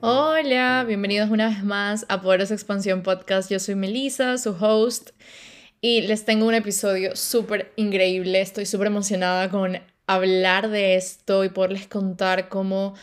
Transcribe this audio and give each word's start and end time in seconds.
Hola, 0.00 0.84
bienvenidos 0.86 1.28
una 1.28 1.48
vez 1.48 1.64
más 1.64 2.06
a 2.08 2.20
Poderosa 2.20 2.54
Expansión 2.54 3.02
Podcast. 3.02 3.50
Yo 3.50 3.58
soy 3.58 3.74
Melissa, 3.74 4.38
su 4.38 4.50
host, 4.50 5.10
y 5.80 6.02
les 6.02 6.24
tengo 6.24 6.46
un 6.46 6.54
episodio 6.54 7.16
súper 7.16 7.72
increíble. 7.74 8.40
Estoy 8.40 8.64
súper 8.64 8.86
emocionada 8.86 9.50
con 9.50 9.80
hablar 10.06 10.68
de 10.68 10.94
esto 10.94 11.42
y 11.42 11.48
poderles 11.48 11.88
contar 11.88 12.48
cómo, 12.48 12.94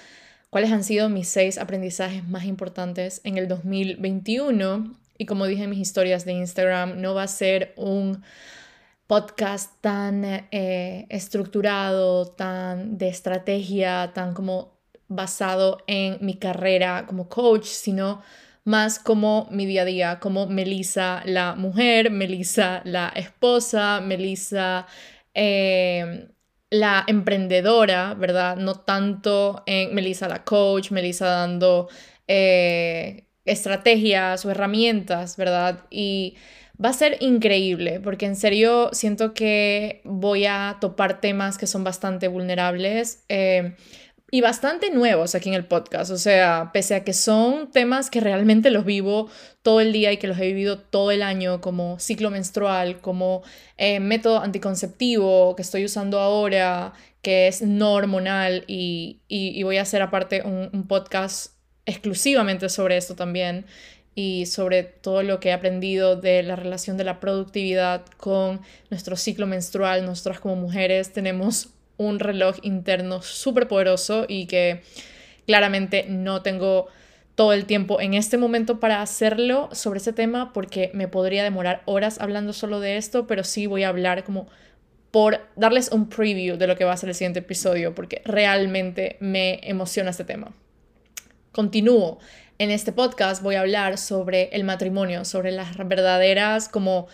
cuáles 0.49 0.71
han 0.71 0.85
sido 0.85 1.09
mis 1.09 1.27
seis 1.27 1.57
aprendizajes 1.57 2.25
más 2.29 2.45
importantes 2.45 3.19
en 3.25 3.37
el 3.37 3.49
2021. 3.49 4.95
Y 5.17 5.25
como 5.25 5.47
dije 5.47 5.63
en 5.63 5.71
mis 5.71 5.79
historias 5.79 6.23
de 6.23 6.31
Instagram, 6.31 7.01
no 7.01 7.13
va 7.13 7.23
a 7.23 7.27
ser 7.27 7.73
un 7.75 8.23
podcast 9.05 9.81
tan 9.81 10.23
eh, 10.23 11.07
estructurado, 11.09 12.27
tan 12.27 12.97
de 12.97 13.09
estrategia, 13.09 14.13
tan 14.13 14.33
como 14.33 14.74
basado 15.07 15.77
en 15.87 16.17
mi 16.21 16.35
carrera 16.35 17.05
como 17.07 17.29
coach, 17.29 17.65
sino 17.65 18.21
más 18.65 18.99
como 18.99 19.47
mi 19.51 19.65
día 19.65 19.83
a 19.83 19.85
día, 19.85 20.19
como 20.19 20.47
Melissa 20.47 21.21
la 21.25 21.55
mujer, 21.55 22.11
Melissa 22.11 22.81
la 22.83 23.09
esposa, 23.15 24.01
Melissa 24.01 24.87
eh, 25.33 26.29
la 26.69 27.03
emprendedora, 27.07 28.15
¿verdad? 28.15 28.57
No 28.57 28.75
tanto 28.75 29.63
en 29.67 29.93
Melissa 29.93 30.27
la 30.27 30.43
coach, 30.43 30.91
Melissa 30.91 31.27
dando 31.27 31.89
eh, 32.27 33.25
estrategias 33.45 34.45
o 34.45 34.51
herramientas, 34.51 35.37
¿verdad? 35.37 35.85
Y 35.91 36.35
va 36.83 36.89
a 36.89 36.93
ser 36.93 37.17
increíble 37.21 37.99
porque 37.99 38.25
en 38.25 38.35
serio 38.35 38.89
siento 38.93 39.33
que 39.33 40.01
voy 40.03 40.45
a 40.45 40.77
topar 40.81 41.21
temas 41.21 41.57
que 41.57 41.67
son 41.67 41.83
bastante 41.83 42.27
vulnerables. 42.27 43.23
Eh, 43.29 43.75
y 44.31 44.41
bastante 44.41 44.89
nuevos 44.89 45.35
aquí 45.35 45.49
en 45.49 45.55
el 45.55 45.65
podcast. 45.65 46.11
O 46.11 46.17
sea, 46.17 46.71
pese 46.73 46.95
a 46.95 47.03
que 47.03 47.13
son 47.13 47.71
temas 47.71 48.09
que 48.09 48.19
realmente 48.19 48.71
los 48.71 48.85
vivo 48.85 49.29
todo 49.61 49.81
el 49.81 49.93
día 49.93 50.11
y 50.11 50.17
que 50.17 50.27
los 50.27 50.37
he 50.39 50.47
vivido 50.47 50.79
todo 50.79 51.11
el 51.11 51.21
año, 51.21 51.61
como 51.61 51.99
ciclo 51.99 52.31
menstrual, 52.31 53.01
como 53.01 53.43
eh, 53.77 53.99
método 53.99 54.39
anticonceptivo 54.39 55.55
que 55.55 55.61
estoy 55.61 55.85
usando 55.85 56.19
ahora, 56.19 56.93
que 57.21 57.47
es 57.47 57.61
no 57.61 57.93
hormonal, 57.93 58.63
y, 58.67 59.21
y, 59.27 59.61
voy 59.63 59.77
a 59.77 59.83
hacer 59.83 60.01
aparte 60.01 60.43
un, 60.43 60.69
un 60.73 60.87
podcast 60.87 61.53
exclusivamente 61.85 62.69
sobre 62.69 62.97
esto 62.97 63.15
también 63.15 63.65
y 64.15 64.45
sobre 64.45 64.83
todo 64.83 65.23
lo 65.23 65.39
que 65.39 65.49
he 65.49 65.53
aprendido 65.53 66.15
de 66.15 66.41
la 66.41 66.55
relación 66.55 66.97
de 66.97 67.03
la 67.03 67.19
productividad 67.19 68.05
con 68.17 68.61
nuestro 68.89 69.17
ciclo 69.17 69.45
menstrual. 69.45 70.05
Nosotras 70.05 70.39
como 70.39 70.55
mujeres 70.55 71.11
tenemos 71.11 71.74
un 71.97 72.19
reloj 72.19 72.57
interno 72.61 73.21
súper 73.21 73.67
poderoso 73.67 74.25
y 74.27 74.47
que 74.47 74.81
claramente 75.45 76.05
no 76.09 76.41
tengo 76.41 76.87
todo 77.35 77.53
el 77.53 77.65
tiempo 77.65 77.99
en 77.99 78.13
este 78.13 78.37
momento 78.37 78.79
para 78.79 79.01
hacerlo 79.01 79.69
sobre 79.73 79.99
ese 79.99 80.13
tema 80.13 80.53
porque 80.53 80.89
me 80.93 81.07
podría 81.07 81.43
demorar 81.43 81.81
horas 81.85 82.19
hablando 82.19 82.53
solo 82.53 82.79
de 82.79 82.97
esto, 82.97 83.27
pero 83.27 83.43
sí 83.43 83.67
voy 83.67 83.83
a 83.83 83.89
hablar 83.89 84.23
como 84.23 84.47
por 85.11 85.41
darles 85.55 85.91
un 85.91 86.09
preview 86.09 86.57
de 86.57 86.67
lo 86.67 86.75
que 86.75 86.85
va 86.85 86.93
a 86.93 86.97
ser 86.97 87.09
el 87.09 87.15
siguiente 87.15 87.39
episodio 87.39 87.93
porque 87.93 88.21
realmente 88.25 89.17
me 89.19 89.59
emociona 89.63 90.09
este 90.09 90.23
tema. 90.23 90.53
Continúo. 91.51 92.19
En 92.57 92.71
este 92.71 92.93
podcast 92.93 93.43
voy 93.43 93.55
a 93.55 93.61
hablar 93.61 93.97
sobre 93.97 94.49
el 94.53 94.63
matrimonio, 94.63 95.25
sobre 95.25 95.51
las 95.51 95.75
verdaderas 95.77 96.69
como 96.69 97.07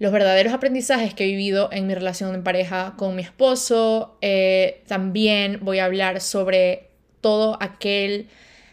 los 0.00 0.12
verdaderos 0.12 0.54
aprendizajes 0.54 1.12
que 1.12 1.24
he 1.24 1.26
vivido 1.26 1.68
en 1.70 1.86
mi 1.86 1.94
relación 1.94 2.34
en 2.34 2.42
pareja 2.42 2.94
con 2.96 3.14
mi 3.14 3.22
esposo. 3.22 4.16
Eh, 4.22 4.82
también 4.88 5.58
voy 5.60 5.78
a 5.78 5.84
hablar 5.84 6.22
sobre 6.22 6.88
todo 7.20 7.58
aquel, 7.60 8.26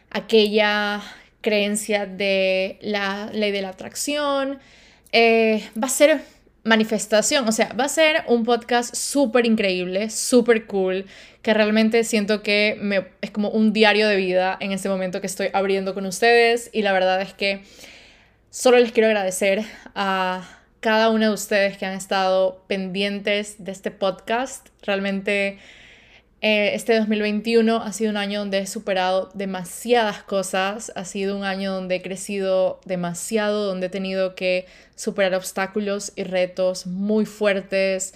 aquella 0.10 1.04
creencia 1.42 2.06
de 2.06 2.80
la 2.82 3.30
ley 3.34 3.52
de 3.52 3.62
la 3.62 3.70
atracción. 3.70 4.60
Eh, 5.12 5.68
va 5.78 5.88
a 5.88 5.90
ser 5.90 6.22
manifestación, 6.64 7.46
o 7.46 7.52
sea, 7.52 7.74
va 7.74 7.86
a 7.86 7.90
ser 7.90 8.24
un 8.28 8.46
podcast 8.46 8.96
súper 8.96 9.46
increíble, 9.46 10.10
súper 10.10 10.66
cool, 10.66 11.06
que 11.42 11.54
realmente 11.54 12.06
siento 12.06 12.42
que 12.42 12.78
me, 12.80 13.06
es 13.20 13.32
como 13.32 13.50
un 13.50 13.74
diario 13.74 14.08
de 14.08 14.16
vida 14.16 14.58
en 14.62 14.72
este 14.72 14.88
momento 14.88 15.20
que 15.20 15.28
estoy 15.28 15.50
abriendo 15.52 15.94
con 15.94 16.06
ustedes 16.06 16.70
y 16.72 16.84
la 16.84 16.94
verdad 16.94 17.22
es 17.22 17.34
que 17.34 17.64
solo 18.50 18.80
les 18.80 18.94
quiero 18.94 19.08
agradecer 19.08 19.66
a 19.94 20.57
cada 20.80 21.10
uno 21.10 21.28
de 21.28 21.34
ustedes 21.34 21.78
que 21.78 21.86
han 21.86 21.96
estado 21.96 22.64
pendientes 22.68 23.56
de 23.64 23.72
este 23.72 23.92
podcast. 23.92 24.70
Realmente 24.84 25.60
eh, 26.42 26.76
este 26.76 26.96
2021 27.00 27.78
ha 27.78 27.92
sido 27.94 28.12
un 28.12 28.18
año 28.18 28.40
donde 28.40 28.60
he 28.60 28.68
superado 28.68 29.32
demasiadas 29.34 30.22
cosas, 30.22 30.92
ha 30.96 31.04
sido 31.04 31.36
un 31.36 31.44
año 31.44 31.74
donde 31.74 31.96
he 31.96 32.02
crecido 32.04 32.80
demasiado, 32.86 33.66
donde 33.66 33.88
he 33.88 33.90
tenido 33.90 34.36
que 34.36 34.68
superar 34.96 35.34
obstáculos 35.34 36.14
y 36.16 36.24
retos 36.24 36.86
muy 36.86 37.26
fuertes, 37.26 38.14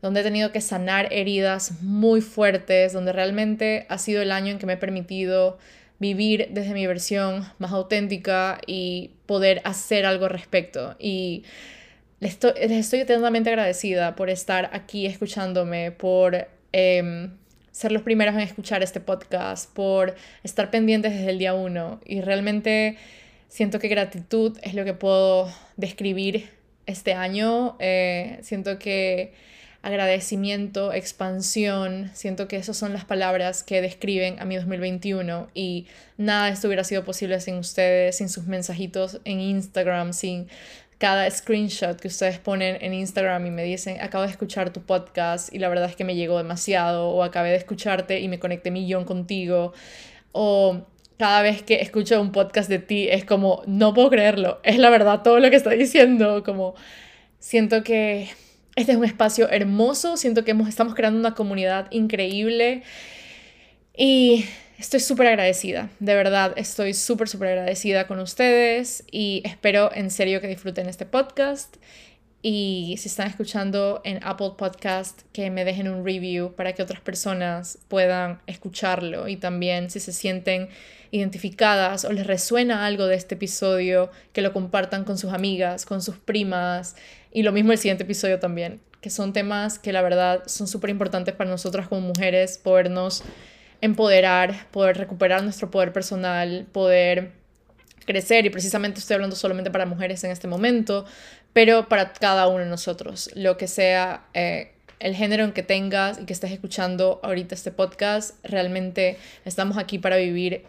donde 0.00 0.20
he 0.20 0.22
tenido 0.22 0.52
que 0.52 0.60
sanar 0.60 1.12
heridas 1.12 1.82
muy 1.82 2.20
fuertes, 2.20 2.92
donde 2.92 3.12
realmente 3.12 3.86
ha 3.88 3.98
sido 3.98 4.22
el 4.22 4.30
año 4.30 4.52
en 4.52 4.58
que 4.58 4.66
me 4.66 4.74
he 4.74 4.78
permitido 4.78 5.58
vivir 5.98 6.48
desde 6.50 6.72
mi 6.72 6.86
versión 6.86 7.46
más 7.58 7.72
auténtica 7.72 8.60
y 8.66 9.10
poder 9.26 9.60
hacer 9.64 10.06
algo 10.06 10.26
al 10.26 10.30
respecto. 10.30 10.94
Y 11.00 11.42
les 12.20 12.32
estoy, 12.32 12.52
estoy 12.56 13.00
eternamente 13.00 13.50
agradecida 13.50 14.16
por 14.16 14.30
estar 14.30 14.70
aquí 14.72 15.06
escuchándome, 15.06 15.90
por 15.92 16.48
em, 16.72 17.32
ser 17.72 17.92
los 17.92 18.02
primeros 18.02 18.34
en 18.34 18.40
escuchar 18.40 18.82
este 18.82 19.00
podcast, 19.00 19.72
por 19.74 20.14
estar 20.42 20.70
pendientes 20.70 21.12
desde 21.12 21.30
el 21.30 21.38
día 21.38 21.54
uno. 21.54 22.00
Y 22.06 22.22
realmente 22.22 22.96
siento 23.48 23.78
que 23.78 23.88
gratitud 23.88 24.58
es 24.62 24.74
lo 24.74 24.84
que 24.84 24.94
puedo 24.94 25.52
describir 25.76 26.48
este 26.86 27.12
año. 27.12 27.76
Eh, 27.80 28.38
siento 28.42 28.78
que 28.78 29.34
agradecimiento, 29.82 30.92
expansión, 30.92 32.10
siento 32.12 32.48
que 32.48 32.56
esas 32.56 32.76
son 32.76 32.92
las 32.92 33.04
palabras 33.04 33.62
que 33.62 33.80
describen 33.80 34.40
a 34.40 34.44
mi 34.44 34.56
2021 34.56 35.48
y 35.54 35.86
nada 36.16 36.46
de 36.46 36.52
esto 36.54 36.66
hubiera 36.66 36.82
sido 36.82 37.04
posible 37.04 37.38
sin 37.38 37.54
ustedes, 37.54 38.16
sin 38.16 38.28
sus 38.28 38.46
mensajitos 38.46 39.20
en 39.24 39.38
Instagram, 39.38 40.12
sin 40.12 40.48
cada 40.98 41.30
screenshot 41.30 42.00
que 42.00 42.08
ustedes 42.08 42.38
ponen 42.38 42.78
en 42.80 42.94
Instagram 42.94 43.46
y 43.46 43.50
me 43.50 43.64
dicen, 43.64 44.00
acabo 44.00 44.24
de 44.24 44.30
escuchar 44.30 44.72
tu 44.72 44.82
podcast 44.82 45.52
y 45.52 45.58
la 45.58 45.68
verdad 45.68 45.90
es 45.90 45.96
que 45.96 46.04
me 46.04 46.14
llegó 46.14 46.38
demasiado, 46.38 47.10
o 47.10 47.22
acabé 47.22 47.50
de 47.50 47.56
escucharte 47.56 48.20
y 48.20 48.28
me 48.28 48.38
conecté 48.38 48.70
millón 48.70 49.04
contigo, 49.04 49.72
o 50.32 50.86
cada 51.18 51.42
vez 51.42 51.62
que 51.62 51.80
escucho 51.80 52.20
un 52.20 52.32
podcast 52.32 52.68
de 52.68 52.78
ti 52.78 53.08
es 53.10 53.24
como, 53.24 53.62
no 53.66 53.92
puedo 53.94 54.10
creerlo, 54.10 54.60
es 54.62 54.78
la 54.78 54.90
verdad 54.90 55.22
todo 55.22 55.38
lo 55.40 55.50
que 55.50 55.56
está 55.56 55.70
diciendo, 55.70 56.42
como 56.44 56.74
siento 57.38 57.82
que 57.82 58.30
este 58.74 58.92
es 58.92 58.98
un 58.98 59.04
espacio 59.04 59.50
hermoso, 59.50 60.16
siento 60.16 60.44
que 60.44 60.52
hemos, 60.52 60.68
estamos 60.68 60.94
creando 60.94 61.18
una 61.18 61.34
comunidad 61.34 61.88
increíble 61.90 62.82
y 63.96 64.44
estoy 64.78 65.00
súper 65.00 65.28
agradecida, 65.28 65.90
de 66.00 66.14
verdad, 66.14 66.52
estoy 66.56 66.94
súper, 66.94 67.28
súper 67.28 67.48
agradecida 67.48 68.06
con 68.06 68.18
ustedes 68.20 69.04
y 69.10 69.42
espero 69.44 69.90
en 69.94 70.10
serio 70.10 70.40
que 70.40 70.48
disfruten 70.48 70.88
este 70.88 71.06
podcast. 71.06 71.76
Y 72.48 72.94
si 72.98 73.08
están 73.08 73.26
escuchando 73.26 74.00
en 74.04 74.20
Apple 74.22 74.52
Podcast, 74.56 75.22
que 75.32 75.50
me 75.50 75.64
dejen 75.64 75.88
un 75.88 76.04
review 76.04 76.54
para 76.54 76.74
que 76.74 76.82
otras 76.82 77.00
personas 77.00 77.78
puedan 77.88 78.40
escucharlo. 78.46 79.26
Y 79.26 79.36
también 79.36 79.90
si 79.90 79.98
se 79.98 80.12
sienten 80.12 80.68
identificadas 81.10 82.04
o 82.04 82.12
les 82.12 82.24
resuena 82.24 82.86
algo 82.86 83.06
de 83.06 83.16
este 83.16 83.34
episodio, 83.34 84.12
que 84.32 84.42
lo 84.42 84.52
compartan 84.52 85.02
con 85.02 85.18
sus 85.18 85.32
amigas, 85.32 85.86
con 85.86 86.02
sus 86.02 86.18
primas. 86.18 86.94
Y 87.32 87.42
lo 87.42 87.50
mismo 87.50 87.72
el 87.72 87.78
siguiente 87.78 88.04
episodio 88.04 88.38
también, 88.38 88.80
que 89.00 89.10
son 89.10 89.32
temas 89.32 89.80
que 89.80 89.92
la 89.92 90.02
verdad 90.02 90.44
son 90.46 90.68
súper 90.68 90.90
importantes 90.90 91.34
para 91.34 91.50
nosotras 91.50 91.88
como 91.88 92.02
mujeres, 92.02 92.58
podernos 92.58 93.24
empoderar, 93.80 94.66
poder 94.70 94.96
recuperar 94.96 95.42
nuestro 95.42 95.70
poder 95.70 95.92
personal, 95.92 96.66
poder 96.72 97.32
crecer 98.06 98.46
y 98.46 98.50
precisamente 98.50 99.00
estoy 99.00 99.14
hablando 99.14 99.36
solamente 99.36 99.70
para 99.70 99.84
mujeres 99.86 100.22
en 100.24 100.30
este 100.30 100.48
momento, 100.48 101.04
pero 101.52 101.88
para 101.88 102.12
cada 102.12 102.48
uno 102.48 102.60
de 102.60 102.70
nosotros, 102.70 103.30
lo 103.34 103.56
que 103.56 103.66
sea 103.66 104.26
eh, 104.34 104.72
el 105.00 105.14
género 105.14 105.44
en 105.44 105.52
que 105.52 105.62
tengas 105.62 106.20
y 106.20 106.24
que 106.24 106.32
estés 106.32 106.52
escuchando 106.52 107.20
ahorita 107.22 107.54
este 107.54 107.70
podcast, 107.70 108.36
realmente 108.44 109.18
estamos 109.44 109.76
aquí 109.76 109.98
para 109.98 110.16
vivir 110.16 110.64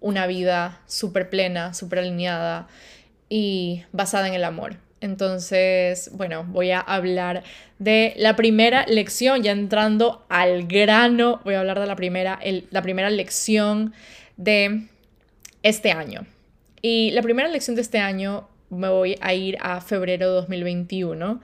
una 0.00 0.26
vida 0.26 0.80
súper 0.86 1.30
plena, 1.30 1.74
súper 1.74 2.00
alineada 2.00 2.68
y 3.28 3.84
basada 3.92 4.28
en 4.28 4.34
el 4.34 4.44
amor. 4.44 4.76
Entonces, 5.02 6.10
bueno, 6.14 6.44
voy 6.48 6.70
a 6.70 6.80
hablar 6.80 7.42
de 7.78 8.14
la 8.16 8.36
primera 8.36 8.86
lección, 8.86 9.42
ya 9.42 9.52
entrando 9.52 10.24
al 10.28 10.66
grano, 10.66 11.40
voy 11.44 11.54
a 11.54 11.60
hablar 11.60 11.80
de 11.80 11.86
la 11.86 11.96
primera, 11.96 12.40
la 12.70 12.82
primera 12.82 13.10
lección 13.10 13.92
de 14.36 14.86
este 15.62 15.92
año. 15.92 16.24
Y 16.80 17.10
la 17.10 17.22
primera 17.22 17.48
lección 17.48 17.76
de 17.76 17.82
este 17.82 17.98
año 17.98 18.48
me 18.70 18.88
voy 18.88 19.18
a 19.20 19.34
ir 19.34 19.58
a 19.60 19.80
febrero 19.80 20.28
de 20.28 20.32
2021, 20.34 21.40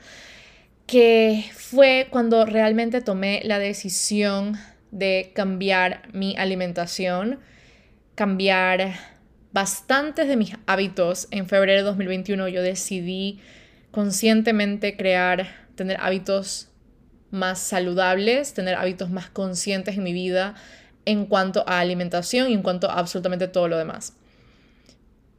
que 0.86 1.44
fue 1.52 2.06
cuando 2.08 2.46
realmente 2.46 3.02
tomé 3.02 3.42
la 3.44 3.58
decisión 3.58 4.56
de 4.90 5.32
cambiar 5.34 6.08
mi 6.12 6.34
alimentación 6.36 7.40
cambiar 8.18 8.94
bastantes 9.52 10.28
de 10.28 10.36
mis 10.36 10.54
hábitos. 10.66 11.28
En 11.30 11.46
febrero 11.46 11.80
de 11.80 11.84
2021 11.84 12.48
yo 12.48 12.62
decidí 12.62 13.40
conscientemente 13.90 14.96
crear, 14.96 15.48
tener 15.74 15.98
hábitos 16.00 16.68
más 17.30 17.58
saludables, 17.58 18.54
tener 18.54 18.74
hábitos 18.74 19.10
más 19.10 19.28
conscientes 19.28 19.96
en 19.96 20.02
mi 20.02 20.12
vida 20.12 20.54
en 21.04 21.24
cuanto 21.24 21.64
a 21.66 21.80
alimentación 21.80 22.50
y 22.50 22.52
en 22.52 22.62
cuanto 22.62 22.90
a 22.90 22.98
absolutamente 22.98 23.48
todo 23.48 23.68
lo 23.68 23.78
demás. 23.78 24.14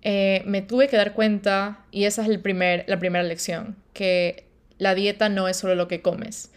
Eh, 0.02 0.42
me 0.46 0.62
tuve 0.62 0.88
que 0.88 0.98
dar 0.98 1.14
cuenta, 1.14 1.86
y 1.92 2.06
esa 2.06 2.24
es 2.24 2.30
el 2.30 2.40
primer, 2.40 2.86
la 2.88 3.00
primera 3.00 3.24
lección, 3.24 3.76
que 3.94 4.48
la 4.78 4.96
dieta 4.96 5.30
no 5.30 5.48
es 5.48 5.58
solo 5.58 5.76
lo 5.76 5.88
que 5.88 6.02
comes. 6.02 6.52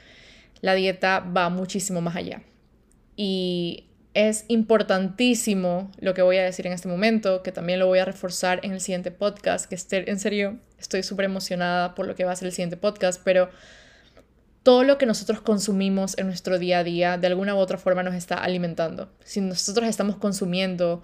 La 0.61 0.75
dieta 0.75 1.21
va 1.21 1.51
muchísimo 1.51 2.01
más 2.01 2.17
allá. 2.17 2.43
Y 3.17 3.85
es 4.15 4.45
importantísimo 4.49 5.91
lo 5.99 6.15
que 6.15 6.23
voy 6.23 6.37
a 6.37 6.43
decir 6.43 6.67
en 6.67 6.73
este 6.73 6.89
momento, 6.89 7.43
que 7.43 7.53
también 7.53 7.79
lo 7.79 7.87
voy 7.87 7.99
a 7.99 8.05
reforzar 8.05 8.61
en 8.63 8.73
el 8.73 8.81
siguiente 8.81 9.11
podcast, 9.11 9.67
que 9.67 9.75
esté, 9.75 10.11
en 10.11 10.19
serio 10.19 10.59
estoy 10.79 11.03
súper 11.03 11.25
emocionada 11.25 11.95
por 11.95 12.07
lo 12.07 12.15
que 12.15 12.25
va 12.25 12.33
a 12.33 12.37
ser 12.37 12.47
el 12.47 12.53
siguiente 12.53 12.77
podcast, 12.77 13.21
pero 13.25 13.49
todo 14.63 14.85
lo 14.85 14.99
que 14.99 15.07
nosotros 15.07 15.41
consumimos 15.41 16.17
en 16.19 16.27
nuestro 16.27 16.59
día 16.59 16.79
a 16.79 16.85
día 16.85 17.19
de 17.19 17.27
alguna 17.27 17.55
u 17.55 17.59
otra 17.59 17.79
forma 17.79 18.03
nos 18.03 18.15
está 18.15 18.37
alimentando. 18.37 19.11
Si 19.25 19.41
nosotros 19.41 19.89
estamos 19.89 20.17
consumiendo 20.17 21.03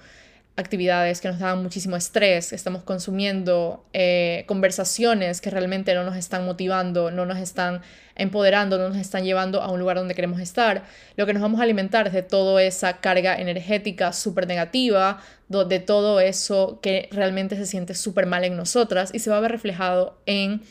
actividades 0.58 1.20
que 1.20 1.28
nos 1.28 1.38
dan 1.38 1.62
muchísimo 1.62 1.96
estrés, 1.96 2.52
estamos 2.52 2.82
consumiendo 2.82 3.84
eh, 3.92 4.42
conversaciones 4.48 5.40
que 5.40 5.50
realmente 5.50 5.94
no 5.94 6.02
nos 6.02 6.16
están 6.16 6.44
motivando, 6.44 7.12
no 7.12 7.24
nos 7.26 7.38
están 7.38 7.80
empoderando, 8.16 8.76
no 8.76 8.88
nos 8.88 8.98
están 8.98 9.24
llevando 9.24 9.62
a 9.62 9.70
un 9.70 9.78
lugar 9.78 9.98
donde 9.98 10.16
queremos 10.16 10.40
estar, 10.40 10.82
lo 11.16 11.26
que 11.26 11.32
nos 11.32 11.42
vamos 11.42 11.60
a 11.60 11.62
alimentar 11.62 12.08
es 12.08 12.12
de 12.12 12.24
toda 12.24 12.60
esa 12.60 12.94
carga 12.94 13.36
energética 13.40 14.12
súper 14.12 14.48
negativa, 14.48 15.22
de 15.48 15.78
todo 15.78 16.18
eso 16.18 16.80
que 16.82 17.08
realmente 17.12 17.54
se 17.54 17.64
siente 17.64 17.94
súper 17.94 18.26
mal 18.26 18.42
en 18.42 18.56
nosotras 18.56 19.10
y 19.14 19.20
se 19.20 19.30
va 19.30 19.36
a 19.36 19.40
ver 19.40 19.52
reflejado 19.52 20.18
en 20.26 20.62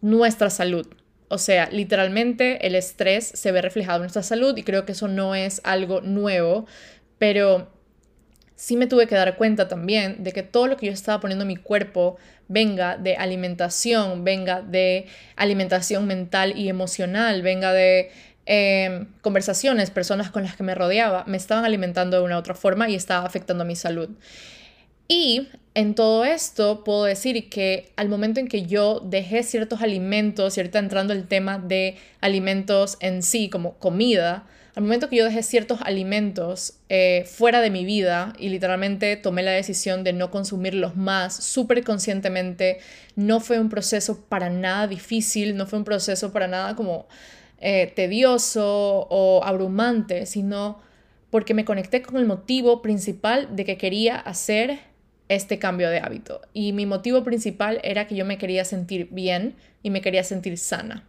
nuestra 0.00 0.50
salud. 0.50 0.88
O 1.28 1.38
sea, 1.38 1.68
literalmente 1.70 2.66
el 2.66 2.74
estrés 2.74 3.24
se 3.24 3.52
ve 3.52 3.62
reflejado 3.62 3.98
en 3.98 4.02
nuestra 4.02 4.24
salud 4.24 4.56
y 4.56 4.64
creo 4.64 4.84
que 4.84 4.92
eso 4.92 5.06
no 5.06 5.36
es 5.36 5.60
algo 5.64 6.00
nuevo, 6.00 6.66
pero 7.18 7.75
sí 8.56 8.76
me 8.76 8.86
tuve 8.86 9.06
que 9.06 9.14
dar 9.14 9.36
cuenta 9.36 9.68
también 9.68 10.24
de 10.24 10.32
que 10.32 10.42
todo 10.42 10.66
lo 10.66 10.76
que 10.76 10.86
yo 10.86 10.92
estaba 10.92 11.20
poniendo 11.20 11.42
en 11.42 11.48
mi 11.48 11.56
cuerpo 11.56 12.16
venga 12.48 12.96
de 12.96 13.16
alimentación, 13.16 14.24
venga 14.24 14.62
de 14.62 15.06
alimentación 15.36 16.06
mental 16.06 16.58
y 16.58 16.68
emocional, 16.68 17.42
venga 17.42 17.72
de 17.72 18.10
em, 18.46 19.06
conversaciones, 19.20 19.90
personas 19.90 20.30
con 20.30 20.42
las 20.44 20.56
que 20.56 20.62
me 20.62 20.74
rodeaba, 20.74 21.24
me 21.26 21.36
estaban 21.36 21.64
alimentando 21.64 22.16
de 22.16 22.24
una 22.24 22.36
u 22.36 22.38
otra 22.38 22.54
forma 22.54 22.88
y 22.88 22.94
estaba 22.94 23.26
afectando 23.26 23.64
mi 23.64 23.76
salud. 23.76 24.08
Y 25.08 25.48
en 25.74 25.94
todo 25.94 26.24
esto 26.24 26.82
puedo 26.82 27.04
decir 27.04 27.48
que 27.50 27.92
al 27.96 28.08
momento 28.08 28.40
en 28.40 28.48
que 28.48 28.62
yo 28.62 29.00
dejé 29.00 29.42
ciertos 29.42 29.82
alimentos, 29.82 30.56
y 30.56 30.60
ahorita 30.60 30.78
entrando 30.78 31.12
el 31.12 31.28
tema 31.28 31.58
de 31.58 31.96
alimentos 32.20 32.96
en 33.00 33.22
sí, 33.22 33.48
como 33.50 33.74
comida, 33.74 34.46
al 34.76 34.82
momento 34.82 35.08
que 35.08 35.16
yo 35.16 35.24
dejé 35.24 35.42
ciertos 35.42 35.80
alimentos 35.80 36.74
eh, 36.90 37.24
fuera 37.26 37.62
de 37.62 37.70
mi 37.70 37.86
vida 37.86 38.34
y 38.38 38.50
literalmente 38.50 39.16
tomé 39.16 39.42
la 39.42 39.52
decisión 39.52 40.04
de 40.04 40.12
no 40.12 40.30
consumirlos 40.30 40.96
más 40.96 41.34
súper 41.34 41.82
conscientemente, 41.82 42.78
no 43.16 43.40
fue 43.40 43.58
un 43.58 43.70
proceso 43.70 44.20
para 44.28 44.50
nada 44.50 44.86
difícil, 44.86 45.56
no 45.56 45.66
fue 45.66 45.78
un 45.78 45.86
proceso 45.86 46.30
para 46.30 46.46
nada 46.46 46.76
como 46.76 47.08
eh, 47.58 47.90
tedioso 47.96 49.06
o 49.08 49.42
abrumante, 49.44 50.26
sino 50.26 50.78
porque 51.30 51.54
me 51.54 51.64
conecté 51.64 52.02
con 52.02 52.18
el 52.18 52.26
motivo 52.26 52.82
principal 52.82 53.56
de 53.56 53.64
que 53.64 53.78
quería 53.78 54.16
hacer 54.16 54.78
este 55.30 55.58
cambio 55.58 55.88
de 55.88 56.00
hábito. 56.00 56.42
Y 56.52 56.74
mi 56.74 56.84
motivo 56.84 57.24
principal 57.24 57.80
era 57.82 58.06
que 58.06 58.14
yo 58.14 58.26
me 58.26 58.36
quería 58.36 58.66
sentir 58.66 59.08
bien 59.10 59.54
y 59.82 59.88
me 59.88 60.02
quería 60.02 60.22
sentir 60.22 60.58
sana 60.58 61.06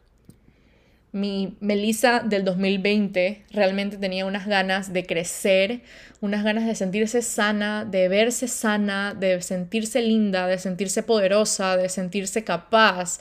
mi 1.11 1.55
Melissa 1.61 2.19
del 2.19 2.43
2020 2.43 3.43
realmente 3.51 3.97
tenía 3.97 4.25
unas 4.25 4.45
ganas 4.45 4.91
de 4.91 5.05
crecer, 5.05 5.81
unas 6.21 6.43
ganas 6.43 6.65
de 6.65 6.75
sentirse 6.75 7.21
sana, 7.21 7.85
de 7.85 8.07
verse 8.09 8.47
sana, 8.47 9.15
de 9.17 9.41
sentirse 9.41 10.01
linda, 10.01 10.47
de 10.47 10.57
sentirse 10.57 11.03
poderosa, 11.03 11.77
de 11.77 11.89
sentirse 11.89 12.43
capaz. 12.43 13.19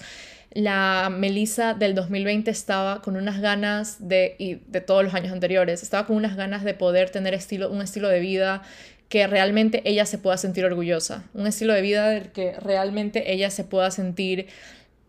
La 0.53 1.11
Melissa 1.11 1.75
del 1.75 1.95
2020 1.95 2.51
estaba 2.51 3.03
con 3.03 3.17
unas 3.17 3.41
ganas 3.41 4.09
de, 4.09 4.37
y 4.39 4.55
de 4.67 4.81
todos 4.81 5.05
los 5.05 5.15
años 5.15 5.33
anteriores, 5.33 5.83
estaba 5.83 6.07
con 6.07 6.17
unas 6.17 6.37
ganas 6.37 6.65
de 6.65 6.75
poder 6.75 7.11
tener 7.11 7.35
estilo, 7.35 7.71
un 7.71 7.83
estilo 7.83 8.09
de 8.09 8.21
vida 8.21 8.63
que 9.09 9.27
realmente 9.27 9.83
ella 9.85 10.07
se 10.07 10.19
pueda 10.19 10.37
sentir 10.37 10.65
orgullosa, 10.65 11.25
un 11.35 11.47
estilo 11.47 11.75
de 11.75 11.83
vida 11.83 12.09
del 12.09 12.33
que 12.33 12.53
realmente 12.59 13.33
ella 13.33 13.51
se 13.51 13.65
pueda 13.65 13.91
sentir 13.91 14.49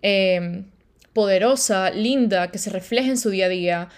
eh, 0.03 0.63
poderosa, 1.17 1.89
linda, 1.89 2.51
que 2.51 2.59
se 2.59 2.69
refleje 2.69 3.09
en 3.09 3.17
su 3.17 3.31
día 3.31 3.47
a 3.47 3.49
día. 3.49 3.89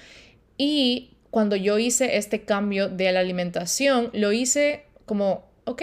Y 0.57 1.17
cuando 1.31 1.57
yo 1.57 1.77
hice 1.77 2.15
este 2.15 2.45
cambio 2.45 2.87
de 2.87 3.11
la 3.11 3.19
alimentación, 3.19 4.09
lo 4.13 4.31
hice 4.31 4.85
como, 5.05 5.43
ok, 5.65 5.81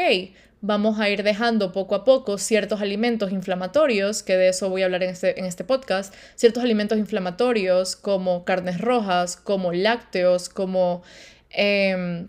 vamos 0.62 0.98
a 0.98 1.10
ir 1.10 1.22
dejando 1.22 1.72
poco 1.72 1.94
a 1.94 2.04
poco 2.04 2.38
ciertos 2.38 2.80
alimentos 2.80 3.32
inflamatorios, 3.32 4.22
que 4.22 4.34
de 4.38 4.48
eso 4.48 4.70
voy 4.70 4.80
a 4.80 4.86
hablar 4.86 5.02
en 5.02 5.10
este, 5.10 5.38
en 5.38 5.44
este 5.44 5.62
podcast, 5.62 6.14
ciertos 6.36 6.64
alimentos 6.64 6.96
inflamatorios 6.96 7.96
como 7.96 8.46
carnes 8.46 8.80
rojas, 8.80 9.36
como 9.36 9.74
lácteos, 9.74 10.48
como... 10.48 11.02
Em, 11.50 12.28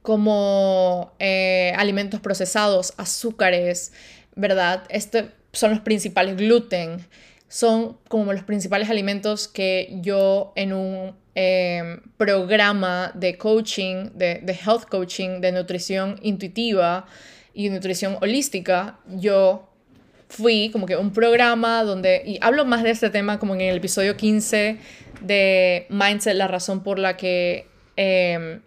como 0.00 1.12
eh, 1.18 1.74
alimentos 1.76 2.20
procesados, 2.20 2.94
azúcares, 2.96 3.92
¿verdad? 4.36 4.84
Estos 4.88 5.24
son 5.52 5.72
los 5.72 5.80
principales 5.80 6.36
gluten 6.36 7.04
son 7.48 7.98
como 8.08 8.32
los 8.32 8.42
principales 8.42 8.90
alimentos 8.90 9.48
que 9.48 9.98
yo 10.00 10.52
en 10.56 10.72
un 10.72 11.16
em, 11.34 12.00
programa 12.16 13.12
de 13.14 13.38
coaching, 13.38 14.10
de, 14.14 14.40
de, 14.42 14.52
health 14.52 14.84
coaching, 14.88 15.40
de 15.40 15.52
nutrición 15.52 16.18
intuitiva 16.22 17.06
y 17.54 17.68
nutrición 17.68 18.18
holística, 18.20 18.98
yo 19.08 19.68
fui 20.28 20.70
como 20.70 20.86
que 20.86 20.96
un 20.96 21.12
programa 21.12 21.84
donde, 21.84 22.22
y 22.26 22.38
hablo 22.40 22.64
más 22.64 22.82
de 22.82 22.90
este 22.90 23.10
tema 23.10 23.38
como 23.38 23.54
en 23.54 23.60
el 23.60 23.76
episodio 23.76 24.16
15 24.16 24.78
de 25.20 25.86
Mindset, 25.88 26.34
la 26.34 26.48
razón 26.48 26.82
por 26.82 26.98
la 26.98 27.16
que 27.16 27.66
em, 27.96 28.60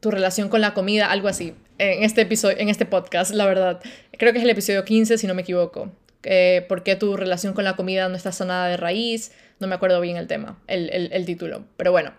tu 0.00 0.10
relación 0.10 0.48
con 0.48 0.60
la 0.60 0.72
comida, 0.72 1.10
algo 1.10 1.28
así, 1.28 1.54
en 1.78 2.04
este 2.04 2.22
episodio, 2.22 2.56
en 2.58 2.68
este 2.68 2.86
podcast, 2.86 3.34
la 3.34 3.46
verdad. 3.46 3.80
Creo 4.12 4.32
que 4.32 4.38
es 4.38 4.44
el 4.44 4.50
episodio 4.50 4.84
15, 4.84 5.18
si 5.18 5.26
no 5.26 5.34
me 5.34 5.42
equivoco 5.42 5.90
eh, 6.24 6.64
por 6.68 6.82
qué 6.82 6.96
tu 6.96 7.16
relación 7.16 7.52
con 7.52 7.64
la 7.64 7.76
comida 7.76 8.08
no 8.08 8.16
está 8.16 8.32
sanada 8.32 8.68
de 8.68 8.76
raíz, 8.76 9.32
no 9.60 9.66
me 9.66 9.74
acuerdo 9.74 10.00
bien 10.00 10.16
el 10.16 10.26
tema, 10.26 10.58
el, 10.66 10.90
el, 10.90 11.26
título, 11.26 11.64
pero 11.76 11.92
bueno. 11.92 12.12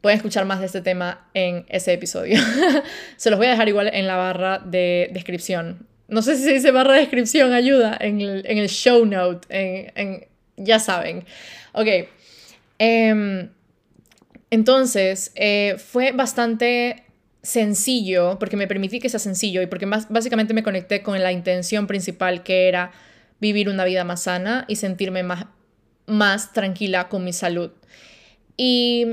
Pueden 0.00 0.18
escuchar 0.18 0.44
más 0.44 0.60
de 0.60 0.66
este 0.66 0.82
tema 0.82 1.28
en 1.34 1.64
ese 1.68 1.92
episodio. 1.92 2.38
se 3.16 3.30
los 3.30 3.38
voy 3.38 3.48
a 3.48 3.50
dejar 3.50 3.68
igual 3.68 3.90
en 3.92 4.06
la 4.06 4.14
barra 4.14 4.58
de 4.60 5.10
descripción. 5.12 5.86
No 6.06 6.22
sé 6.22 6.36
si 6.36 6.44
se 6.44 6.52
dice 6.52 6.70
barra 6.70 6.94
de 6.94 7.00
descripción, 7.00 7.52
ayuda, 7.52 7.96
en 8.00 8.20
el, 8.20 8.44
en 8.46 8.58
el 8.58 8.68
show 8.68 9.04
note, 9.04 9.48
en, 9.48 9.92
en, 9.96 10.26
ya 10.56 10.78
saben. 10.78 11.24
Ok. 11.72 11.88
Em, 12.78 13.48
entonces, 14.50 15.32
eh, 15.34 15.76
fue 15.78 16.12
bastante 16.12 17.04
sencillo, 17.42 18.38
porque 18.38 18.56
me 18.56 18.66
permití 18.66 18.98
que 18.98 19.08
sea 19.08 19.20
sencillo 19.20 19.62
y 19.62 19.66
porque 19.66 19.86
más, 19.86 20.08
básicamente 20.08 20.54
me 20.54 20.62
conecté 20.62 21.02
con 21.02 21.22
la 21.22 21.32
intención 21.32 21.86
principal 21.86 22.42
que 22.42 22.68
era 22.68 22.92
vivir 23.40 23.68
una 23.68 23.84
vida 23.84 24.04
más 24.04 24.22
sana 24.22 24.64
y 24.68 24.76
sentirme 24.76 25.22
más, 25.22 25.46
más 26.06 26.52
tranquila 26.52 27.08
con 27.08 27.24
mi 27.24 27.32
salud. 27.32 27.70
Y 28.56 29.06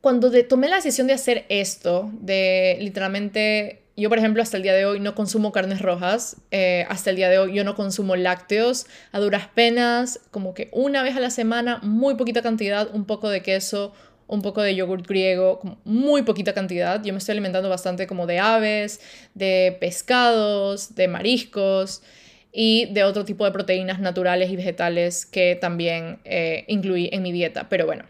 cuando 0.00 0.30
tomé 0.44 0.68
la 0.68 0.76
decisión 0.76 1.06
de 1.06 1.14
hacer 1.14 1.46
esto, 1.48 2.10
de 2.20 2.76
literalmente, 2.80 3.82
yo 3.96 4.08
por 4.08 4.18
ejemplo 4.18 4.42
hasta 4.42 4.56
el 4.56 4.62
día 4.62 4.74
de 4.74 4.86
hoy 4.86 5.00
no 5.00 5.14
consumo 5.14 5.52
carnes 5.52 5.80
rojas, 5.80 6.36
eh, 6.50 6.86
hasta 6.88 7.10
el 7.10 7.16
día 7.16 7.28
de 7.28 7.38
hoy 7.38 7.54
yo 7.54 7.64
no 7.64 7.74
consumo 7.74 8.16
lácteos, 8.16 8.86
a 9.12 9.20
duras 9.20 9.48
penas, 9.48 10.20
como 10.30 10.54
que 10.54 10.68
una 10.72 11.02
vez 11.02 11.16
a 11.16 11.20
la 11.20 11.30
semana, 11.30 11.80
muy 11.82 12.14
poquita 12.14 12.42
cantidad, 12.42 12.94
un 12.94 13.04
poco 13.04 13.28
de 13.28 13.42
queso, 13.42 13.92
un 14.26 14.42
poco 14.42 14.62
de 14.62 14.74
yogurt 14.76 15.06
griego, 15.06 15.60
muy 15.84 16.22
poquita 16.22 16.54
cantidad. 16.54 17.02
Yo 17.02 17.12
me 17.12 17.18
estoy 17.18 17.32
alimentando 17.32 17.68
bastante 17.68 18.06
como 18.06 18.26
de 18.26 18.38
aves, 18.38 19.00
de 19.34 19.76
pescados, 19.80 20.94
de 20.94 21.08
mariscos 21.08 22.02
y 22.52 22.86
de 22.92 23.04
otro 23.04 23.24
tipo 23.24 23.44
de 23.44 23.52
proteínas 23.52 24.00
naturales 24.00 24.50
y 24.50 24.56
vegetales 24.56 25.26
que 25.26 25.56
también 25.60 26.18
eh, 26.24 26.64
incluí 26.68 27.08
en 27.12 27.22
mi 27.22 27.32
dieta. 27.32 27.68
Pero 27.68 27.86
bueno, 27.86 28.04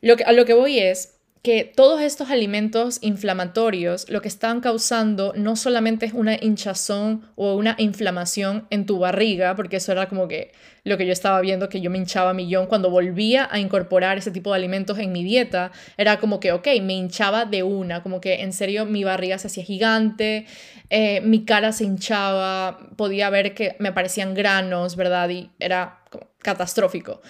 lo 0.00 0.16
que, 0.16 0.24
a 0.24 0.32
lo 0.32 0.44
que 0.44 0.54
voy 0.54 0.78
es 0.78 1.13
que 1.44 1.70
todos 1.76 2.00
estos 2.00 2.30
alimentos 2.30 2.98
inflamatorios 3.02 4.08
lo 4.08 4.22
que 4.22 4.28
están 4.28 4.62
causando 4.62 5.34
no 5.36 5.56
solamente 5.56 6.06
es 6.06 6.14
una 6.14 6.36
hinchazón 6.40 7.28
o 7.36 7.54
una 7.54 7.74
inflamación 7.76 8.66
en 8.70 8.86
tu 8.86 8.98
barriga, 8.98 9.54
porque 9.54 9.76
eso 9.76 9.92
era 9.92 10.08
como 10.08 10.26
que 10.26 10.52
lo 10.84 10.96
que 10.96 11.04
yo 11.04 11.12
estaba 11.12 11.42
viendo, 11.42 11.68
que 11.68 11.82
yo 11.82 11.90
me 11.90 11.98
hinchaba 11.98 12.32
millón 12.32 12.66
cuando 12.66 12.88
volvía 12.88 13.46
a 13.50 13.58
incorporar 13.58 14.16
ese 14.16 14.30
tipo 14.30 14.52
de 14.52 14.56
alimentos 14.56 14.98
en 14.98 15.12
mi 15.12 15.22
dieta, 15.22 15.70
era 15.98 16.18
como 16.18 16.40
que, 16.40 16.52
ok, 16.52 16.66
me 16.80 16.94
hinchaba 16.94 17.44
de 17.44 17.62
una, 17.62 18.02
como 18.02 18.22
que 18.22 18.40
en 18.40 18.54
serio 18.54 18.86
mi 18.86 19.04
barriga 19.04 19.36
se 19.36 19.48
hacía 19.48 19.64
gigante, 19.64 20.46
eh, 20.88 21.20
mi 21.20 21.44
cara 21.44 21.72
se 21.72 21.84
hinchaba, 21.84 22.88
podía 22.96 23.28
ver 23.28 23.52
que 23.52 23.76
me 23.80 23.90
aparecían 23.90 24.32
granos, 24.32 24.96
¿verdad? 24.96 25.28
Y 25.28 25.50
era 25.58 26.00
como 26.10 26.26
catastrófico. 26.38 27.20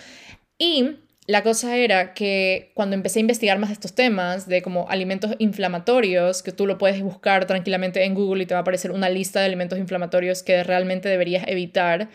Y 0.57 0.99
la 1.27 1.43
cosa 1.43 1.77
era 1.77 2.13
que 2.13 2.73
cuando 2.75 2.95
empecé 2.95 3.19
a 3.19 3.21
investigar 3.21 3.59
más 3.59 3.71
estos 3.71 3.95
temas 3.95 4.47
de 4.47 4.61
como 4.61 4.89
alimentos 4.91 5.35
inflamatorios, 5.39 6.43
que 6.43 6.53
tú 6.53 6.67
lo 6.67 6.77
puedes 6.77 7.01
buscar 7.01 7.47
tranquilamente 7.47 8.05
en 8.05 8.15
Google 8.15 8.43
y 8.43 8.47
te 8.47 8.55
va 8.55 8.59
a 8.59 8.63
aparecer 8.63 8.91
una 8.91 9.09
lista 9.09 9.41
de 9.41 9.47
alimentos 9.47 9.79
inflamatorios 9.79 10.43
que 10.43 10.63
realmente 10.63 11.09
deberías 11.09 11.49
evitar, 11.49 12.11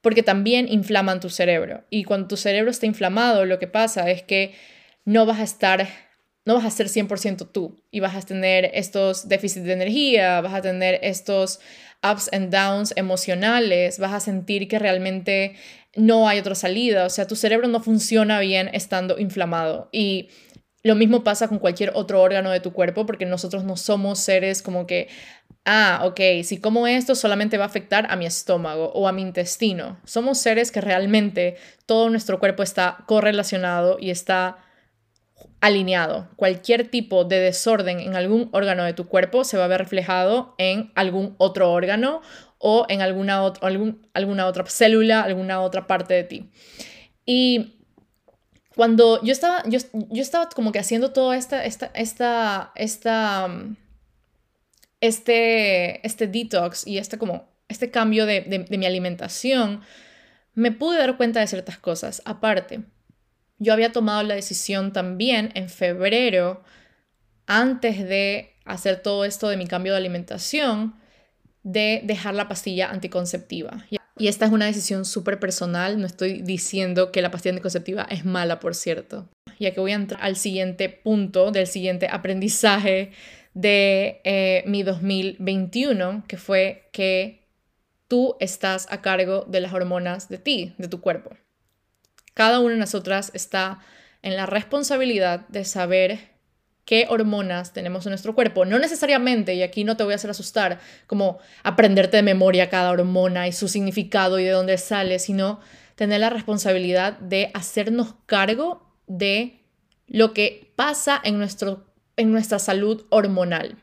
porque 0.00 0.24
también 0.24 0.66
inflaman 0.68 1.20
tu 1.20 1.30
cerebro. 1.30 1.84
Y 1.88 2.02
cuando 2.02 2.28
tu 2.28 2.36
cerebro 2.36 2.70
está 2.70 2.86
inflamado, 2.86 3.44
lo 3.44 3.60
que 3.60 3.68
pasa 3.68 4.10
es 4.10 4.22
que 4.22 4.54
no 5.04 5.24
vas 5.24 5.38
a 5.38 5.44
estar, 5.44 5.88
no 6.44 6.54
vas 6.54 6.64
a 6.64 6.70
ser 6.70 6.88
100% 6.88 7.50
tú 7.52 7.80
y 7.92 8.00
vas 8.00 8.16
a 8.16 8.22
tener 8.22 8.72
estos 8.74 9.28
déficits 9.28 9.66
de 9.66 9.72
energía, 9.72 10.40
vas 10.40 10.54
a 10.54 10.62
tener 10.62 10.98
estos 11.02 11.60
ups 12.02 12.28
and 12.32 12.52
downs 12.52 12.92
emocionales, 12.96 13.98
vas 13.98 14.12
a 14.12 14.20
sentir 14.20 14.66
que 14.66 14.78
realmente 14.78 15.54
no 15.98 16.28
hay 16.28 16.38
otra 16.38 16.54
salida, 16.54 17.04
o 17.04 17.10
sea, 17.10 17.26
tu 17.26 17.36
cerebro 17.36 17.68
no 17.68 17.80
funciona 17.80 18.40
bien 18.40 18.70
estando 18.72 19.18
inflamado 19.18 19.88
y 19.92 20.28
lo 20.84 20.94
mismo 20.94 21.24
pasa 21.24 21.48
con 21.48 21.58
cualquier 21.58 21.92
otro 21.94 22.22
órgano 22.22 22.50
de 22.50 22.60
tu 22.60 22.72
cuerpo 22.72 23.04
porque 23.04 23.26
nosotros 23.26 23.64
no 23.64 23.76
somos 23.76 24.20
seres 24.20 24.62
como 24.62 24.86
que, 24.86 25.08
ah, 25.64 26.02
ok, 26.04 26.20
si 26.44 26.60
como 26.60 26.86
esto 26.86 27.14
solamente 27.14 27.58
va 27.58 27.64
a 27.64 27.68
afectar 27.68 28.10
a 28.10 28.16
mi 28.16 28.26
estómago 28.26 28.92
o 28.94 29.08
a 29.08 29.12
mi 29.12 29.22
intestino. 29.22 29.98
Somos 30.04 30.38
seres 30.38 30.70
que 30.70 30.80
realmente 30.80 31.56
todo 31.84 32.10
nuestro 32.10 32.38
cuerpo 32.38 32.62
está 32.62 32.98
correlacionado 33.06 33.98
y 34.00 34.10
está 34.10 34.58
alineado. 35.60 36.28
Cualquier 36.36 36.88
tipo 36.88 37.24
de 37.24 37.40
desorden 37.40 38.00
en 38.00 38.14
algún 38.14 38.48
órgano 38.52 38.84
de 38.84 38.92
tu 38.92 39.06
cuerpo 39.06 39.44
se 39.44 39.56
va 39.56 39.64
a 39.64 39.68
ver 39.68 39.80
reflejado 39.80 40.54
en 40.58 40.92
algún 40.94 41.34
otro 41.38 41.72
órgano 41.72 42.22
o 42.58 42.86
en 42.88 43.02
alguna, 43.02 43.52
alguna 44.14 44.46
otra 44.46 44.66
célula, 44.66 45.22
alguna 45.22 45.60
otra 45.60 45.86
parte 45.86 46.14
de 46.14 46.24
ti. 46.24 46.50
Y 47.24 47.78
cuando 48.74 49.22
yo 49.22 49.32
estaba, 49.32 49.62
yo, 49.66 49.78
yo 49.92 50.22
estaba 50.22 50.48
como 50.48 50.72
que 50.72 50.78
haciendo 50.78 51.12
todo 51.12 51.32
esta, 51.32 51.64
esta, 51.64 51.90
esta, 51.94 52.72
esta, 52.76 53.48
este, 55.00 56.06
este 56.06 56.26
detox 56.26 56.86
y 56.86 56.98
este 56.98 57.18
como, 57.18 57.48
este 57.68 57.90
cambio 57.90 58.24
de, 58.26 58.42
de 58.42 58.78
mi 58.78 58.86
alimentación, 58.86 59.82
me 60.54 60.72
pude 60.72 60.98
dar 60.98 61.16
cuenta 61.16 61.40
de 61.40 61.46
ciertas 61.46 61.78
cosas. 61.78 62.22
Aparte, 62.24 62.84
yo 63.58 63.72
había 63.72 63.92
tomado 63.92 64.22
la 64.22 64.34
decisión 64.34 64.92
también 64.92 65.50
en 65.54 65.68
febrero, 65.68 66.62
antes 67.46 67.98
de 68.06 68.54
hacer 68.64 69.02
todo 69.02 69.24
esto 69.24 69.48
de 69.48 69.56
mi 69.56 69.66
cambio 69.66 69.92
de 69.92 69.98
alimentación, 69.98 70.94
de 71.62 72.02
dejar 72.04 72.34
la 72.34 72.48
pastilla 72.48 72.90
anticonceptiva. 72.90 73.84
Y 74.16 74.28
esta 74.28 74.46
es 74.46 74.52
una 74.52 74.66
decisión 74.66 75.04
súper 75.04 75.38
personal, 75.38 76.00
no 76.00 76.06
estoy 76.06 76.42
diciendo 76.42 77.12
que 77.12 77.22
la 77.22 77.30
pastilla 77.30 77.52
anticonceptiva 77.52 78.06
es 78.10 78.24
mala, 78.24 78.60
por 78.60 78.74
cierto. 78.74 79.28
Ya 79.58 79.72
que 79.72 79.80
voy 79.80 79.92
a 79.92 79.96
entrar 79.96 80.20
al 80.22 80.36
siguiente 80.36 80.88
punto 80.88 81.50
del 81.50 81.66
siguiente 81.66 82.08
aprendizaje 82.10 83.12
de 83.54 84.20
eh, 84.24 84.62
mi 84.66 84.82
2021, 84.82 86.24
que 86.28 86.36
fue 86.36 86.88
que 86.92 87.48
tú 88.08 88.36
estás 88.40 88.86
a 88.90 89.02
cargo 89.02 89.44
de 89.48 89.60
las 89.60 89.72
hormonas 89.72 90.28
de 90.28 90.38
ti, 90.38 90.74
de 90.78 90.88
tu 90.88 91.00
cuerpo. 91.00 91.30
Cada 92.38 92.60
una 92.60 92.74
de 92.74 92.78
nosotras 92.78 93.32
está 93.34 93.80
en 94.22 94.36
la 94.36 94.46
responsabilidad 94.46 95.48
de 95.48 95.64
saber 95.64 96.36
qué 96.84 97.08
hormonas 97.10 97.72
tenemos 97.72 98.06
en 98.06 98.10
nuestro 98.10 98.36
cuerpo. 98.36 98.64
No 98.64 98.78
necesariamente, 98.78 99.56
y 99.56 99.64
aquí 99.64 99.82
no 99.82 99.96
te 99.96 100.04
voy 100.04 100.12
a 100.12 100.16
hacer 100.16 100.30
asustar, 100.30 100.78
como 101.08 101.40
aprenderte 101.64 102.18
de 102.18 102.22
memoria 102.22 102.70
cada 102.70 102.92
hormona 102.92 103.48
y 103.48 103.52
su 103.52 103.66
significado 103.66 104.38
y 104.38 104.44
de 104.44 104.52
dónde 104.52 104.78
sale, 104.78 105.18
sino 105.18 105.58
tener 105.96 106.20
la 106.20 106.30
responsabilidad 106.30 107.18
de 107.18 107.50
hacernos 107.54 108.14
cargo 108.26 108.88
de 109.08 109.58
lo 110.06 110.32
que 110.32 110.72
pasa 110.76 111.20
en, 111.24 111.38
nuestro, 111.38 111.88
en 112.16 112.30
nuestra 112.30 112.60
salud 112.60 113.04
hormonal. 113.10 113.78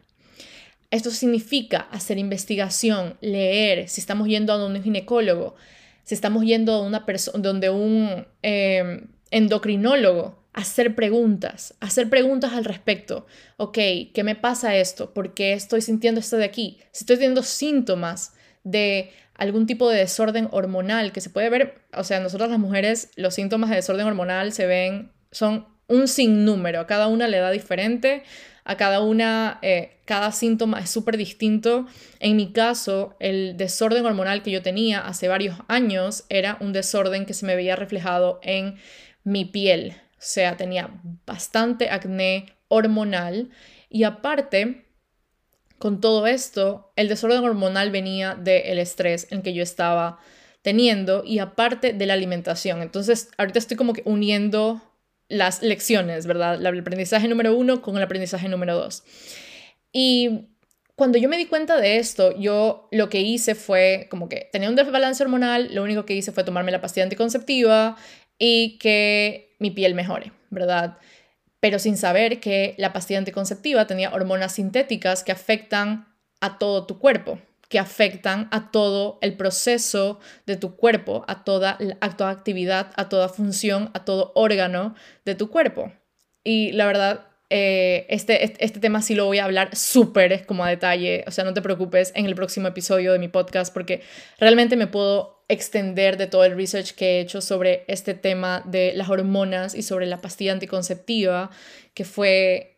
Esto 0.92 1.12
significa 1.12 1.90
hacer 1.92 2.18
investigación, 2.18 3.18
leer, 3.20 3.90
si 3.90 4.00
estamos 4.00 4.30
yendo 4.30 4.54
a 4.54 4.66
un 4.66 4.82
ginecólogo, 4.82 5.58
si 6.06 6.16
estamos 6.16 6.46
yendo 6.46 6.74
a 6.74 6.82
una 6.82 7.06
persona 7.06 7.44
donde 7.44 7.70
un 7.70 8.26
eh, 8.42 9.06
endocrinólogo, 9.32 10.42
hacer 10.54 10.96
preguntas, 10.96 11.74
hacer 11.82 12.10
preguntas 12.10 12.54
al 12.54 12.64
respecto. 12.64 13.26
Ok, 13.58 13.78
¿qué 14.14 14.22
me 14.24 14.36
pasa 14.36 14.76
esto? 14.78 15.14
¿Por 15.14 15.34
qué 15.34 15.52
estoy 15.52 15.82
sintiendo 15.82 16.22
esto 16.22 16.38
de 16.38 16.46
aquí? 16.46 16.80
Si 16.94 17.04
estoy 17.04 17.18
teniendo 17.18 17.44
síntomas 17.44 18.34
de 18.64 19.12
algún 19.34 19.66
tipo 19.66 19.90
de 19.90 19.98
desorden 19.98 20.48
hormonal 20.52 21.12
que 21.12 21.20
se 21.20 21.30
puede 21.30 21.50
ver, 21.50 21.82
o 21.94 22.06
sea, 22.06 22.22
nosotras 22.22 22.50
las 22.50 22.60
mujeres 22.60 23.12
los 23.18 23.34
síntomas 23.34 23.70
de 23.70 23.76
desorden 23.78 24.08
hormonal 24.08 24.54
se 24.54 24.66
ven, 24.66 25.12
son 25.32 25.68
un 25.88 26.08
sinnúmero, 26.08 26.80
a 26.80 26.88
cada 26.88 27.08
una 27.08 27.28
le 27.28 27.40
da 27.40 27.52
diferente, 27.52 28.24
a 28.66 28.78
cada 28.78 29.00
una, 29.00 29.60
eh, 29.62 30.00
cada 30.06 30.32
síntoma 30.32 30.80
es 30.80 30.90
súper 30.90 31.18
distinto. 31.18 31.86
En 32.20 32.36
mi 32.36 32.52
caso, 32.52 33.16
el 33.20 33.56
desorden 33.58 34.06
hormonal 34.06 34.42
que 34.42 34.52
yo 34.52 34.64
tenía 34.64 35.00
hace 35.00 35.28
varios 35.28 35.58
años 35.68 36.26
era 36.30 36.58
un 36.60 36.74
desorden 36.74 37.26
que 37.26 37.36
se 37.36 37.46
me 37.46 37.56
veía 37.56 37.76
reflejado 37.76 38.40
en 38.42 38.76
mi 39.24 39.46
piel, 39.46 39.94
o 40.14 40.28
sea, 40.28 40.58
tenía 40.58 40.90
bastante 41.26 41.90
acné 41.90 42.58
hormonal 42.68 43.52
y 43.90 44.04
aparte, 44.04 44.86
con 45.78 46.02
todo 46.02 46.26
esto, 46.26 46.92
el 46.96 47.08
desorden 47.08 47.44
hormonal 47.44 47.92
venía 47.92 48.34
del 48.36 48.80
estrés 48.80 49.28
en 49.32 49.42
que 49.42 49.54
yo 49.54 49.62
estaba 49.62 50.20
teniendo 50.64 51.24
y 51.24 51.40
aparte 51.40 51.94
de 51.94 52.06
la 52.08 52.14
alimentación. 52.14 52.82
Entonces, 52.82 53.30
ahorita 53.38 53.60
estoy 53.60 53.78
como 53.78 53.94
que 53.94 54.02
uniendo 54.06 54.82
las 55.28 55.62
lecciones, 55.62 56.26
¿verdad? 56.26 56.56
El 56.56 56.80
aprendizaje 56.80 57.28
número 57.28 57.56
uno 57.56 57.82
con 57.82 57.98
el 57.98 58.04
aprendizaje 58.04 58.48
número 58.48 58.76
dos. 58.76 59.04
Y 59.92 60.50
cuando 60.96 61.18
yo 61.18 61.28
me 61.28 61.38
di 61.38 61.46
cuenta 61.46 61.80
de 61.80 61.98
esto, 61.98 62.38
yo 62.38 62.88
lo 62.92 63.10
que 63.10 63.22
hice 63.22 63.56
fue 63.56 64.08
como 64.10 64.30
que 64.30 64.50
tenía 64.52 64.70
un 64.70 64.76
desbalance 64.76 65.24
hormonal, 65.24 65.74
lo 65.74 65.84
único 65.84 66.06
que 66.06 66.14
hice 66.14 66.32
fue 66.32 66.44
tomarme 66.44 66.72
la 66.72 66.82
pastilla 66.82 67.04
anticonceptiva 67.04 67.98
y 68.38 68.78
que 68.78 69.56
mi 69.60 69.72
piel 69.72 69.94
mejore, 69.94 70.32
¿verdad? 70.50 70.98
Pero 71.60 71.80
sin 71.80 71.98
saber 71.98 72.40
que 72.40 72.76
la 72.78 72.94
pastilla 72.94 73.20
anticonceptiva 73.20 73.88
tenía 73.88 74.14
hormonas 74.14 74.54
sintéticas 74.54 75.24
que 75.24 75.32
afectan 75.32 76.08
a 76.40 76.58
todo 76.60 76.86
tu 76.86 77.00
cuerpo, 77.00 77.40
que 77.70 77.80
afectan 77.80 78.48
a 78.52 78.72
todo 78.72 79.20
el 79.22 79.36
proceso 79.36 80.20
de 80.46 80.56
tu 80.56 80.76
cuerpo, 80.76 81.26
a 81.28 81.44
toda, 81.44 81.78
a 82.02 82.18
toda 82.18 82.30
actividad, 82.30 82.92
a 82.96 83.10
toda 83.10 83.30
función, 83.30 83.90
a 83.94 84.06
todo 84.06 84.32
órgano 84.36 84.96
de 85.26 85.36
tu 85.36 85.50
cuerpo. 85.50 85.92
Y 86.44 86.72
la 86.74 86.86
verdad, 86.86 87.28
eh, 87.50 88.06
este, 88.10 88.44
este, 88.44 88.80
tema 88.80 89.02
sí 89.02 89.14
lo 89.14 89.26
voy 89.26 89.38
a 89.38 89.46
hablar 89.46 89.76
súper 89.76 90.46
como 90.46 90.66
a 90.66 90.70
detalle, 90.70 91.24
o 91.28 91.32
sea, 91.32 91.44
no 91.44 91.54
te 91.54 91.62
preocupes 91.62 92.12
en 92.16 92.26
el 92.26 92.36
próximo 92.36 92.68
episodio 92.68 93.14
de 93.14 93.20
mi 93.20 93.28
podcast 93.28 93.74
porque 93.74 94.02
realmente 94.40 94.76
me 94.76 94.88
puedo 94.88 95.46
extender 95.48 96.18
de 96.18 96.26
todo 96.26 96.44
el 96.44 96.56
research 96.56 96.94
que 96.96 97.18
he 97.18 97.20
hecho 97.20 97.42
sobre 97.42 97.86
este 97.88 98.16
tema 98.16 98.64
de 98.66 98.94
las 98.96 99.10
hormonas 99.10 99.76
y 99.76 99.84
sobre 99.84 100.08
la 100.08 100.22
pastilla 100.22 100.54
anticonceptiva, 100.54 101.52
que 101.94 102.04
fue 102.04 102.75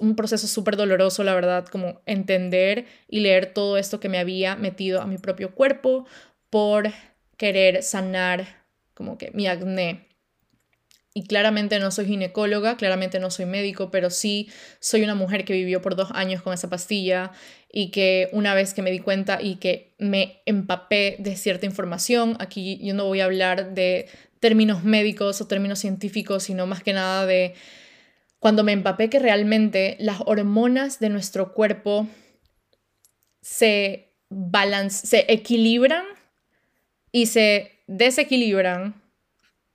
un 0.00 0.16
proceso 0.16 0.46
súper 0.46 0.76
doloroso, 0.76 1.24
la 1.24 1.34
verdad, 1.34 1.66
como 1.66 2.00
entender 2.06 2.86
y 3.08 3.20
leer 3.20 3.52
todo 3.54 3.78
esto 3.78 4.00
que 4.00 4.08
me 4.08 4.18
había 4.18 4.56
metido 4.56 5.00
a 5.00 5.06
mi 5.06 5.18
propio 5.18 5.54
cuerpo 5.54 6.06
por 6.50 6.90
querer 7.36 7.82
sanar 7.82 8.64
como 8.94 9.16
que 9.16 9.30
mi 9.32 9.46
acné. 9.46 10.06
Y 11.12 11.26
claramente 11.26 11.80
no 11.80 11.90
soy 11.90 12.06
ginecóloga, 12.06 12.76
claramente 12.76 13.18
no 13.18 13.30
soy 13.30 13.46
médico, 13.46 13.90
pero 13.90 14.10
sí 14.10 14.48
soy 14.78 15.02
una 15.02 15.16
mujer 15.16 15.44
que 15.44 15.54
vivió 15.54 15.82
por 15.82 15.96
dos 15.96 16.10
años 16.12 16.42
con 16.42 16.54
esa 16.54 16.70
pastilla 16.70 17.32
y 17.72 17.90
que 17.90 18.28
una 18.32 18.54
vez 18.54 18.74
que 18.74 18.82
me 18.82 18.92
di 18.92 19.00
cuenta 19.00 19.42
y 19.42 19.56
que 19.56 19.94
me 19.98 20.42
empapé 20.46 21.16
de 21.18 21.34
cierta 21.36 21.66
información, 21.66 22.36
aquí 22.38 22.78
yo 22.82 22.94
no 22.94 23.06
voy 23.06 23.20
a 23.20 23.24
hablar 23.24 23.74
de 23.74 24.06
términos 24.38 24.84
médicos 24.84 25.40
o 25.40 25.48
términos 25.48 25.80
científicos, 25.80 26.44
sino 26.44 26.66
más 26.66 26.82
que 26.82 26.92
nada 26.92 27.26
de 27.26 27.54
cuando 28.40 28.64
me 28.64 28.72
empapé 28.72 29.10
que 29.10 29.18
realmente 29.18 29.96
las 30.00 30.20
hormonas 30.24 30.98
de 30.98 31.10
nuestro 31.10 31.52
cuerpo 31.52 32.08
se, 33.42 34.14
balance, 34.30 35.06
se 35.06 35.32
equilibran 35.32 36.04
y 37.12 37.26
se 37.26 37.82
desequilibran 37.86 39.00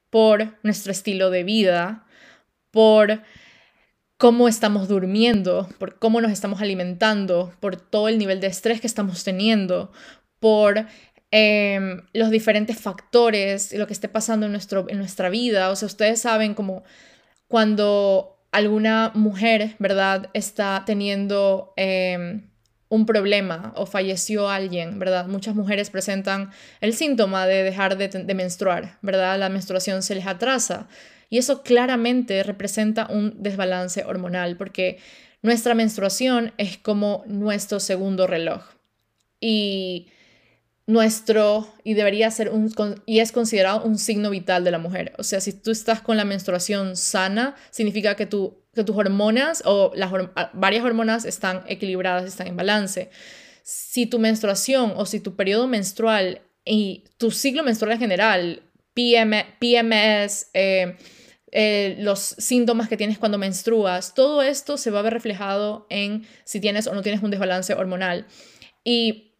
por 0.09 0.57
nuestro 0.63 0.91
estilo 0.91 1.29
de 1.29 1.43
vida, 1.43 2.07
por 2.71 3.21
cómo 4.17 4.47
estamos 4.47 4.87
durmiendo, 4.87 5.69
por 5.77 5.99
cómo 5.99 6.19
nos 6.19 6.31
estamos 6.31 6.61
alimentando, 6.61 7.53
por 7.59 7.75
todo 7.75 8.07
el 8.07 8.17
nivel 8.17 8.39
de 8.39 8.47
estrés 8.47 8.81
que 8.81 8.87
estamos 8.87 9.23
teniendo, 9.23 9.91
por 10.39 10.87
em, 11.29 12.01
los 12.13 12.31
diferentes 12.31 12.79
factores, 12.79 13.73
lo 13.73 13.85
que 13.85 13.93
esté 13.93 14.09
pasando 14.09 14.45
en, 14.47 14.53
nuestro, 14.53 14.85
en 14.89 14.97
nuestra 14.97 15.29
vida. 15.29 15.69
O 15.69 15.75
sea, 15.75 15.85
ustedes 15.85 16.21
saben 16.21 16.53
como 16.53 16.83
cuando 17.47 18.34
alguna 18.55 19.11
mujer, 19.15 19.75
¿verdad?, 19.79 20.29
está 20.33 20.83
teniendo 20.85 21.73
em, 21.75 22.49
un 22.87 23.05
problema 23.05 23.73
o 23.75 23.85
falleció 23.85 24.49
alguien, 24.49 24.97
¿verdad? 24.97 25.27
Muchas 25.27 25.55
mujeres 25.55 25.89
presentan 25.89 26.51
el 26.79 26.93
síntoma 26.93 27.47
de 27.47 27.63
dejar 27.63 27.97
de, 27.97 28.07
de 28.07 28.33
menstruar, 28.33 28.97
¿verdad? 29.01 29.37
La 29.37 29.49
menstruación 29.49 30.03
se 30.03 30.15
les 30.15 30.25
atrasa. 30.25 30.87
Y 31.29 31.37
eso 31.37 31.63
claramente 31.63 32.43
representa 32.43 33.07
un 33.09 33.43
desbalance 33.43 34.05
hormonal 34.05 34.55
porque 34.55 34.99
nuestra 35.41 35.73
menstruación 35.73 36.53
es 36.57 36.77
como 36.77 37.25
nuestro 37.27 37.81
segundo 37.81 38.25
reloj. 38.25 38.63
Y 39.41 40.07
nuestro, 40.87 41.67
y 41.83 41.95
debería 41.95 42.29
ser 42.29 42.49
un, 42.49 42.73
y 43.05 43.19
es 43.19 43.31
considerado 43.31 43.83
un 43.83 43.97
signo 43.97 44.29
vital 44.29 44.63
de 44.63 44.71
la 44.71 44.77
mujer. 44.77 45.13
O 45.17 45.23
sea, 45.23 45.41
si 45.41 45.53
tú 45.53 45.71
estás 45.71 46.01
con 46.01 46.15
la 46.15 46.25
menstruación 46.25 46.95
sana, 46.95 47.55
significa 47.71 48.15
que, 48.15 48.25
tu, 48.25 48.63
que 48.73 48.83
tus 48.83 48.95
hormonas 48.95 49.63
o 49.65 49.91
las 49.95 50.11
varias 50.53 50.83
hormonas 50.83 51.25
están 51.25 51.63
equilibradas, 51.67 52.25
están 52.25 52.47
en 52.47 52.55
balance. 52.55 53.09
Si 53.63 54.05
tu 54.05 54.19
menstruación 54.19 54.93
o 54.95 55.07
si 55.07 55.19
tu 55.19 55.35
periodo 55.35 55.67
menstrual 55.67 56.41
y 56.63 57.05
tu 57.17 57.31
ciclo 57.31 57.63
menstrual 57.63 57.93
en 57.93 57.99
general, 57.99 58.63
PMS, 58.93 60.47
eh, 60.53 60.95
eh, 61.51 61.95
los 61.99 62.19
síntomas 62.19 62.89
que 62.89 62.97
tienes 62.97 63.17
cuando 63.17 63.39
menstruas, 63.39 64.13
todo 64.13 64.43
esto 64.43 64.77
se 64.77 64.91
va 64.91 64.99
a 64.99 65.03
ver 65.03 65.13
reflejado 65.13 65.87
en 65.89 66.27
si 66.43 66.59
tienes 66.59 66.85
o 66.85 66.93
no 66.93 67.01
tienes 67.01 67.23
un 67.23 67.31
desbalance 67.31 67.73
hormonal. 67.73 68.27
Y 68.83 69.34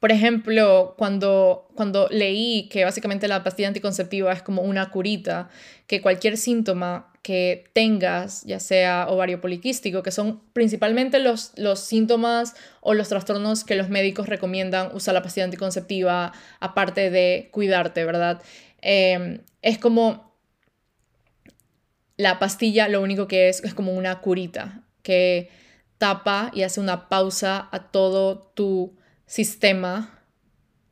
por 0.00 0.12
ejemplo, 0.12 0.94
cuando, 0.98 1.68
cuando 1.74 2.08
leí 2.10 2.68
que 2.68 2.84
básicamente 2.84 3.28
la 3.28 3.42
pastilla 3.42 3.68
anticonceptiva 3.68 4.32
es 4.32 4.42
como 4.42 4.62
una 4.62 4.90
curita, 4.90 5.48
que 5.86 6.02
cualquier 6.02 6.36
síntoma 6.36 7.12
que 7.22 7.64
tengas, 7.72 8.44
ya 8.44 8.60
sea 8.60 9.08
ovario 9.08 9.40
poliquístico, 9.40 10.02
que 10.02 10.12
son 10.12 10.42
principalmente 10.52 11.18
los, 11.18 11.52
los 11.56 11.80
síntomas 11.80 12.54
o 12.80 12.94
los 12.94 13.08
trastornos 13.08 13.64
que 13.64 13.74
los 13.74 13.88
médicos 13.88 14.28
recomiendan 14.28 14.94
usar 14.94 15.14
la 15.14 15.22
pastilla 15.22 15.44
anticonceptiva, 15.44 16.32
aparte 16.60 17.10
de 17.10 17.48
cuidarte, 17.50 18.04
¿verdad? 18.04 18.42
Eh, 18.82 19.40
es 19.62 19.78
como 19.78 20.36
la 22.16 22.38
pastilla 22.38 22.88
lo 22.88 23.02
único 23.02 23.26
que 23.26 23.48
es 23.48 23.62
es 23.64 23.74
como 23.74 23.92
una 23.92 24.20
curita 24.20 24.82
que 25.02 25.50
tapa 25.98 26.50
y 26.54 26.62
hace 26.62 26.80
una 26.80 27.08
pausa 27.08 27.68
a 27.72 27.90
todo 27.90 28.52
tu 28.54 28.96
sistema, 29.26 30.20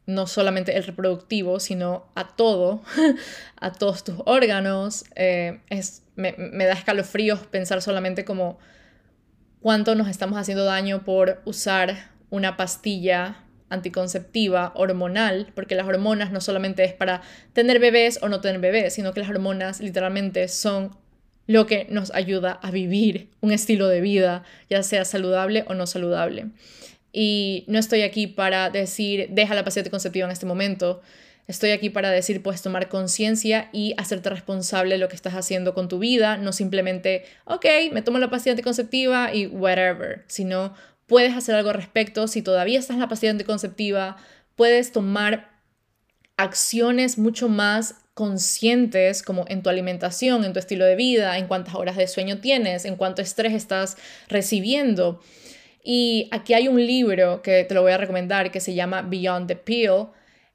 no 0.06 0.26
solamente 0.26 0.76
el 0.76 0.84
reproductivo, 0.84 1.60
sino 1.60 2.06
a 2.14 2.36
todo, 2.36 2.82
a 3.56 3.72
todos 3.72 4.04
tus 4.04 4.16
órganos. 4.26 5.04
Eh, 5.14 5.60
es, 5.70 6.02
me, 6.16 6.34
me, 6.36 6.66
da 6.66 6.74
escalofríos 6.74 7.40
pensar 7.46 7.80
solamente 7.80 8.24
como 8.24 8.58
cuánto 9.60 9.94
nos 9.94 10.08
estamos 10.08 10.38
haciendo 10.38 10.64
daño 10.64 11.04
por 11.04 11.40
usar 11.44 12.10
una 12.30 12.56
pastilla 12.56 13.44
anticonceptiva 13.70 14.72
hormonal, 14.74 15.52
porque 15.54 15.74
las 15.74 15.86
hormonas 15.86 16.32
no 16.32 16.40
solamente 16.40 16.84
es 16.84 16.92
para 16.92 17.22
tener 17.52 17.78
bebés 17.78 18.18
o 18.22 18.28
no 18.28 18.40
tener 18.40 18.60
bebés, 18.60 18.94
sino 18.94 19.12
que 19.12 19.20
las 19.20 19.30
hormonas 19.30 19.80
literalmente 19.80 20.48
son 20.48 20.96
lo 21.46 21.66
que 21.66 21.86
nos 21.90 22.10
ayuda 22.14 22.52
a 22.62 22.70
vivir 22.70 23.30
un 23.40 23.52
estilo 23.52 23.88
de 23.88 24.00
vida, 24.00 24.44
ya 24.70 24.82
sea 24.82 25.04
saludable 25.04 25.64
o 25.68 25.74
no 25.74 25.86
saludable. 25.86 26.46
Y 27.16 27.64
no 27.68 27.78
estoy 27.78 28.02
aquí 28.02 28.26
para 28.26 28.70
decir, 28.70 29.28
deja 29.30 29.54
la 29.54 29.62
pastilla 29.62 29.82
anticonceptiva 29.82 30.26
en 30.26 30.32
este 30.32 30.46
momento. 30.46 31.00
Estoy 31.46 31.70
aquí 31.70 31.88
para 31.88 32.10
decir, 32.10 32.42
puedes 32.42 32.60
tomar 32.60 32.88
conciencia 32.88 33.68
y 33.72 33.94
hacerte 33.98 34.30
responsable 34.30 34.96
de 34.96 34.98
lo 34.98 35.08
que 35.08 35.14
estás 35.14 35.34
haciendo 35.34 35.74
con 35.74 35.88
tu 35.88 36.00
vida, 36.00 36.38
no 36.38 36.52
simplemente, 36.52 37.24
ok, 37.44 37.66
me 37.92 38.02
tomo 38.02 38.18
la 38.18 38.30
pastilla 38.30 38.54
anticonceptiva 38.54 39.32
y 39.32 39.46
whatever, 39.46 40.24
sino 40.26 40.74
puedes 41.06 41.36
hacer 41.36 41.54
algo 41.54 41.68
al 41.70 41.76
respecto. 41.76 42.26
Si 42.26 42.42
todavía 42.42 42.80
estás 42.80 42.94
en 42.94 43.00
la 43.00 43.08
pastilla 43.08 43.30
anticonceptiva, 43.30 44.16
puedes 44.56 44.90
tomar 44.90 45.52
acciones 46.36 47.16
mucho 47.16 47.48
más 47.48 47.94
conscientes 48.14 49.22
como 49.22 49.44
en 49.48 49.62
tu 49.62 49.70
alimentación, 49.70 50.44
en 50.44 50.52
tu 50.52 50.58
estilo 50.58 50.84
de 50.84 50.96
vida, 50.96 51.38
en 51.38 51.46
cuántas 51.46 51.76
horas 51.76 51.96
de 51.96 52.08
sueño 52.08 52.38
tienes, 52.38 52.84
en 52.86 52.96
cuánto 52.96 53.22
estrés 53.22 53.52
estás 53.52 53.98
recibiendo. 54.28 55.20
Y 55.84 56.28
aquí 56.32 56.54
hay 56.54 56.66
un 56.66 56.84
libro 56.84 57.42
que 57.42 57.64
te 57.64 57.74
lo 57.74 57.82
voy 57.82 57.92
a 57.92 57.98
recomendar 57.98 58.50
que 58.50 58.60
se 58.60 58.74
llama 58.74 59.02
Beyond 59.02 59.46
the 59.48 59.56
Pill, 59.56 60.08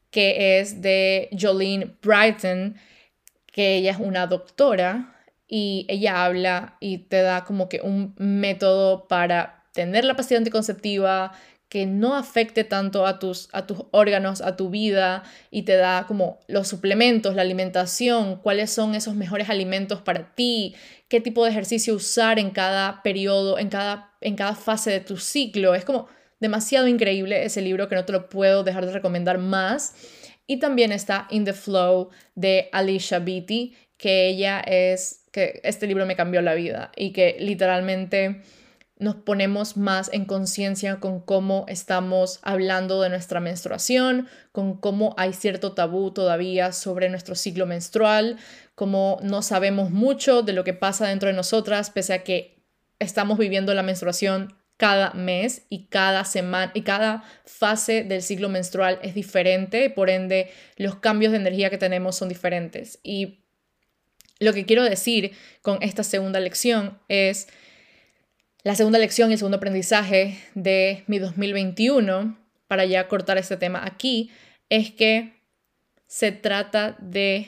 que 0.09 0.59
es 0.59 0.81
de 0.81 1.29
Jolene 1.39 1.95
Brighton, 2.01 2.75
que 3.45 3.75
ella 3.75 3.91
es 3.91 3.99
una 3.99 4.25
doctora 4.25 5.15
y 5.47 5.85
ella 5.87 6.25
habla 6.25 6.77
y 6.79 6.97
te 6.97 7.21
da 7.21 7.45
como 7.45 7.69
que 7.69 7.81
un 7.81 8.15
método 8.17 9.07
para 9.07 9.65
tener 9.73 10.03
la 10.03 10.15
pastilla 10.15 10.39
anticonceptiva, 10.39 11.31
que 11.69 11.85
no 11.85 12.15
afecte 12.15 12.63
tanto 12.63 13.05
a 13.05 13.19
tus, 13.19 13.47
a 13.53 13.67
tus 13.67 13.85
órganos, 13.91 14.41
a 14.41 14.55
tu 14.55 14.71
vida 14.71 15.23
y 15.51 15.61
te 15.61 15.75
da 15.75 16.05
como 16.07 16.39
los 16.47 16.67
suplementos, 16.67 17.35
la 17.35 17.43
alimentación, 17.43 18.37
cuáles 18.37 18.71
son 18.71 18.95
esos 18.95 19.13
mejores 19.13 19.49
alimentos 19.49 20.01
para 20.01 20.33
ti, 20.33 20.75
qué 21.07 21.21
tipo 21.21 21.45
de 21.45 21.51
ejercicio 21.51 21.93
usar 21.93 22.39
en 22.39 22.49
cada 22.49 23.03
periodo, 23.03 23.59
en 23.59 23.69
cada, 23.69 24.08
en 24.21 24.35
cada 24.35 24.55
fase 24.55 24.91
de 24.91 24.99
tu 24.99 25.17
ciclo. 25.17 25.75
Es 25.75 25.85
como 25.85 26.07
demasiado 26.39 26.87
increíble 26.87 27.43
ese 27.43 27.61
libro 27.61 27.87
que 27.87 27.95
no 27.95 28.05
te 28.05 28.13
lo 28.13 28.29
puedo 28.29 28.63
dejar 28.63 28.85
de 28.85 28.93
recomendar 28.93 29.37
más. 29.37 29.95
Y 30.47 30.57
también 30.57 30.91
está 30.91 31.27
In 31.29 31.45
the 31.45 31.53
Flow 31.53 32.09
de 32.35 32.69
Alicia 32.71 33.19
Beatty, 33.19 33.75
que 33.97 34.27
ella 34.27 34.61
es, 34.61 35.25
que 35.31 35.59
este 35.63 35.85
libro 35.85 36.05
me 36.05 36.15
cambió 36.15 36.41
la 36.41 36.55
vida 36.55 36.91
y 36.95 37.11
que 37.11 37.37
literalmente 37.39 38.41
nos 38.99 39.15
ponemos 39.15 39.77
más 39.77 40.09
en 40.11 40.25
conciencia 40.25 40.99
con 40.99 41.21
cómo 41.21 41.65
estamos 41.69 42.39
hablando 42.41 43.01
de 43.01 43.09
nuestra 43.09 43.39
menstruación, 43.39 44.27
con 44.51 44.75
cómo 44.75 45.15
hay 45.17 45.33
cierto 45.33 45.71
tabú 45.73 46.11
todavía 46.11 46.73
sobre 46.73 47.09
nuestro 47.09 47.35
ciclo 47.35 47.65
menstrual, 47.65 48.37
cómo 48.75 49.19
no 49.23 49.41
sabemos 49.41 49.89
mucho 49.89 50.41
de 50.41 50.53
lo 50.53 50.65
que 50.65 50.73
pasa 50.73 51.07
dentro 51.07 51.27
de 51.27 51.33
nosotras, 51.33 51.91
pese 51.91 52.13
a 52.13 52.23
que 52.23 52.58
estamos 52.99 53.37
viviendo 53.37 53.73
la 53.73 53.83
menstruación 53.83 54.55
cada 54.77 55.11
mes 55.11 55.63
y 55.69 55.87
cada 55.87 56.23
semana 56.23 56.71
y 56.73 56.83
cada 56.83 57.23
fase 57.45 58.03
del 58.03 58.21
ciclo 58.21 58.47
menstrual 58.47 58.99
es 59.01 59.13
diferente, 59.13 59.89
por 59.89 60.09
ende 60.09 60.51
los 60.77 60.95
cambios 60.95 61.31
de 61.31 61.39
energía 61.39 61.69
que 61.69 61.77
tenemos 61.77 62.15
son 62.15 62.29
diferentes. 62.29 62.99
Y 63.03 63.39
lo 64.39 64.53
que 64.53 64.65
quiero 64.65 64.83
decir 64.83 65.33
con 65.61 65.83
esta 65.83 66.03
segunda 66.03 66.39
lección 66.39 66.97
es 67.09 67.49
la 68.63 68.75
segunda 68.75 68.99
lección 68.99 69.29
y 69.29 69.33
el 69.33 69.39
segundo 69.39 69.57
aprendizaje 69.57 70.37
de 70.53 71.03
mi 71.07 71.19
2021, 71.19 72.37
para 72.67 72.85
ya 72.85 73.07
cortar 73.07 73.37
este 73.37 73.57
tema 73.57 73.85
aquí, 73.85 74.31
es 74.69 74.91
que 74.91 75.43
se 76.07 76.31
trata 76.31 76.95
de 76.99 77.47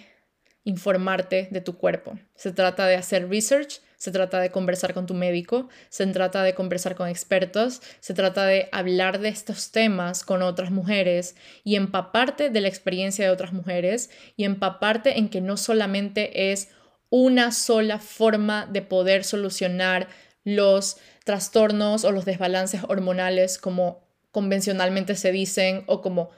informarte 0.63 1.47
de 1.51 1.61
tu 1.61 1.77
cuerpo. 1.77 2.17
Se 2.35 2.51
trata 2.51 2.87
de 2.87 2.95
hacer 2.95 3.29
research, 3.29 3.81
se 4.01 4.11
trata 4.11 4.39
de 4.39 4.49
conversar 4.49 4.95
con 4.95 5.05
tu 5.05 5.13
médico, 5.13 5.69
se 5.89 6.07
trata 6.07 6.41
de 6.41 6.55
conversar 6.55 6.95
con 6.95 7.07
expertos, 7.07 7.83
se 7.99 8.15
trata 8.15 8.47
de 8.47 8.67
hablar 8.71 9.19
de 9.19 9.29
estos 9.29 9.69
temas 9.69 10.23
con 10.23 10.41
otras 10.41 10.71
mujeres 10.71 11.35
y 11.63 11.75
empaparte 11.75 12.49
de 12.49 12.61
la 12.61 12.67
experiencia 12.67 13.23
de 13.23 13.31
otras 13.31 13.53
mujeres 13.53 14.09
y 14.35 14.45
empaparte 14.45 15.19
en 15.19 15.29
que 15.29 15.39
no 15.39 15.55
solamente 15.55 16.51
es 16.51 16.69
una 17.11 17.51
sola 17.51 17.99
forma 17.99 18.65
de 18.65 18.81
poder 18.81 19.23
solucionar 19.23 20.07
los 20.43 20.97
trastornos 21.23 22.03
o 22.03 22.11
los 22.11 22.25
desbalances 22.25 22.81
hormonales 22.87 23.59
como 23.59 24.03
convencionalmente 24.31 25.13
se 25.13 25.31
dicen 25.31 25.83
o 25.85 26.01
como, 26.01 26.31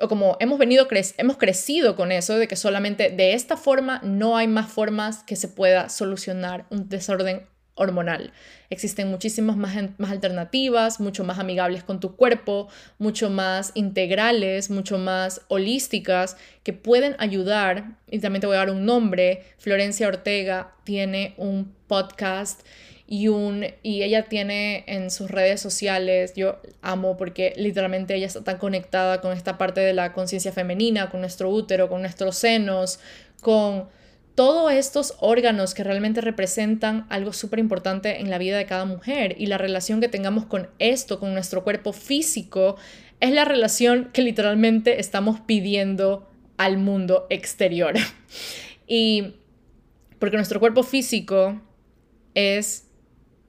o 0.00 0.08
como 0.08 0.36
hemos 0.40 0.58
venido 0.58 0.88
hemos 1.16 1.36
crecido 1.36 1.94
con 1.94 2.10
eso 2.10 2.36
de 2.36 2.48
que 2.48 2.56
solamente 2.56 3.10
de 3.10 3.34
esta 3.34 3.56
forma 3.56 4.00
no 4.02 4.36
hay 4.36 4.48
más 4.48 4.70
formas 4.70 5.22
que 5.22 5.36
se 5.36 5.48
pueda 5.48 5.88
solucionar 5.88 6.66
un 6.70 6.88
desorden 6.88 7.46
hormonal. 7.80 8.32
Existen 8.68 9.08
muchísimas 9.08 9.56
más, 9.56 9.74
más 9.98 10.10
alternativas, 10.10 11.00
mucho 11.00 11.24
más 11.24 11.38
amigables 11.38 11.82
con 11.82 11.98
tu 11.98 12.14
cuerpo, 12.14 12.68
mucho 12.98 13.30
más 13.30 13.72
integrales, 13.74 14.70
mucho 14.70 14.98
más 14.98 15.40
holísticas, 15.48 16.36
que 16.62 16.72
pueden 16.72 17.16
ayudar. 17.18 17.96
Y 18.10 18.18
también 18.20 18.40
te 18.42 18.46
voy 18.46 18.56
a 18.56 18.60
dar 18.60 18.70
un 18.70 18.84
nombre. 18.84 19.44
Florencia 19.58 20.06
Ortega 20.06 20.72
tiene 20.84 21.34
un 21.38 21.74
podcast 21.86 22.60
y, 23.06 23.26
un, 23.26 23.66
y 23.82 24.04
ella 24.04 24.26
tiene 24.26 24.84
en 24.86 25.10
sus 25.10 25.32
redes 25.32 25.60
sociales, 25.60 26.34
yo 26.36 26.60
amo 26.80 27.16
porque 27.16 27.52
literalmente 27.56 28.14
ella 28.14 28.28
está 28.28 28.44
tan 28.44 28.58
conectada 28.58 29.20
con 29.20 29.32
esta 29.32 29.58
parte 29.58 29.80
de 29.80 29.92
la 29.92 30.12
conciencia 30.12 30.52
femenina, 30.52 31.10
con 31.10 31.20
nuestro 31.20 31.50
útero, 31.50 31.88
con 31.88 32.02
nuestros 32.02 32.36
senos, 32.36 33.00
con 33.40 33.88
todos 34.40 34.72
estos 34.72 35.16
órganos 35.20 35.74
que 35.74 35.84
realmente 35.84 36.22
representan 36.22 37.04
algo 37.10 37.34
súper 37.34 37.58
importante 37.58 38.22
en 38.22 38.30
la 38.30 38.38
vida 38.38 38.56
de 38.56 38.64
cada 38.64 38.86
mujer 38.86 39.34
y 39.38 39.44
la 39.48 39.58
relación 39.58 40.00
que 40.00 40.08
tengamos 40.08 40.46
con 40.46 40.70
esto, 40.78 41.20
con 41.20 41.34
nuestro 41.34 41.62
cuerpo 41.62 41.92
físico, 41.92 42.76
es 43.20 43.32
la 43.32 43.44
relación 43.44 44.08
que 44.14 44.22
literalmente 44.22 44.98
estamos 44.98 45.40
pidiendo 45.40 46.26
al 46.56 46.78
mundo 46.78 47.26
exterior. 47.28 47.96
Y 48.86 49.34
porque 50.18 50.36
nuestro 50.36 50.58
cuerpo 50.58 50.84
físico 50.84 51.60
es 52.34 52.88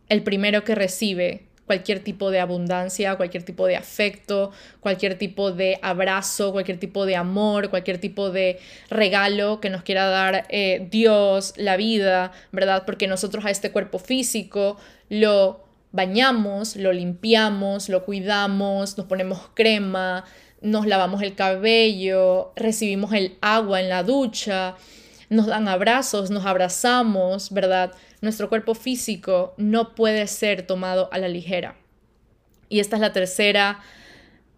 el 0.10 0.24
primero 0.24 0.66
que 0.66 0.76
recibe 0.76 1.48
cualquier 1.72 2.04
tipo 2.04 2.32
de 2.32 2.42
abundancia, 2.42 3.16
cualquier 3.16 3.44
tipo 3.44 3.66
de 3.66 3.78
afecto, 3.78 4.52
cualquier 4.82 5.18
tipo 5.18 5.54
de 5.54 5.80
abrazo, 5.82 6.52
cualquier 6.52 6.78
tipo 6.82 7.06
de 7.06 7.16
amor, 7.16 7.70
cualquier 7.70 7.98
tipo 7.98 8.30
de 8.30 8.60
regalo 8.90 9.62
que 9.62 9.70
nos 9.70 9.82
quiera 9.82 10.08
dar 10.08 10.48
eh, 10.50 10.86
Dios, 10.92 11.54
la 11.56 11.78
vida, 11.78 12.34
¿verdad? 12.52 12.84
Porque 12.86 13.08
nosotros 13.08 13.46
a 13.46 13.52
este 13.52 13.72
cuerpo 13.72 14.00
físico 14.00 14.76
lo 15.08 15.64
bañamos, 15.94 16.76
lo 16.76 16.92
limpiamos, 16.92 17.88
lo 17.88 18.04
cuidamos, 18.04 18.98
nos 18.98 19.08
ponemos 19.08 19.40
crema, 19.54 20.26
nos 20.60 20.86
lavamos 20.86 21.22
el 21.22 21.36
cabello, 21.36 22.52
recibimos 22.58 23.14
el 23.14 23.38
agua 23.40 23.80
en 23.80 23.88
la 23.88 24.04
ducha, 24.04 24.76
nos 25.30 25.48
dan 25.48 25.70
abrazos, 25.70 26.32
nos 26.32 26.46
abrazamos, 26.46 27.54
¿verdad? 27.54 27.94
Nuestro 28.22 28.50
cuerpo 28.50 28.76
físico 28.76 29.54
no 29.58 29.96
puede 29.96 30.28
ser 30.28 30.62
tomado 30.66 31.10
a 31.12 31.18
la 31.18 31.28
ligera. 31.28 31.76
Y 32.70 32.80
esta 32.80 32.96
es 32.96 33.02
la 33.02 33.12
tercera, 33.12 33.80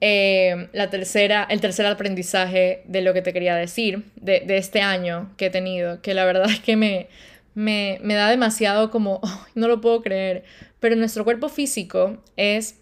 eh, 0.02 0.70
la 0.74 0.90
tercera, 0.90 1.48
el 1.50 1.62
tercer 1.62 1.86
aprendizaje 1.86 2.84
de 2.86 3.02
lo 3.02 3.14
que 3.14 3.22
te 3.22 3.34
quería 3.34 3.56
decir, 3.56 4.04
de, 4.16 4.44
este 4.50 4.82
año 4.82 5.34
que 5.38 5.48
he 5.48 5.50
tenido, 5.50 6.02
que 6.02 6.14
la 6.14 6.26
verdad 6.26 6.50
es 6.52 6.60
que 6.60 6.76
me, 6.76 7.08
me, 7.56 8.14
da 8.14 8.30
demasiado 8.30 8.92
como, 8.92 9.22
no 9.56 9.68
lo 9.68 9.82
puedo 9.82 10.02
creer, 10.02 10.44
pero 10.80 10.96
nuestro 10.96 11.24
cuerpo 11.24 11.50
físico 11.50 12.22
es 12.36 12.80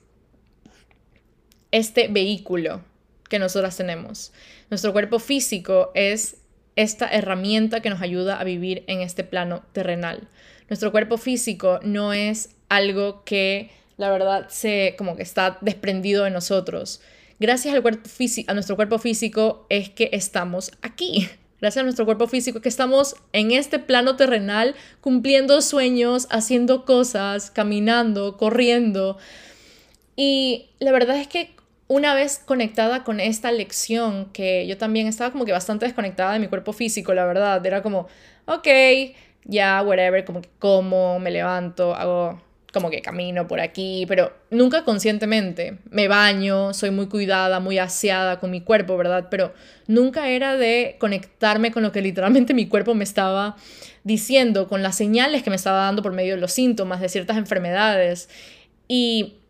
este 1.72 2.08
vehículo 2.10 2.84
que 3.30 3.40
nosotras 3.40 3.78
tenemos. 3.78 4.34
Nuestro 4.70 4.92
cuerpo 4.92 5.20
físico 5.20 5.92
es 5.94 6.38
esta 6.76 7.08
herramienta 7.08 7.82
que 7.82 7.90
nos 7.90 8.02
ayuda 8.02 8.40
a 8.40 8.44
vivir 8.44 8.84
en 8.88 9.02
este 9.02 9.24
plano 9.24 9.64
terrenal. 9.72 10.28
Nuestro 10.72 10.94
cuerpo 10.94 11.18
físico 11.18 11.82
no 11.84 12.14
es 12.14 12.56
algo 12.70 13.26
que 13.26 13.72
la 13.98 14.10
verdad 14.10 14.48
se 14.48 14.96
como 14.98 15.18
que 15.18 15.22
está 15.22 15.58
desprendido 15.60 16.24
de 16.24 16.30
nosotros. 16.30 17.02
Gracias 17.42 17.76
al 17.76 17.82
cuerpo 17.82 18.10
a 18.48 18.54
nuestro 18.54 18.78
cuerpo 18.78 18.98
físico 18.98 19.66
es 19.68 19.90
que 19.90 20.10
estamos 20.14 20.72
aquí. 20.82 21.28
Gracias 21.60 21.82
a 21.82 21.84
nuestro 21.84 22.06
cuerpo 22.06 22.26
físico 22.28 22.62
que 22.62 22.70
estamos 22.70 23.18
en 23.34 23.52
este 23.52 23.80
plano 23.80 24.16
terrenal 24.16 24.76
cumpliendo 25.02 25.62
sueños, 25.62 26.30
haciendo 26.32 26.86
cosas, 26.86 27.52
caminando, 27.52 28.38
corriendo. 28.38 29.18
Y 30.16 30.70
la 30.80 30.94
verdad 30.94 31.18
es 31.18 31.28
que 31.28 31.54
una 31.90 32.14
vez 32.14 32.40
conectada 32.46 33.04
con 33.04 33.20
esta 33.20 33.52
lección, 33.52 34.30
que 34.32 34.66
yo 34.68 34.78
también 34.78 35.08
estaba 35.08 35.34
como 35.34 35.44
que 35.44 35.52
bastante 35.52 35.86
desconectada 35.86 36.32
de 36.32 36.40
mi 36.40 36.48
cuerpo 36.48 36.72
físico, 36.72 37.14
la 37.14 37.26
verdad, 37.26 37.66
era 37.66 37.84
como, 37.84 38.08
ok, 38.46 38.68
ya, 39.46 39.82
whatever, 39.82 40.24
como 40.26 40.42
que 40.42 40.50
como, 40.60 41.20
me 41.20 41.32
levanto, 41.32 41.96
hago 41.96 42.42
como 42.74 42.90
que 42.90 43.02
camino 43.02 43.48
por 43.48 43.60
aquí, 43.60 44.06
pero 44.08 44.34
nunca 44.50 44.84
conscientemente. 44.84 45.78
Me 45.90 46.08
baño, 46.08 46.74
soy 46.74 46.92
muy 46.92 47.08
cuidada, 47.08 47.60
muy 47.60 47.78
aseada 47.78 48.40
con 48.40 48.52
mi 48.52 48.62
cuerpo, 48.62 48.98
¿verdad? 48.98 49.28
Pero 49.30 49.54
nunca 49.88 50.30
era 50.30 50.56
de 50.56 50.96
conectarme 51.00 51.72
con 51.72 51.84
lo 51.84 51.92
que 51.92 52.02
literalmente 52.02 52.54
mi 52.54 52.68
cuerpo 52.68 52.94
me 52.94 53.04
estaba 53.04 53.58
diciendo, 54.04 54.68
con 54.68 54.84
las 54.84 54.96
señales 54.96 55.44
que 55.44 55.50
me 55.50 55.56
estaba 55.56 55.80
dando 55.82 56.02
por 56.02 56.14
medio 56.14 56.36
de 56.36 56.42
los 56.42 56.54
síntomas 56.54 57.02
de 57.02 57.10
ciertas 57.10 57.38
enfermedades. 57.38 58.30
Y 58.88 59.41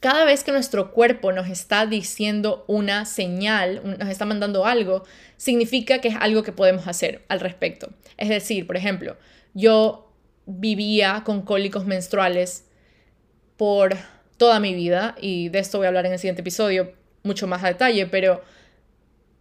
cada 0.00 0.24
vez 0.24 0.44
que 0.44 0.52
nuestro 0.52 0.92
cuerpo 0.92 1.30
nos 1.30 1.48
está 1.48 1.86
diciendo 1.86 2.64
una 2.66 3.04
señal, 3.04 3.98
nos 3.98 4.08
está 4.08 4.24
mandando 4.24 4.64
algo, 4.64 5.04
significa 5.36 6.00
que 6.00 6.08
es 6.08 6.16
algo 6.18 6.42
que 6.42 6.52
podemos 6.52 6.88
hacer 6.88 7.22
al 7.28 7.40
respecto. 7.40 7.90
Es 8.16 8.30
decir, 8.30 8.66
por 8.66 8.76
ejemplo, 8.76 9.16
yo 9.52 10.10
vivía 10.46 11.22
con 11.24 11.42
cólicos 11.42 11.84
menstruales 11.84 12.64
por 13.56 13.96
toda 14.38 14.58
mi 14.58 14.74
vida 14.74 15.16
y 15.20 15.50
de 15.50 15.58
esto 15.58 15.78
voy 15.78 15.84
a 15.84 15.88
hablar 15.88 16.06
en 16.06 16.12
el 16.12 16.18
siguiente 16.18 16.40
episodio 16.40 16.94
mucho 17.22 17.46
más 17.46 17.62
a 17.62 17.68
detalle, 17.68 18.06
pero 18.06 18.42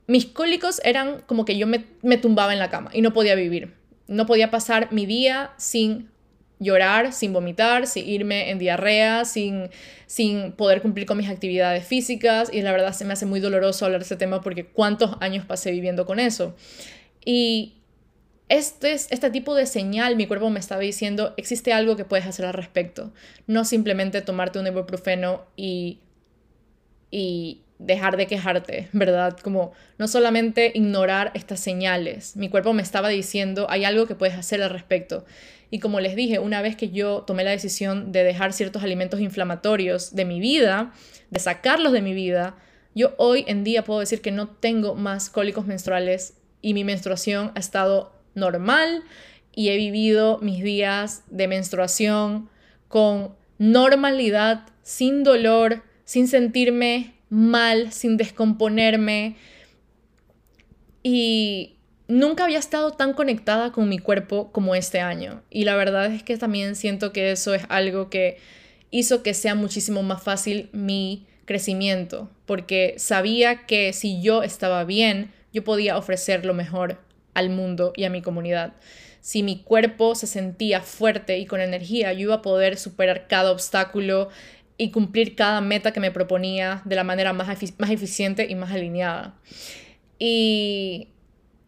mis 0.08 0.26
cólicos 0.26 0.82
eran 0.84 1.22
como 1.26 1.46
que 1.46 1.58
yo 1.58 1.68
me, 1.68 2.18
tumbaba 2.18 2.52
en 2.52 2.60
la 2.60 2.70
cama 2.70 2.90
y 2.94 3.02
no 3.02 3.14
podía 3.14 3.36
vivir. 3.36 3.76
No 4.08 4.26
podía 4.26 4.52
pasar 4.52 4.92
mi 4.92 5.06
día 5.06 5.52
sin 5.58 6.10
llorar, 6.60 7.14
sin 7.14 7.34
vomitar, 7.34 7.88
sin 7.88 8.08
irme 8.08 8.52
en 8.52 8.60
diarrea, 8.60 9.26
sin, 9.26 9.70
sin 10.06 10.52
poder 10.52 10.82
cumplir 10.82 11.06
con 11.06 11.18
mis 11.18 11.30
actividades 11.30 11.86
físicas. 11.86 12.50
Y 12.54 12.62
la 12.62 12.72
verdad 12.72 12.94
se 12.94 13.06
me 13.06 13.14
hace 13.14 13.26
muy 13.26 13.40
doloroso 13.40 13.86
hablar 13.86 14.02
de 14.02 14.06
ese 14.06 14.18
tema 14.18 14.42
porque 14.42 14.66
cuántos 14.66 15.16
años 15.22 15.46
pasé 15.46 15.72
viviendo 15.72 16.06
con 16.06 16.20
eso. 16.20 16.56
Y 17.24 17.76
este, 18.50 18.94
este 18.94 19.30
tipo 19.30 19.56
de 19.56 19.66
señal 19.66 20.16
mi 20.16 20.28
cuerpo 20.28 20.50
me 20.50 20.60
estaba 20.60 20.82
diciendo, 20.82 21.34
existe 21.38 21.72
algo 21.72 21.96
que 21.96 22.06
puedes 22.06 22.26
hacer 22.26 22.46
al 22.46 22.54
respecto. 22.54 23.14
No 23.48 23.64
simplemente 23.64 24.22
tomarte 24.22 24.60
un 24.60 24.68
ibuprofeno 24.68 25.46
y, 25.56 26.00
y 27.12 27.62
dejar 27.80 28.18
de 28.18 28.28
quejarte, 28.28 28.90
¿verdad? 28.92 29.38
Como 29.42 29.72
no 29.98 30.08
solamente 30.08 30.72
ignorar 30.76 31.32
estas 31.34 31.60
señales. 31.60 32.36
Mi 32.36 32.50
cuerpo 32.50 32.74
me 32.74 32.84
estaba 32.84 33.10
diciendo, 33.10 33.66
hay 33.70 33.86
algo 33.86 34.06
que 34.06 34.16
puedes 34.16 34.36
hacer 34.36 34.62
al 34.62 34.70
respecto. 34.70 35.26
Y 35.72 35.80
como 35.80 36.00
les 36.00 36.16
dije, 36.16 36.40
una 36.40 36.62
vez 36.62 36.76
que 36.76 36.90
yo 36.90 37.22
tomé 37.22 37.44
la 37.44 37.52
decisión 37.52 38.12
de 38.12 38.24
dejar 38.24 38.54
ciertos 38.54 38.84
alimentos 38.84 39.20
inflamatorios 39.22 40.16
de 40.16 40.26
mi 40.26 40.40
vida, 40.40 40.94
de 41.30 41.40
sacarlos 41.40 41.94
de 41.94 42.02
mi 42.02 42.14
vida, 42.14 42.56
yo 42.96 43.14
hoy 43.18 43.46
en 43.48 43.64
día 43.64 43.84
puedo 43.84 44.00
decir 44.00 44.22
que 44.22 44.32
no 44.32 44.50
tengo 44.50 44.96
más 44.96 45.30
cólicos 45.30 45.66
menstruales 45.66 46.36
y 46.62 46.74
mi 46.74 46.84
menstruación 46.84 47.52
ha 47.56 47.60
estado 47.60 48.12
normal 48.34 49.04
y 49.56 49.70
he 49.70 49.78
vivido 49.78 50.40
mis 50.42 50.64
días 50.64 51.24
de 51.30 51.48
menstruación 51.48 52.50
con 52.88 53.36
normalidad, 53.58 54.66
sin 54.82 55.24
dolor, 55.24 55.84
sin 56.04 56.28
sentirme 56.28 57.19
mal, 57.30 57.92
sin 57.92 58.18
descomponerme. 58.18 59.36
Y 61.04 61.78
nunca 62.08 62.44
había 62.44 62.60
estado 62.60 62.92
tan 62.92 63.14
conectada 63.14 63.72
con 63.72 63.88
mi 63.88 64.00
cuerpo 64.00 64.52
como 64.52 64.76
este 64.76 65.00
año. 65.00 65.42
Y 65.50 65.64
la 65.64 65.76
verdad 65.76 66.14
es 66.14 66.24
que 66.24 66.38
también 66.38 66.76
siento 66.76 67.14
que 67.14 67.32
eso 67.32 67.54
es 67.54 67.64
algo 67.70 68.10
que 68.10 68.38
hizo 68.92 69.24
que 69.24 69.34
sea 69.34 69.56
muchísimo 69.56 70.04
más 70.04 70.22
fácil 70.22 70.70
mi 70.74 71.28
crecimiento, 71.46 72.30
porque 72.46 72.96
sabía 72.98 73.66
que 73.66 73.94
si 73.94 74.22
yo 74.22 74.44
estaba 74.44 74.84
bien, 74.84 75.32
yo 75.54 75.64
podía 75.64 75.98
ofrecer 75.98 76.46
lo 76.46 76.54
mejor 76.54 77.00
al 77.34 77.50
mundo 77.50 77.94
y 77.96 78.04
a 78.04 78.10
mi 78.10 78.22
comunidad. 78.22 78.74
Si 79.22 79.44
mi 79.44 79.62
cuerpo 79.64 80.16
se 80.16 80.28
sentía 80.28 80.82
fuerte 80.82 81.40
y 81.40 81.46
con 81.46 81.60
energía, 81.60 82.14
yo 82.14 82.22
iba 82.22 82.36
a 82.36 82.42
poder 82.42 82.78
superar 82.78 83.28
cada 83.28 83.52
obstáculo 83.52 84.30
y 84.80 84.90
cumplir 84.90 85.36
cada 85.36 85.62
meta 85.62 85.92
que 85.92 86.00
me 86.00 86.10
proponía 86.10 86.82
de 86.86 86.96
la 86.96 87.04
manera 87.04 87.34
más, 87.34 87.48
más 87.78 87.90
eficiente 87.92 88.48
y 88.50 88.56
más 88.56 88.72
alineada. 88.72 89.36
Y 90.18 91.10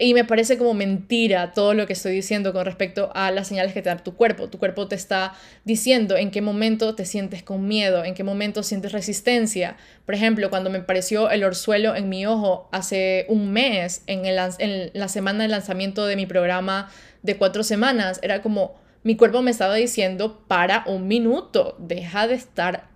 y 0.02 0.16
me 0.16 0.26
parece 0.26 0.58
como 0.58 0.74
mentira 0.74 1.54
todo 1.54 1.76
lo 1.76 1.86
que 1.86 1.94
estoy 1.94 2.14
diciendo 2.14 2.54
con 2.54 2.66
respecto 2.66 3.12
a 3.14 3.30
las 3.30 3.48
señales 3.48 3.72
que 3.72 3.84
te 3.84 3.90
da 3.90 3.98
tu 3.98 4.16
cuerpo. 4.16 4.50
Tu 4.50 4.58
cuerpo 4.58 4.88
te 4.88 4.96
está 4.96 5.34
diciendo 5.64 6.18
en 6.18 6.32
qué 6.32 6.42
momento 6.42 6.96
te 6.96 7.06
sientes 7.06 7.44
con 7.44 7.68
miedo, 7.68 8.04
en 8.04 8.16
qué 8.16 8.24
momento 8.24 8.64
sientes 8.64 8.94
resistencia. 8.94 9.78
Por 10.08 10.16
ejemplo, 10.16 10.50
cuando 10.50 10.72
me 10.72 10.80
apareció 10.80 11.30
el 11.30 11.44
orzuelo 11.44 11.96
en 11.96 12.10
mi 12.10 12.26
ojo 12.26 12.68
hace 12.72 13.28
un 13.30 13.54
mes, 13.54 14.02
en, 14.08 14.26
el, 14.26 14.40
en 14.58 14.90
la 14.96 15.08
semana 15.08 15.44
de 15.44 15.50
lanzamiento 15.50 16.08
de 16.08 16.16
mi 16.16 16.26
programa 16.26 16.90
de 17.22 17.38
cuatro 17.38 17.62
semanas, 17.62 18.20
era 18.24 18.42
como 18.42 18.82
mi 19.04 19.16
cuerpo 19.16 19.44
me 19.44 19.52
estaba 19.52 19.76
diciendo, 19.76 20.44
para 20.48 20.84
un 20.88 21.08
minuto, 21.08 21.76
deja 21.78 22.28
de 22.28 22.34
estar 22.34 22.90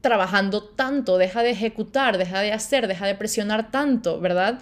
trabajando 0.00 0.62
tanto, 0.62 1.18
deja 1.18 1.42
de 1.42 1.50
ejecutar, 1.50 2.18
deja 2.18 2.40
de 2.40 2.52
hacer, 2.52 2.86
deja 2.86 3.06
de 3.06 3.14
presionar 3.14 3.70
tanto, 3.70 4.20
¿verdad? 4.20 4.60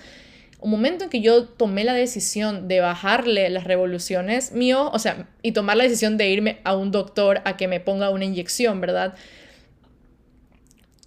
un 0.64 0.70
momento 0.70 1.04
en 1.04 1.10
que 1.10 1.20
yo 1.20 1.44
tomé 1.44 1.84
la 1.84 1.92
decisión 1.92 2.68
de 2.68 2.80
bajarle 2.80 3.50
las 3.50 3.64
revoluciones 3.64 4.52
mío, 4.52 4.90
o 4.94 4.98
sea, 4.98 5.28
y 5.42 5.52
tomar 5.52 5.76
la 5.76 5.84
decisión 5.84 6.16
de 6.16 6.30
irme 6.30 6.60
a 6.64 6.74
un 6.74 6.90
doctor 6.90 7.42
a 7.44 7.58
que 7.58 7.68
me 7.68 7.80
ponga 7.80 8.08
una 8.08 8.24
inyección, 8.24 8.80
¿verdad? 8.80 9.14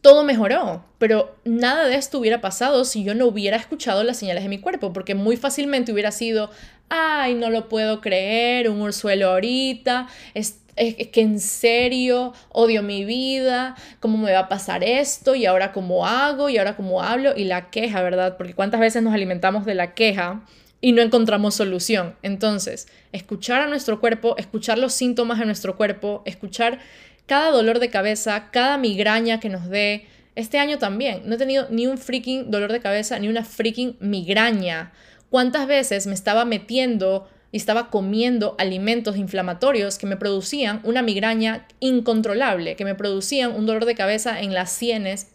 Todo 0.02 0.24
mejoró, 0.24 0.86
pero 1.00 1.36
nada 1.44 1.88
de 1.88 1.96
esto 1.96 2.20
hubiera 2.20 2.40
pasado 2.40 2.86
si 2.86 3.04
yo 3.04 3.16
no 3.16 3.26
hubiera 3.26 3.58
escuchado 3.58 4.04
las 4.04 4.18
señales 4.18 4.44
de 4.44 4.50
mi 4.50 4.60
cuerpo, 4.60 4.94
porque 4.94 5.16
muy 5.16 5.38
fácilmente 5.38 5.92
hubiera 5.92 6.12
sido, 6.12 6.52
ay, 6.90 7.34
no 7.34 7.50
lo 7.50 7.68
puedo 7.68 8.00
creer, 8.00 8.70
un 8.70 8.80
ursuelo 8.80 9.32
ahorita, 9.32 10.08
es 10.36 10.60
que 10.78 11.22
en 11.22 11.40
serio 11.40 12.34
odio 12.50 12.84
mi 12.84 13.04
vida, 13.04 13.76
cómo 14.00 14.18
me 14.18 14.32
va 14.32 14.40
a 14.40 14.50
pasar 14.50 14.84
esto 14.84 15.36
y 15.36 15.46
ahora 15.46 15.72
cómo 15.72 16.06
hago 16.06 16.50
y 16.50 16.58
ahora 16.58 16.76
cómo 16.76 17.02
hablo 17.02 17.34
y 17.36 17.46
la 17.46 17.70
queja, 17.70 18.02
¿verdad? 18.02 18.38
Porque 18.38 18.54
cuántas 18.54 18.80
veces 18.80 19.02
nos 19.04 19.14
alimentamos 19.14 19.66
de 19.66 19.76
la 19.76 19.94
queja 19.94 20.44
y 20.82 20.92
no 20.92 21.02
encontramos 21.02 21.56
solución. 21.56 22.16
Entonces, 22.22 22.88
escuchar 23.12 23.62
a 23.62 23.68
nuestro 23.68 24.00
cuerpo, 24.00 24.36
escuchar 24.38 24.78
los 24.78 24.94
síntomas 24.94 25.40
de 25.40 25.46
nuestro 25.46 25.76
cuerpo, 25.76 26.22
escuchar 26.26 26.80
cada 27.26 27.52
dolor 27.52 27.80
de 27.80 27.90
cabeza, 27.90 28.50
cada 28.52 28.78
migraña 28.78 29.40
que 29.40 29.50
nos 29.50 29.68
dé. 29.70 30.06
Este 30.36 30.60
año 30.60 30.78
también, 30.78 31.24
no 31.26 31.36
he 31.36 31.38
tenido 31.38 31.68
ni 31.72 31.88
un 31.88 31.98
freaking 31.98 32.52
dolor 32.52 32.72
de 32.72 32.80
cabeza, 32.80 33.18
ni 33.20 33.28
una 33.28 33.44
freaking 33.44 33.98
migraña. 34.00 34.94
¿Cuántas 35.30 35.68
veces 35.68 36.08
me 36.08 36.14
estaba 36.14 36.46
metiendo 36.46 37.28
y 37.52 37.58
estaba 37.58 37.90
comiendo 37.90 38.56
alimentos 38.58 39.18
inflamatorios 39.18 39.98
que 39.98 40.06
me 40.06 40.18
producían 40.18 40.82
una 40.84 41.02
migraña 41.02 41.68
incontrolable, 41.80 42.76
que 42.76 42.86
me 42.86 42.96
producían 42.96 43.56
un 43.56 43.66
dolor 43.66 43.86
de 43.86 43.96
cabeza 43.96 44.42
en 44.42 44.54
las 44.54 44.72
sienes 44.72 45.32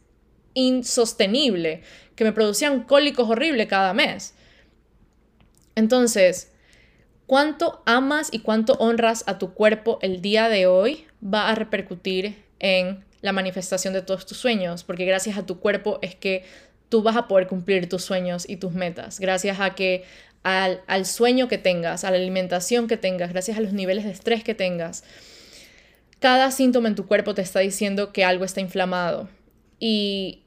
insostenible, 0.54 1.82
que 2.14 2.24
me 2.24 2.32
producían 2.32 2.82
cólicos 2.82 3.28
horribles 3.30 3.66
cada 3.68 3.94
mes? 3.94 4.34
Entonces, 5.74 6.52
cuánto 7.26 7.82
amas 7.86 8.28
y 8.30 8.40
cuánto 8.40 8.74
honras 8.74 9.24
a 9.26 9.38
tu 9.38 9.54
cuerpo 9.54 9.98
el 10.02 10.20
día 10.20 10.48
de 10.48 10.66
hoy 10.66 11.06
va 11.22 11.48
a 11.48 11.54
repercutir 11.54 12.44
en 12.58 13.04
la 13.22 13.32
manifestación 13.32 13.94
de 13.94 14.02
todos 14.02 14.26
tus 14.26 14.36
sueños, 14.36 14.84
porque 14.84 15.06
gracias 15.06 15.38
a 15.38 15.46
tu 15.46 15.58
cuerpo 15.60 15.98
es 16.02 16.14
que 16.14 16.44
tú 16.88 17.02
vas 17.02 17.16
a 17.16 17.26
poder 17.26 17.46
cumplir 17.46 17.88
tus 17.88 18.04
sueños 18.04 18.46
y 18.46 18.56
tus 18.56 18.72
metas, 18.72 19.18
gracias 19.18 19.60
a 19.60 19.74
que 19.74 20.04
al, 20.42 20.82
al 20.86 21.06
sueño 21.06 21.48
que 21.48 21.58
tengas, 21.58 22.04
a 22.04 22.10
la 22.10 22.16
alimentación 22.16 22.88
que 22.88 22.96
tengas, 22.96 23.30
gracias 23.30 23.58
a 23.58 23.60
los 23.60 23.72
niveles 23.72 24.04
de 24.04 24.10
estrés 24.10 24.44
que 24.44 24.54
tengas. 24.54 25.04
Cada 26.18 26.50
síntoma 26.50 26.88
en 26.88 26.94
tu 26.94 27.06
cuerpo 27.06 27.34
te 27.34 27.42
está 27.42 27.60
diciendo 27.60 28.12
que 28.12 28.24
algo 28.24 28.44
está 28.44 28.60
inflamado 28.60 29.28
y 29.80 30.42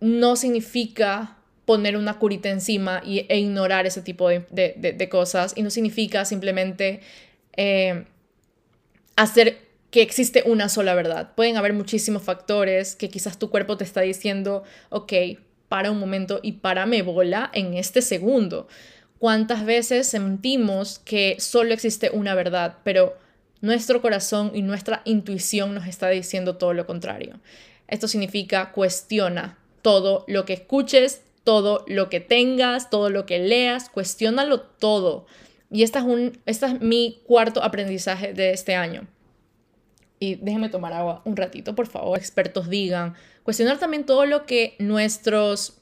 no 0.00 0.36
significa 0.36 1.36
poner 1.66 1.96
una 1.96 2.18
curita 2.18 2.48
encima 2.48 3.02
y, 3.04 3.26
e 3.28 3.38
ignorar 3.38 3.86
ese 3.86 4.00
tipo 4.00 4.28
de, 4.28 5.08
cosas. 5.10 5.52
Y 5.56 5.62
no 5.62 5.70
significa 5.70 6.24
simplemente 6.24 7.00
eh, 7.56 8.04
hacer 9.16 9.58
que 9.90 10.02
existe 10.02 10.44
una 10.46 10.68
sola 10.68 10.94
verdad. 10.94 11.34
Pueden 11.34 11.56
haber 11.56 11.72
muchísimos 11.72 12.22
factores 12.22 12.94
que 12.96 13.08
quizás 13.08 13.38
tu 13.38 13.50
cuerpo 13.50 13.76
te 13.76 13.84
está 13.84 14.00
diciendo, 14.00 14.62
ok, 14.90 15.12
para 15.68 15.90
un 15.90 15.98
momento 15.98 16.40
y 16.42 16.52
párame 16.52 17.02
bola 17.02 17.50
en 17.52 17.74
este 17.74 18.00
segundo. 18.00 18.68
¿Cuántas 19.18 19.64
veces 19.64 20.06
sentimos 20.06 20.98
que 20.98 21.36
solo 21.38 21.72
existe 21.72 22.10
una 22.10 22.34
verdad, 22.34 22.78
pero 22.84 23.16
nuestro 23.60 24.02
corazón 24.02 24.52
y 24.54 24.62
nuestra 24.62 25.00
intuición 25.04 25.74
nos 25.74 25.86
está 25.86 26.08
diciendo 26.08 26.56
todo 26.56 26.74
lo 26.74 26.86
contrario? 26.86 27.40
Esto 27.88 28.08
significa 28.08 28.72
cuestiona 28.72 29.58
todo 29.80 30.24
lo 30.28 30.44
que 30.44 30.52
escuches, 30.54 31.22
todo 31.44 31.84
lo 31.86 32.10
que 32.10 32.20
tengas, 32.20 32.90
todo 32.90 33.08
lo 33.08 33.24
que 33.24 33.38
leas, 33.38 33.88
cuestiónalo 33.88 34.60
todo. 34.60 35.26
Y 35.70 35.82
esta 35.82 36.00
es, 36.00 36.04
un, 36.04 36.38
este 36.44 36.66
es 36.66 36.80
mi 36.80 37.20
cuarto 37.24 37.62
aprendizaje 37.62 38.32
de 38.34 38.50
este 38.50 38.74
año. 38.74 39.06
Y 40.18 40.36
déjenme 40.36 40.68
tomar 40.68 40.92
agua 40.92 41.22
un 41.24 41.36
ratito, 41.36 41.74
por 41.74 41.86
favor. 41.86 42.18
Expertos 42.18 42.68
digan. 42.68 43.14
Cuestionar 43.42 43.78
también 43.78 44.04
todo 44.04 44.26
lo 44.26 44.44
que 44.44 44.74
nuestros 44.78 45.78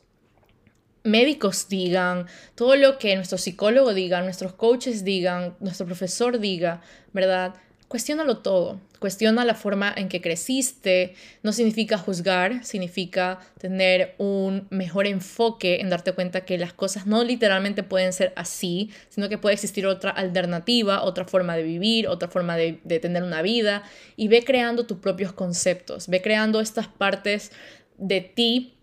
médicos 1.04 1.68
digan, 1.68 2.26
todo 2.54 2.76
lo 2.76 2.98
que 2.98 3.14
nuestro 3.14 3.38
psicólogo 3.38 3.94
diga, 3.94 4.22
nuestros 4.22 4.54
coaches 4.54 5.04
digan, 5.04 5.54
nuestro 5.60 5.86
profesor 5.86 6.40
diga, 6.40 6.80
¿verdad? 7.12 7.54
Cuestiónalo 7.88 8.38
todo, 8.38 8.80
cuestiona 8.98 9.44
la 9.44 9.54
forma 9.54 9.92
en 9.94 10.08
que 10.08 10.22
creciste, 10.22 11.14
no 11.42 11.52
significa 11.52 11.98
juzgar, 11.98 12.64
significa 12.64 13.38
tener 13.58 14.14
un 14.18 14.66
mejor 14.70 15.06
enfoque 15.06 15.80
en 15.80 15.90
darte 15.90 16.12
cuenta 16.12 16.46
que 16.46 16.56
las 16.58 16.72
cosas 16.72 17.06
no 17.06 17.22
literalmente 17.22 17.82
pueden 17.82 18.12
ser 18.14 18.32
así, 18.34 18.90
sino 19.10 19.28
que 19.28 19.38
puede 19.38 19.54
existir 19.54 19.86
otra 19.86 20.10
alternativa, 20.10 21.02
otra 21.02 21.26
forma 21.26 21.54
de 21.54 21.62
vivir, 21.62 22.08
otra 22.08 22.28
forma 22.28 22.56
de, 22.56 22.80
de 22.82 22.98
tener 22.98 23.22
una 23.22 23.42
vida. 23.42 23.84
Y 24.16 24.28
ve 24.28 24.42
creando 24.42 24.86
tus 24.86 24.98
propios 24.98 25.32
conceptos, 25.32 26.08
ve 26.08 26.22
creando 26.22 26.60
estas 26.60 26.88
partes 26.88 27.52
de 27.98 28.22
ti 28.22 28.73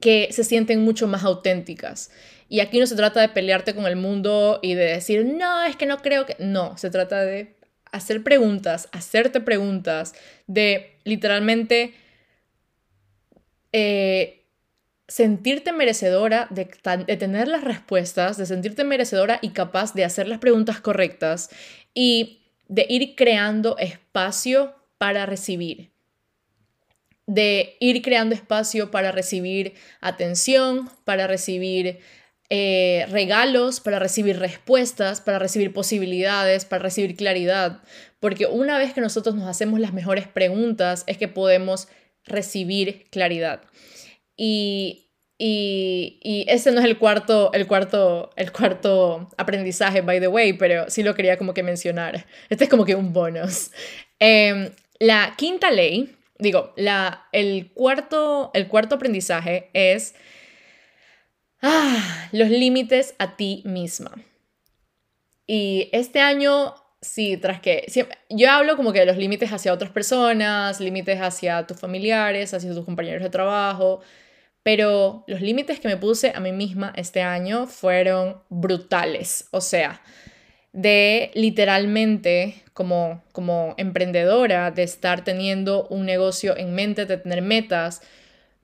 que 0.00 0.28
se 0.32 0.44
sienten 0.44 0.82
mucho 0.82 1.06
más 1.06 1.24
auténticas. 1.24 2.10
Y 2.48 2.60
aquí 2.60 2.78
no 2.78 2.86
se 2.86 2.96
trata 2.96 3.20
de 3.20 3.28
pelearte 3.28 3.74
con 3.74 3.86
el 3.86 3.96
mundo 3.96 4.58
y 4.62 4.74
de 4.74 4.84
decir, 4.84 5.24
no, 5.24 5.62
es 5.64 5.76
que 5.76 5.86
no 5.86 5.98
creo 5.98 6.24
que... 6.24 6.36
No, 6.38 6.78
se 6.78 6.90
trata 6.90 7.24
de 7.24 7.56
hacer 7.92 8.22
preguntas, 8.22 8.88
hacerte 8.92 9.40
preguntas, 9.40 10.14
de 10.46 10.98
literalmente 11.04 11.94
eh, 13.72 14.46
sentirte 15.08 15.72
merecedora 15.72 16.46
de, 16.50 16.70
de, 17.06 17.16
tener 17.16 17.48
las 17.48 17.64
respuestas, 17.64 18.36
de 18.36 18.46
sentirte 18.46 18.84
merecedora 18.84 19.38
y 19.42 19.50
capaz 19.50 19.94
de 19.94 20.04
hacer 20.04 20.28
las 20.28 20.38
preguntas 20.38 20.80
correctas 20.80 21.50
y 21.94 22.42
de 22.68 22.86
ir 22.88 23.14
creando 23.16 23.76
espacio 23.78 24.74
para 24.98 25.26
recibir. 25.26 25.90
De 27.28 27.76
ir 27.78 28.02
creando 28.02 28.34
espacio 28.34 28.90
para 28.90 29.12
recibir 29.12 29.74
atención, 30.00 30.90
para 31.04 31.28
recibir 31.28 32.00
eh, 32.50 33.06
regalos, 33.10 33.80
para 33.80 33.98
recibir 33.98 34.38
respuestas, 34.38 35.20
para 35.20 35.38
recibir 35.38 35.72
posibilidades, 35.74 36.64
para 36.64 36.82
recibir 36.82 37.14
claridad. 37.14 37.82
Porque 38.20 38.46
una 38.46 38.78
vez 38.78 38.94
que 38.94 39.02
nosotros 39.02 39.34
nos 39.34 39.46
hacemos 39.46 39.78
las 39.78 39.92
mejores 39.92 40.26
preguntas 40.26 41.04
es 41.06 41.18
que 41.18 41.28
podemos 41.28 41.88
recibir 42.24 43.04
claridad. 43.10 43.60
Y, 44.34 45.10
y, 45.36 46.20
y, 46.22 46.46
ese 46.48 46.70
no 46.72 46.80
es 46.80 46.86
el 46.86 46.96
cuarto, 46.98 47.52
el, 47.52 47.66
cuarto, 47.66 48.30
el 48.36 48.50
cuarto 48.50 49.28
aprendizaje, 49.36 50.00
by 50.00 50.18
the 50.18 50.28
way, 50.28 50.54
pero 50.54 50.88
sí 50.88 51.02
lo 51.02 51.14
quería 51.14 51.36
como 51.36 51.52
que 51.52 51.62
mencionar. 51.62 52.26
Este 52.48 52.64
es 52.64 52.70
como 52.70 52.86
que 52.86 52.94
un 52.94 53.12
bonus. 53.12 53.70
Em, 54.18 54.70
la 54.98 55.34
quinta 55.36 55.70
ley, 55.70 56.16
digo, 56.38 56.74
el, 57.32 57.72
cuarto, 57.72 58.50
el 58.54 58.68
cuarto 58.68 58.96
aprendizaje 58.96 59.70
es 59.72 60.14
Ah, 61.60 62.28
los 62.32 62.48
límites 62.50 63.14
a 63.18 63.36
ti 63.36 63.62
misma. 63.64 64.12
Y 65.46 65.88
este 65.92 66.20
año, 66.20 66.74
sí, 67.00 67.36
tras 67.36 67.60
que 67.60 67.86
yo 68.28 68.50
hablo 68.50 68.76
como 68.76 68.92
que 68.92 69.00
de 69.00 69.06
los 69.06 69.16
límites 69.16 69.52
hacia 69.52 69.72
otras 69.72 69.90
personas, 69.90 70.80
límites 70.80 71.20
hacia 71.20 71.66
tus 71.66 71.78
familiares, 71.78 72.54
hacia 72.54 72.72
tus 72.74 72.84
compañeros 72.84 73.22
de 73.22 73.30
trabajo, 73.30 74.00
pero 74.62 75.24
los 75.26 75.40
límites 75.40 75.80
que 75.80 75.88
me 75.88 75.96
puse 75.96 76.32
a 76.34 76.40
mí 76.40 76.52
misma 76.52 76.92
este 76.96 77.22
año 77.22 77.66
fueron 77.66 78.42
brutales. 78.50 79.48
O 79.50 79.60
sea, 79.60 80.02
de 80.72 81.30
literalmente 81.34 82.62
como, 82.78 83.24
como 83.32 83.74
emprendedora, 83.76 84.70
de 84.70 84.84
estar 84.84 85.24
teniendo 85.24 85.88
un 85.88 86.06
negocio 86.06 86.56
en 86.56 86.76
mente, 86.76 87.06
de 87.06 87.16
tener 87.16 87.42
metas, 87.42 88.02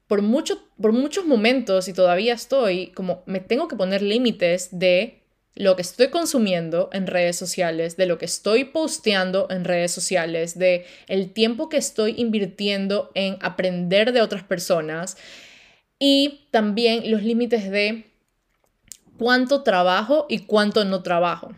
por, 0.07 0.23
mucho, 0.23 0.69
por 0.81 0.93
muchos 0.93 1.27
momentos, 1.27 1.89
y 1.89 1.93
todavía 1.93 2.35
estoy, 2.35 2.93
como 2.93 3.25
me 3.27 3.41
tengo 3.41 3.67
que 3.67 3.75
poner 3.75 4.03
límites 4.03 4.69
de 4.71 5.25
lo 5.57 5.75
que 5.75 5.83
estoy 5.83 6.11
consumiendo 6.11 6.91
en 6.93 7.09
redes 7.09 7.35
sociales, 7.35 7.97
de 7.97 8.07
lo 8.07 8.17
que 8.17 8.27
estoy 8.27 8.67
posteando 8.67 9.49
en 9.51 9.65
redes 9.65 9.91
sociales, 9.91 10.57
de 10.57 10.87
el 11.09 11.33
tiempo 11.33 11.69
que 11.69 11.79
estoy 11.79 12.15
invirtiendo 12.17 13.11
en 13.17 13.37
aprender 13.41 14.13
de 14.13 14.23
otras 14.23 14.45
personas 14.45 15.17
y 15.99 16.47
también 16.53 17.11
los 17.11 17.25
límites 17.25 17.69
de 17.69 18.07
cuánto 19.19 19.65
trabajo 19.65 20.27
y 20.29 20.47
cuánto 20.47 20.85
no 20.85 21.03
trabajo. 21.03 21.51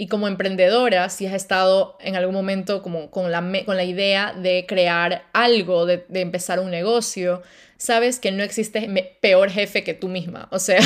Y 0.00 0.06
como 0.06 0.28
emprendedora, 0.28 1.10
si 1.10 1.26
has 1.26 1.34
estado 1.34 1.98
en 2.00 2.16
algún 2.16 2.34
momento 2.34 2.80
como 2.80 3.10
con 3.10 3.30
la, 3.30 3.42
con 3.66 3.76
la 3.76 3.84
idea 3.84 4.32
de 4.32 4.64
crear 4.66 5.24
algo, 5.34 5.84
de, 5.84 6.06
de 6.08 6.22
empezar 6.22 6.58
un 6.58 6.70
negocio, 6.70 7.42
sabes 7.76 8.18
que 8.18 8.32
no 8.32 8.42
existe 8.42 9.18
peor 9.20 9.50
jefe 9.50 9.84
que 9.84 9.92
tú 9.92 10.08
misma. 10.08 10.48
O 10.52 10.58
sea, 10.58 10.80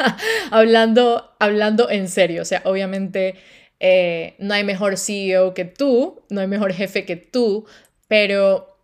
hablando, 0.52 1.34
hablando 1.40 1.90
en 1.90 2.08
serio, 2.08 2.42
o 2.42 2.44
sea, 2.44 2.62
obviamente 2.64 3.34
eh, 3.80 4.36
no 4.38 4.54
hay 4.54 4.62
mejor 4.62 4.98
CEO 4.98 5.52
que 5.52 5.64
tú, 5.64 6.22
no 6.30 6.40
hay 6.40 6.46
mejor 6.46 6.72
jefe 6.72 7.04
que 7.04 7.16
tú, 7.16 7.66
pero 8.06 8.78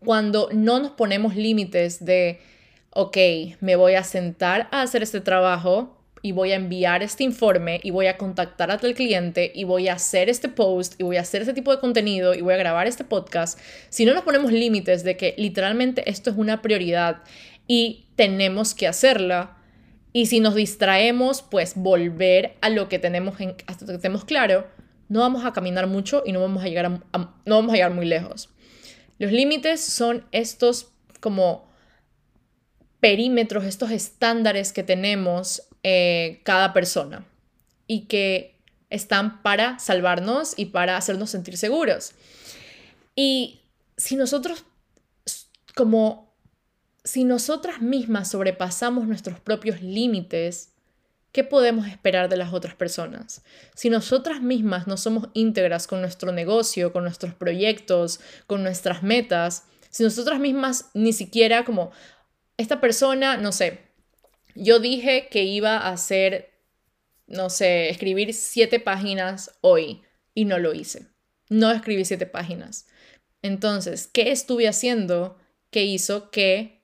cuando 0.00 0.48
no 0.52 0.80
nos 0.80 0.90
ponemos 0.90 1.36
límites 1.36 2.04
de, 2.04 2.40
ok, 2.90 3.16
me 3.60 3.76
voy 3.76 3.94
a 3.94 4.02
sentar 4.02 4.66
a 4.72 4.82
hacer 4.82 5.04
este 5.04 5.20
trabajo, 5.20 6.01
y 6.22 6.32
voy 6.32 6.52
a 6.52 6.56
enviar 6.56 7.02
este 7.02 7.24
informe 7.24 7.80
y 7.82 7.90
voy 7.90 8.06
a 8.06 8.16
contactar 8.16 8.70
a 8.70 8.78
tal 8.78 8.94
cliente 8.94 9.52
y 9.54 9.64
voy 9.64 9.88
a 9.88 9.94
hacer 9.94 10.28
este 10.28 10.48
post 10.48 10.94
y 10.98 11.02
voy 11.02 11.16
a 11.16 11.22
hacer 11.22 11.42
este 11.42 11.52
tipo 11.52 11.72
de 11.72 11.80
contenido 11.80 12.32
y 12.34 12.40
voy 12.40 12.54
a 12.54 12.58
grabar 12.58 12.86
este 12.86 13.04
podcast, 13.04 13.58
si 13.88 14.04
no 14.04 14.14
nos 14.14 14.22
ponemos 14.22 14.52
límites 14.52 15.04
de 15.04 15.16
que 15.16 15.34
literalmente 15.36 16.08
esto 16.08 16.30
es 16.30 16.36
una 16.36 16.62
prioridad 16.62 17.22
y 17.66 18.06
tenemos 18.16 18.74
que 18.74 18.86
hacerla, 18.86 19.58
y 20.12 20.26
si 20.26 20.40
nos 20.40 20.54
distraemos, 20.54 21.42
pues 21.42 21.74
volver 21.74 22.56
a 22.60 22.68
lo 22.68 22.88
que 22.88 22.98
tenemos 22.98 23.40
en, 23.40 23.54
hasta 23.66 23.86
que 23.86 23.98
tenemos 23.98 24.24
claro, 24.24 24.66
no 25.08 25.20
vamos 25.20 25.44
a 25.44 25.52
caminar 25.52 25.86
mucho 25.86 26.22
y 26.26 26.32
no 26.32 26.40
vamos 26.40 26.62
a 26.62 26.68
llegar, 26.68 26.90
no 26.90 27.30
vamos 27.44 27.72
a 27.72 27.76
llegar 27.76 27.92
muy 27.92 28.06
lejos. 28.06 28.50
Los 29.18 29.32
límites 29.32 29.82
son 29.82 30.26
estos 30.32 30.92
como 31.20 31.70
perímetros, 33.00 33.64
estos 33.64 33.90
estándares 33.90 34.72
que 34.72 34.82
tenemos 34.82 35.68
eh, 35.82 36.40
cada 36.44 36.72
persona. 36.72 37.26
y 37.88 38.06
que 38.06 38.52
están 38.88 39.42
para 39.42 39.78
salvarnos 39.78 40.54
y 40.56 40.66
para 40.66 40.96
hacernos 40.96 41.30
sentir 41.30 41.56
seguros. 41.56 42.12
Y 43.16 43.60
si 43.96 44.16
nosotros, 44.16 44.64
como, 45.74 46.34
si 47.02 47.24
nosotras 47.24 47.80
mismas 47.80 48.30
sobrepasamos 48.30 49.06
nuestros 49.06 49.40
propios 49.40 49.82
límites, 49.82 50.72
¿qué 51.32 51.42
podemos 51.42 51.86
esperar 51.86 52.28
de 52.28 52.36
las 52.36 52.52
otras 52.52 52.74
personas? 52.74 53.42
Si 53.74 53.88
nosotras 53.90 54.42
mismas 54.42 54.86
no 54.86 54.96
somos 54.96 55.28
íntegras 55.32 55.86
con 55.86 56.00
nuestro 56.00 56.30
negocio, 56.32 56.92
con 56.92 57.04
nuestros 57.04 57.34
proyectos, 57.34 58.20
con 58.46 58.62
nuestras 58.62 59.02
metas, 59.02 59.64
si 59.90 60.02
nosotras 60.02 60.38
mismas 60.38 60.90
ni 60.94 61.12
siquiera 61.12 61.64
como 61.64 61.90
esta 62.58 62.80
persona, 62.80 63.36
no 63.38 63.52
sé, 63.52 63.91
yo 64.54 64.78
dije 64.78 65.28
que 65.30 65.44
iba 65.44 65.76
a 65.78 65.90
hacer, 65.90 66.52
no 67.26 67.50
sé, 67.50 67.88
escribir 67.88 68.34
siete 68.34 68.80
páginas 68.80 69.58
hoy 69.60 70.02
y 70.34 70.44
no 70.44 70.58
lo 70.58 70.74
hice. 70.74 71.06
No 71.48 71.70
escribí 71.70 72.04
siete 72.04 72.26
páginas. 72.26 72.86
Entonces, 73.42 74.06
¿qué 74.06 74.30
estuve 74.30 74.68
haciendo 74.68 75.36
que 75.70 75.84
hizo 75.84 76.30
que 76.30 76.82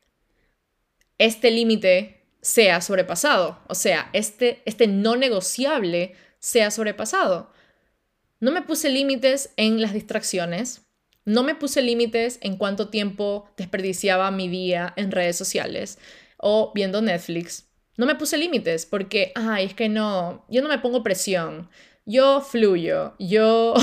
este 1.19 1.51
límite 1.51 2.27
sea 2.41 2.81
sobrepasado? 2.81 3.63
O 3.69 3.75
sea, 3.75 4.11
este, 4.13 4.63
este 4.65 4.87
no 4.87 5.17
negociable 5.17 6.15
sea 6.39 6.71
sobrepasado. 6.71 7.53
No 8.41 8.53
me 8.53 8.63
puse 8.63 8.89
límites 8.89 9.51
en 9.57 9.81
las 9.81 9.93
distracciones, 9.93 10.83
no 11.25 11.43
me 11.43 11.55
puse 11.55 11.83
límites 11.83 12.39
en 12.41 12.57
cuánto 12.57 12.89
tiempo 12.89 13.51
desperdiciaba 13.57 14.31
mi 14.31 14.49
día 14.49 14.95
en 14.97 15.11
redes 15.11 15.37
sociales 15.37 15.99
o 16.39 16.73
viendo 16.75 17.03
Netflix. 17.03 17.69
No 17.97 18.07
me 18.07 18.15
puse 18.15 18.39
límites 18.39 18.87
porque, 18.87 19.33
ay, 19.35 19.67
es 19.67 19.75
que 19.75 19.89
no, 19.89 20.45
yo 20.49 20.63
no 20.63 20.69
me 20.69 20.79
pongo 20.79 21.03
presión 21.03 21.69
yo 22.09 22.41
fluyo, 22.41 23.15
yo, 23.19 23.75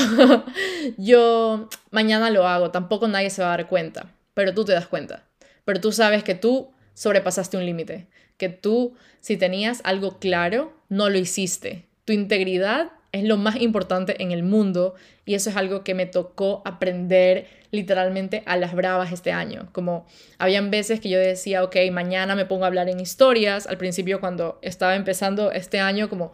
yo 0.98 1.70
mañana 1.92 2.32
lo 2.32 2.48
hago, 2.48 2.72
tampoco 2.72 3.08
nadie 3.08 3.30
se 3.30 3.44
va 3.44 3.54
a 3.54 3.58
dar 3.58 3.68
cuenta, 3.68 4.16
pero 4.34 4.52
tú 4.56 4.66
te 4.66 4.72
das 4.72 4.88
cuenta, 4.88 5.28
pero 5.64 5.80
tú 5.80 5.92
sabes 5.92 6.24
que 6.24 6.34
tú 6.34 6.74
sobrepasaste 6.96 7.56
un 7.56 7.68
límite, 7.68 8.08
que 8.38 8.50
tú, 8.50 8.96
si 9.22 9.38
tenías 9.38 9.82
algo 9.84 10.18
claro, 10.18 10.74
no 10.90 11.10
lo 11.10 11.20
hiciste. 11.20 11.86
Tu 12.04 12.14
integridad 12.14 12.92
es 13.16 13.24
lo 13.24 13.38
más 13.38 13.56
importante 13.62 14.22
en 14.22 14.32
el 14.32 14.44
mundo 14.44 14.96
y 15.26 15.36
eso 15.36 15.50
es 15.50 15.56
algo 15.56 15.84
que 15.84 15.94
me 15.94 16.06
tocó 16.06 16.62
aprender 16.66 17.48
literalmente 17.72 18.44
a 18.46 18.58
las 18.58 18.74
bravas 18.74 19.12
este 19.12 19.32
año. 19.32 19.70
Como 19.72 20.06
habían 20.38 20.70
veces 20.70 21.00
que 21.00 21.10
yo 21.10 21.18
decía, 21.18 21.64
ok, 21.64 21.78
mañana 21.92 22.36
me 22.36 22.46
pongo 22.46 22.66
a 22.66 22.68
hablar 22.68 22.90
en 22.90 23.00
historias. 23.00 23.68
Al 23.68 23.78
principio 23.78 24.20
cuando 24.20 24.60
estaba 24.62 24.96
empezando 24.96 25.52
este 25.52 25.80
año, 25.80 26.10
como 26.10 26.34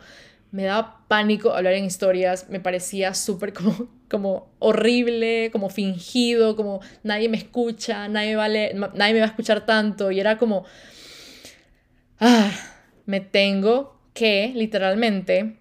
me 0.52 0.64
daba 0.64 1.06
pánico 1.08 1.54
hablar 1.54 1.74
en 1.74 1.86
historias, 1.86 2.50
me 2.50 2.60
parecía 2.60 3.14
súper 3.14 3.54
como, 3.54 3.88
como 4.10 4.52
horrible, 4.60 5.50
como 5.52 5.70
fingido, 5.70 6.56
como 6.56 6.82
nadie 7.04 7.30
me 7.30 7.38
escucha, 7.38 8.08
nadie, 8.08 8.36
vale, 8.36 8.74
nadie 8.74 9.14
me 9.14 9.20
va 9.20 9.28
a 9.28 9.30
escuchar 9.30 9.66
tanto 9.66 10.12
y 10.12 10.20
era 10.20 10.38
como, 10.38 10.66
ah, 12.20 12.52
me 13.06 13.22
tengo 13.22 14.02
que 14.14 14.52
literalmente, 14.56 15.61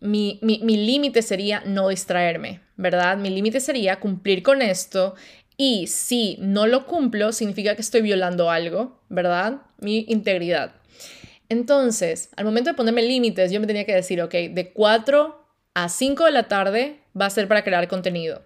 mi, 0.00 0.38
mi, 0.42 0.60
mi 0.62 0.76
límite 0.76 1.22
sería 1.22 1.62
no 1.66 1.88
distraerme, 1.88 2.60
¿verdad? 2.76 3.16
Mi 3.16 3.30
límite 3.30 3.60
sería 3.60 4.00
cumplir 4.00 4.42
con 4.42 4.62
esto 4.62 5.14
y 5.56 5.88
si 5.88 6.36
no 6.40 6.66
lo 6.66 6.86
cumplo, 6.86 7.32
significa 7.32 7.74
que 7.74 7.82
estoy 7.82 8.00
violando 8.00 8.48
algo, 8.50 9.00
¿verdad? 9.08 9.62
Mi 9.80 10.04
integridad. 10.08 10.72
Entonces, 11.48 12.30
al 12.36 12.44
momento 12.44 12.70
de 12.70 12.76
ponerme 12.76 13.02
límites, 13.02 13.50
yo 13.50 13.60
me 13.60 13.66
tenía 13.66 13.84
que 13.84 13.94
decir, 13.94 14.22
ok, 14.22 14.32
de 14.32 14.72
4 14.72 15.44
a 15.74 15.88
5 15.88 16.24
de 16.26 16.30
la 16.30 16.48
tarde 16.48 17.00
va 17.18 17.26
a 17.26 17.30
ser 17.30 17.48
para 17.48 17.64
crear 17.64 17.88
contenido. 17.88 18.42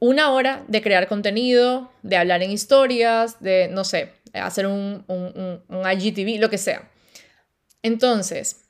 Una 0.00 0.32
hora 0.32 0.64
de 0.68 0.82
crear 0.82 1.06
contenido, 1.06 1.92
de 2.02 2.16
hablar 2.16 2.42
en 2.42 2.50
historias, 2.50 3.40
de, 3.40 3.68
no 3.68 3.84
sé, 3.84 4.12
hacer 4.34 4.66
un, 4.66 5.04
un, 5.06 5.62
un, 5.68 5.90
IGTV, 5.90 6.40
lo 6.40 6.50
que 6.50 6.58
sea. 6.58 6.90
Entonces, 7.82 8.61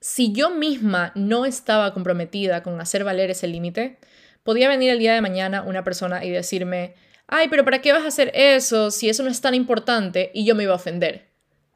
si 0.00 0.32
yo 0.32 0.50
misma 0.50 1.12
no 1.14 1.44
estaba 1.44 1.92
comprometida 1.92 2.62
con 2.62 2.80
hacer 2.80 3.04
valer 3.04 3.30
ese 3.30 3.46
límite, 3.46 3.98
podía 4.42 4.68
venir 4.68 4.90
el 4.90 4.98
día 4.98 5.14
de 5.14 5.20
mañana 5.20 5.62
una 5.62 5.84
persona 5.84 6.24
y 6.24 6.30
decirme, 6.30 6.94
ay, 7.26 7.48
pero 7.48 7.64
¿para 7.64 7.80
qué 7.80 7.92
vas 7.92 8.04
a 8.04 8.08
hacer 8.08 8.30
eso 8.34 8.90
si 8.90 9.08
eso 9.08 9.22
no 9.22 9.30
es 9.30 9.40
tan 9.40 9.54
importante? 9.54 10.30
Y 10.34 10.44
yo 10.44 10.54
me 10.54 10.62
iba 10.62 10.72
a 10.72 10.76
ofender 10.76 11.26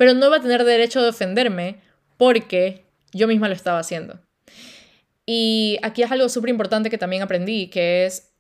pero 0.01 0.15
no 0.15 0.31
va 0.31 0.39
a 0.39 0.41
tener 0.41 0.65
derecho 0.65 1.03
de 1.03 1.11
ofenderme 1.11 1.77
porque 2.17 2.87
yo 3.13 3.29
misma 3.29 3.49
lo 3.49 3.55
estaba 3.55 3.81
haciendo. 3.81 4.19
Y 5.27 5.79
aquí 5.83 6.03
es 6.03 6.11
algo 6.11 6.31
súper 6.31 6.49
importante 6.49 6.89
que 6.89 6.97
también 6.97 7.21
aprendí, 7.21 7.69
que 7.69 8.07
es 8.07 8.33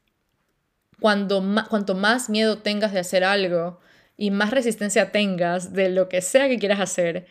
cuando 1.00 1.44
cuanto 1.68 1.94
más 1.94 2.30
miedo 2.30 2.56
tengas 2.60 2.94
de 2.94 3.00
hacer 3.00 3.24
algo 3.24 3.78
y 4.16 4.30
más 4.30 4.52
resistencia 4.52 5.12
tengas 5.12 5.74
de 5.74 5.90
lo 5.90 6.08
que 6.08 6.22
sea 6.22 6.48
que 6.48 6.58
quieras 6.58 6.80
hacer, 6.80 7.26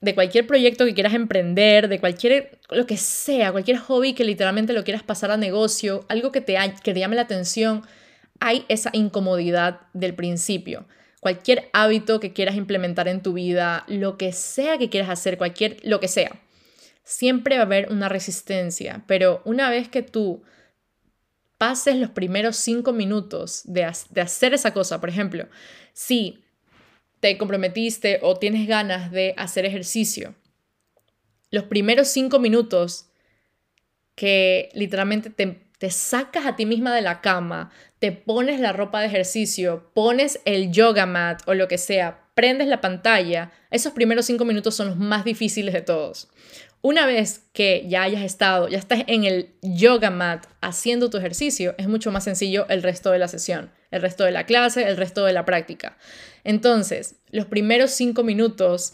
de 0.00 0.14
cualquier 0.14 0.46
proyecto 0.46 0.84
que 0.84 0.94
quieras 0.94 1.14
emprender, 1.14 1.88
de 1.88 2.00
cualquier, 2.00 2.58
lo 2.70 2.86
que 2.86 2.96
sea, 2.96 3.52
cualquier 3.52 3.78
hobby 3.78 4.12
que 4.12 4.24
literalmente 4.24 4.72
lo 4.72 4.84
quieras 4.84 5.02
pasar 5.02 5.30
a 5.30 5.36
negocio, 5.36 6.04
algo 6.08 6.32
que 6.32 6.40
te, 6.40 6.56
que 6.82 6.92
te 6.92 7.00
llame 7.00 7.16
la 7.16 7.22
atención, 7.22 7.82
hay 8.40 8.64
esa 8.68 8.90
incomodidad 8.92 9.80
del 9.94 10.14
principio. 10.14 10.86
Cualquier 11.20 11.70
hábito 11.72 12.20
que 12.20 12.32
quieras 12.32 12.56
implementar 12.56 13.08
en 13.08 13.22
tu 13.22 13.32
vida, 13.32 13.84
lo 13.88 14.16
que 14.18 14.32
sea 14.32 14.78
que 14.78 14.90
quieras 14.90 15.10
hacer, 15.10 15.38
cualquier, 15.38 15.78
lo 15.82 15.98
que 15.98 16.08
sea, 16.08 16.40
siempre 17.02 17.56
va 17.56 17.62
a 17.62 17.66
haber 17.66 17.90
una 17.90 18.08
resistencia, 18.08 19.02
pero 19.06 19.40
una 19.44 19.70
vez 19.70 19.88
que 19.88 20.02
tú 20.02 20.42
pases 21.58 21.96
los 21.96 22.10
primeros 22.10 22.56
cinco 22.56 22.92
minutos 22.92 23.62
de, 23.64 23.90
de 24.10 24.20
hacer 24.20 24.52
esa 24.52 24.74
cosa, 24.74 25.00
por 25.00 25.08
ejemplo, 25.08 25.46
si 25.94 26.44
te 27.20 27.36
comprometiste 27.38 28.20
o 28.22 28.36
tienes 28.36 28.66
ganas 28.66 29.10
de 29.10 29.34
hacer 29.36 29.64
ejercicio, 29.64 30.34
los 31.50 31.64
primeros 31.64 32.08
cinco 32.08 32.38
minutos 32.38 33.06
que 34.14 34.70
literalmente 34.74 35.30
te 35.30 35.66
te 35.78 35.90
sacas 35.90 36.46
a 36.46 36.56
ti 36.56 36.64
misma 36.64 36.94
de 36.94 37.02
la 37.02 37.20
cama, 37.20 37.70
te 37.98 38.12
pones 38.12 38.60
la 38.60 38.72
ropa 38.72 39.00
de 39.00 39.06
ejercicio, 39.06 39.90
pones 39.94 40.40
el 40.44 40.72
yoga 40.72 41.06
mat 41.06 41.42
o 41.46 41.54
lo 41.54 41.68
que 41.68 41.78
sea, 41.78 42.24
prendes 42.34 42.66
la 42.68 42.80
pantalla, 42.80 43.52
esos 43.70 43.92
primeros 43.92 44.26
cinco 44.26 44.44
minutos 44.44 44.74
son 44.74 44.88
los 44.88 44.96
más 44.96 45.24
difíciles 45.24 45.74
de 45.74 45.82
todos. 45.82 46.28
Una 46.86 47.04
vez 47.04 47.40
que 47.52 47.84
ya 47.88 48.04
hayas 48.04 48.22
estado, 48.22 48.68
ya 48.68 48.78
estás 48.78 49.02
en 49.08 49.24
el 49.24 49.48
yoga 49.60 50.10
mat 50.10 50.46
haciendo 50.60 51.10
tu 51.10 51.18
ejercicio, 51.18 51.74
es 51.78 51.88
mucho 51.88 52.12
más 52.12 52.22
sencillo 52.22 52.64
el 52.68 52.84
resto 52.84 53.10
de 53.10 53.18
la 53.18 53.26
sesión, 53.26 53.72
el 53.90 54.02
resto 54.02 54.22
de 54.22 54.30
la 54.30 54.46
clase, 54.46 54.86
el 54.86 54.96
resto 54.96 55.24
de 55.24 55.32
la 55.32 55.44
práctica. 55.44 55.98
Entonces, 56.44 57.16
los 57.32 57.46
primeros 57.46 57.90
cinco 57.90 58.22
minutos 58.22 58.92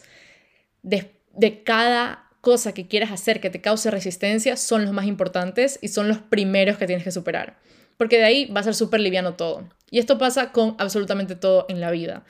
de, 0.83 1.13
de 1.35 1.63
cada 1.65 2.31
cosa 2.41 2.73
que 2.73 2.89
quieras 2.89 3.13
hacer 3.13 3.43
que 3.43 3.51
te 3.51 3.61
cause 3.61 3.91
resistencia 3.91 4.57
son 4.57 4.87
los 4.87 4.95
más 4.95 5.05
importantes 5.05 5.79
y 5.83 5.89
son 5.89 6.09
los 6.09 6.17
primeros 6.17 6.79
que 6.79 6.87
tienes 6.87 7.05
que 7.05 7.13
superar. 7.13 7.59
Porque 7.99 8.17
de 8.17 8.25
ahí 8.25 8.47
va 8.47 8.61
a 8.61 8.65
ser 8.65 8.75
súper 8.75 9.01
liviano 9.01 9.35
todo. 9.35 9.69
Y 9.91 9.99
esto 9.99 10.17
pasa 10.17 10.51
con 10.51 10.77
absolutamente 10.79 11.37
todo 11.37 11.67
en 11.69 11.83
la 11.83 11.91
vida. 11.91 12.25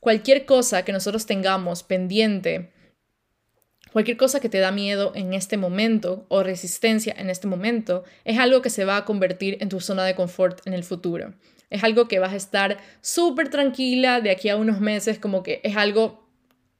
Cualquier 0.00 0.44
cosa 0.44 0.84
que 0.84 0.92
nosotros 0.92 1.24
tengamos 1.24 1.84
pendiente, 1.84 2.70
cualquier 3.96 4.18
cosa 4.18 4.40
que 4.40 4.50
te 4.50 4.58
da 4.58 4.72
miedo 4.72 5.12
en 5.14 5.32
este 5.32 5.56
momento 5.56 6.26
o 6.28 6.42
resistencia 6.42 7.14
en 7.16 7.30
este 7.30 7.46
momento, 7.46 8.04
es 8.26 8.38
algo 8.38 8.60
que 8.60 8.68
se 8.68 8.84
va 8.84 8.98
a 8.98 9.06
convertir 9.06 9.56
en 9.62 9.70
tu 9.70 9.80
zona 9.80 10.04
de 10.04 10.14
confort 10.14 10.60
en 10.66 10.74
el 10.74 10.84
futuro. 10.84 11.32
Es 11.70 11.82
algo 11.82 12.06
que 12.06 12.18
vas 12.18 12.34
a 12.34 12.36
estar 12.36 12.76
súper 13.00 13.48
tranquila 13.48 14.20
de 14.20 14.30
aquí 14.30 14.50
a 14.50 14.56
unos 14.56 14.80
meses, 14.80 15.18
como 15.18 15.42
que 15.42 15.62
es 15.64 15.78
algo 15.78 16.28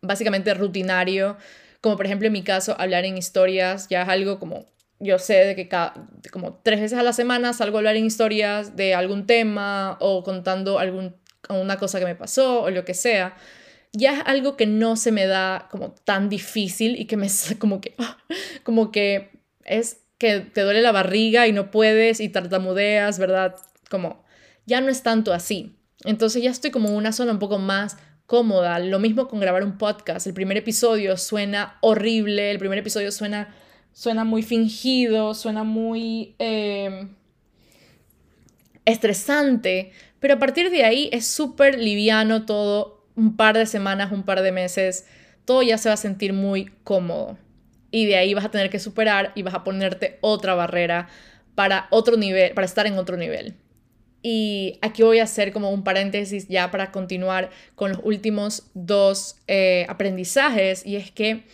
básicamente 0.02 0.52
rutinario 0.52 1.38
como 1.80 1.96
por 1.96 2.04
ejemplo 2.04 2.26
en 2.26 2.32
mi 2.32 2.42
caso, 2.42 2.74
hablar 2.78 3.06
en 3.06 3.16
historias 3.16 3.88
ya 3.88 4.02
es 4.02 4.08
algo 4.08 4.38
como 4.38 4.66
yo 4.98 5.18
sé 5.18 5.44
de 5.44 5.56
que 5.56 5.68
cada, 5.68 5.94
como 6.32 6.60
tres 6.62 6.80
veces 6.80 6.98
a 6.98 7.02
la 7.02 7.14
semana 7.14 7.54
salgo 7.54 7.78
a 7.78 7.80
hablar 7.80 7.96
en 7.96 8.04
historias 8.04 8.76
de 8.76 8.94
algún 8.94 9.26
tema 9.26 9.96
o 10.00 10.22
contando 10.22 10.78
algún, 10.78 11.16
una 11.48 11.78
cosa 11.78 11.98
que 11.98 12.04
me 12.04 12.14
pasó 12.14 12.62
o 12.62 12.70
lo 12.70 12.84
que 12.84 12.92
sea, 12.92 13.36
ya 13.92 14.18
es 14.18 14.22
algo 14.26 14.56
que 14.56 14.66
no 14.66 14.96
se 14.96 15.12
me 15.12 15.26
da 15.26 15.68
como 15.70 15.92
tan 15.92 16.28
difícil 16.28 17.00
y 17.00 17.06
que 17.06 17.16
me 17.16 17.28
como 17.58 17.80
que, 17.80 17.94
como 18.62 18.90
que 18.92 19.30
es 19.64 20.00
que 20.18 20.40
te 20.40 20.62
duele 20.62 20.82
la 20.82 20.92
barriga 20.92 21.46
y 21.46 21.52
no 21.52 21.70
puedes 21.70 22.20
y 22.20 22.28
tartamudeas, 22.28 23.18
¿verdad? 23.18 23.56
Como 23.90 24.24
ya 24.64 24.80
no 24.80 24.88
es 24.88 25.02
tanto 25.02 25.32
así. 25.32 25.76
Entonces 26.04 26.42
ya 26.42 26.50
estoy 26.50 26.70
como 26.70 26.88
en 26.88 26.94
una 26.94 27.12
zona 27.12 27.32
un 27.32 27.38
poco 27.38 27.58
más 27.58 27.96
cómoda. 28.26 28.78
Lo 28.78 28.98
mismo 28.98 29.28
con 29.28 29.40
grabar 29.40 29.64
un 29.64 29.78
podcast. 29.78 30.26
El 30.26 30.34
primer 30.34 30.56
episodio 30.56 31.16
suena 31.16 31.78
horrible, 31.80 32.50
el 32.50 32.58
primer 32.58 32.78
episodio 32.78 33.12
suena, 33.12 33.54
suena 33.92 34.24
muy 34.24 34.42
fingido, 34.42 35.34
suena 35.34 35.64
muy 35.64 36.34
em, 36.38 37.14
estresante, 38.84 39.92
pero 40.20 40.34
a 40.34 40.38
partir 40.38 40.70
de 40.70 40.84
ahí 40.84 41.08
es 41.12 41.26
súper 41.26 41.78
liviano 41.78 42.46
todo, 42.46 42.95
un 43.16 43.36
par 43.36 43.56
de 43.56 43.66
semanas, 43.66 44.12
un 44.12 44.22
par 44.22 44.42
de 44.42 44.52
meses, 44.52 45.06
todo 45.44 45.62
ya 45.62 45.78
se 45.78 45.88
va 45.88 45.94
a 45.94 45.98
sentir 45.98 46.32
muy 46.32 46.66
cómodo. 46.84 47.38
y 47.92 48.04
de 48.04 48.16
ahí 48.16 48.34
vas 48.34 48.44
a 48.44 48.50
tener 48.50 48.68
que 48.68 48.78
superar 48.78 49.32
y 49.34 49.42
vas 49.42 49.54
a 49.54 49.64
ponerte 49.64 50.18
otra 50.20 50.54
barrera 50.54 51.08
para 51.54 51.86
otro 51.90 52.16
nivel, 52.16 52.52
para 52.52 52.66
estar 52.66 52.86
en 52.86 52.98
otro 52.98 53.16
nivel. 53.16 53.54
Y 54.22 54.78
aquí 54.82 55.02
voy 55.02 55.20
a 55.20 55.24
hacer 55.24 55.52
como 55.52 55.70
un 55.70 55.84
paréntesis 55.84 56.48
ya 56.48 56.70
para 56.70 56.90
continuar 56.90 57.50
con 57.74 57.92
los 57.92 58.00
últimos 58.02 58.64
dos 58.74 59.36
eh, 59.46 59.86
aprendizajes 59.88 60.84
y 60.84 60.96
es 60.96 61.10
que 61.10 61.44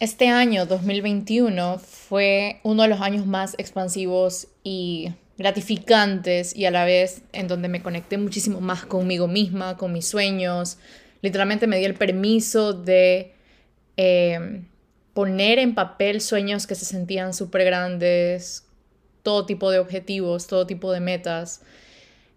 este 0.00 0.28
año 0.28 0.64
2021 0.64 1.78
fue 1.78 2.60
uno 2.62 2.84
de 2.84 2.88
los 2.88 3.00
años 3.00 3.26
más 3.26 3.54
expansivos 3.58 4.48
y 4.64 5.10
gratificantes 5.38 6.54
y 6.54 6.66
a 6.66 6.70
la 6.70 6.84
vez 6.84 7.22
en 7.32 7.46
donde 7.48 7.68
me 7.68 7.82
conecté 7.82 8.18
muchísimo 8.18 8.60
más 8.60 8.84
conmigo 8.84 9.28
misma, 9.28 9.76
con 9.76 9.92
mis 9.92 10.06
sueños. 10.06 10.78
Literalmente 11.22 11.66
me 11.66 11.78
di 11.78 11.84
el 11.84 11.94
permiso 11.94 12.72
de 12.72 13.32
eh, 13.96 14.62
poner 15.14 15.58
en 15.60 15.74
papel 15.74 16.20
sueños 16.20 16.66
que 16.66 16.74
se 16.74 16.84
sentían 16.84 17.34
súper 17.34 17.64
grandes, 17.64 18.66
todo 19.22 19.46
tipo 19.46 19.70
de 19.70 19.78
objetivos, 19.78 20.48
todo 20.48 20.66
tipo 20.66 20.92
de 20.92 21.00
metas. 21.00 21.62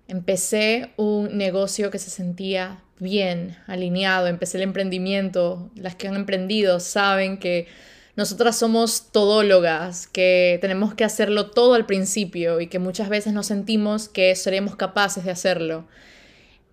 Empecé 0.07 0.91
un 0.97 1.37
negocio 1.37 1.89
que 1.89 1.99
se 1.99 2.09
sentía 2.09 2.83
bien, 2.99 3.57
alineado, 3.65 4.27
empecé 4.27 4.57
el 4.57 4.63
emprendimiento. 4.63 5.71
Las 5.75 5.95
que 5.95 6.07
han 6.07 6.15
emprendido 6.15 6.79
saben 6.79 7.39
que 7.39 7.67
nosotras 8.15 8.57
somos 8.57 9.11
todólogas, 9.11 10.07
que 10.07 10.57
tenemos 10.61 10.93
que 10.93 11.03
hacerlo 11.03 11.49
todo 11.49 11.73
al 11.73 11.85
principio 11.85 12.59
y 12.59 12.67
que 12.67 12.79
muchas 12.79 13.09
veces 13.09 13.33
nos 13.33 13.47
sentimos 13.47 14.09
que 14.09 14.35
seremos 14.35 14.75
capaces 14.75 15.23
de 15.23 15.31
hacerlo. 15.31 15.85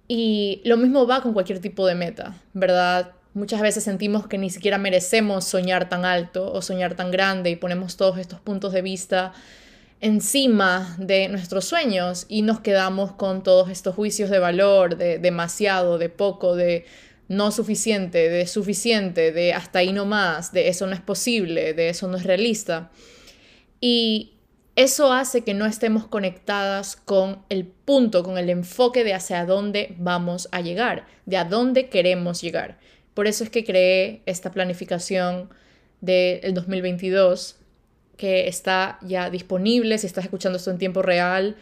Y 0.08 0.60
lo 0.64 0.76
mismo 0.76 1.06
va 1.06 1.22
con 1.22 1.34
cualquier 1.34 1.60
tipo 1.60 1.86
de 1.86 1.94
meta, 1.94 2.36
¿verdad? 2.54 3.12
Muchas 3.34 3.60
veces 3.60 3.84
sentimos 3.84 4.26
que 4.26 4.38
ni 4.38 4.50
siquiera 4.50 4.78
merecemos 4.78 5.44
soñar 5.44 5.88
tan 5.88 6.04
alto 6.04 6.50
o 6.52 6.62
soñar 6.62 6.94
tan 6.94 7.10
grande 7.10 7.50
y 7.50 7.56
ponemos 7.56 7.96
todos 7.96 8.18
estos 8.18 8.40
puntos 8.40 8.72
de 8.72 8.82
vista 8.82 9.32
encima 10.00 10.96
de 10.98 11.28
nuestros 11.28 11.64
sueños 11.64 12.24
y 12.28 12.42
nos 12.42 12.60
quedamos 12.60 13.12
con 13.12 13.42
todos 13.42 13.68
estos 13.68 13.94
juicios 13.94 14.30
de 14.30 14.38
valor, 14.38 14.96
de 14.96 15.18
demasiado, 15.18 15.98
de 15.98 16.08
poco, 16.08 16.56
de 16.56 16.86
no 17.28 17.50
suficiente, 17.52 18.28
de 18.28 18.46
suficiente, 18.46 19.32
de 19.32 19.52
hasta 19.52 19.80
ahí 19.80 19.92
no 19.92 20.06
más, 20.06 20.52
de 20.52 20.68
eso 20.68 20.86
no 20.86 20.94
es 20.94 21.00
posible, 21.00 21.74
de 21.74 21.90
eso 21.90 22.08
no 22.08 22.16
es 22.16 22.24
realista. 22.24 22.90
Y 23.80 24.32
eso 24.76 25.12
hace 25.12 25.42
que 25.42 25.54
no 25.54 25.66
estemos 25.66 26.06
conectadas 26.06 26.96
con 26.96 27.42
el 27.48 27.66
punto, 27.66 28.22
con 28.22 28.38
el 28.38 28.48
enfoque 28.48 29.04
de 29.04 29.12
hacia 29.12 29.44
dónde 29.44 29.94
vamos 29.98 30.48
a 30.52 30.60
llegar, 30.60 31.06
de 31.26 31.36
a 31.36 31.44
dónde 31.44 31.88
queremos 31.88 32.40
llegar. 32.40 32.78
Por 33.12 33.26
eso 33.26 33.44
es 33.44 33.50
que 33.50 33.64
creé 33.64 34.22
esta 34.24 34.52
planificación 34.52 35.50
del 36.00 36.54
2022 36.54 37.56
que 38.16 38.48
está 38.48 38.98
ya 39.02 39.30
disponible. 39.30 39.98
Si 39.98 40.06
estás 40.06 40.24
escuchando 40.24 40.58
esto 40.58 40.70
en 40.70 40.78
tiempo 40.78 41.02
real, 41.02 41.56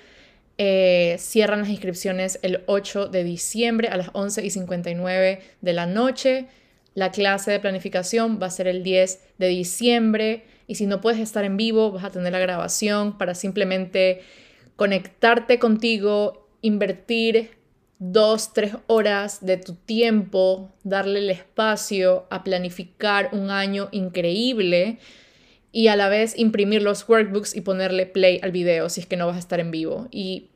eh, 0.58 1.16
cierran 1.18 1.60
las 1.60 1.68
inscripciones 1.68 2.38
el 2.42 2.62
8 2.66 3.08
de 3.08 3.24
diciembre 3.24 3.88
a 3.88 3.96
las 3.96 4.08
11 4.12 4.44
y 4.44 4.50
59 4.50 5.40
de 5.60 5.72
la 5.72 5.86
noche. 5.86 6.46
La 6.94 7.10
clase 7.10 7.50
de 7.50 7.60
planificación 7.60 8.38
va 8.40 8.46
a 8.46 8.50
ser 8.50 8.66
el 8.66 8.82
10 8.82 9.20
de 9.38 9.48
diciembre 9.48 10.44
y 10.66 10.76
si 10.76 10.86
no 10.86 11.00
puedes 11.00 11.20
estar 11.20 11.44
en 11.44 11.56
vivo, 11.56 11.92
vas 11.92 12.04
a 12.04 12.10
tener 12.10 12.32
la 12.32 12.38
grabación 12.38 13.18
para 13.18 13.34
simplemente 13.34 14.22
conectarte 14.76 15.58
contigo, 15.58 16.48
invertir 16.62 17.50
dos, 17.98 18.52
tres 18.52 18.74
horas 18.86 19.44
de 19.44 19.56
tu 19.58 19.74
tiempo, 19.74 20.70
darle 20.84 21.18
el 21.20 21.30
espacio 21.30 22.26
a 22.30 22.44
planificar 22.44 23.30
un 23.32 23.50
año 23.50 23.88
increíble 23.92 24.98
y 25.72 25.88
a 25.88 25.96
la 25.96 26.08
vez 26.08 26.38
imprimir 26.38 26.82
los 26.82 27.08
workbooks 27.08 27.54
y 27.54 27.60
ponerle 27.60 28.06
play 28.06 28.40
al 28.42 28.52
video 28.52 28.88
si 28.88 29.00
es 29.00 29.06
que 29.06 29.16
no 29.16 29.26
vas 29.26 29.36
a 29.36 29.40
estar 29.40 29.60
en 29.60 29.70
vivo. 29.70 30.08
Y 30.10 30.48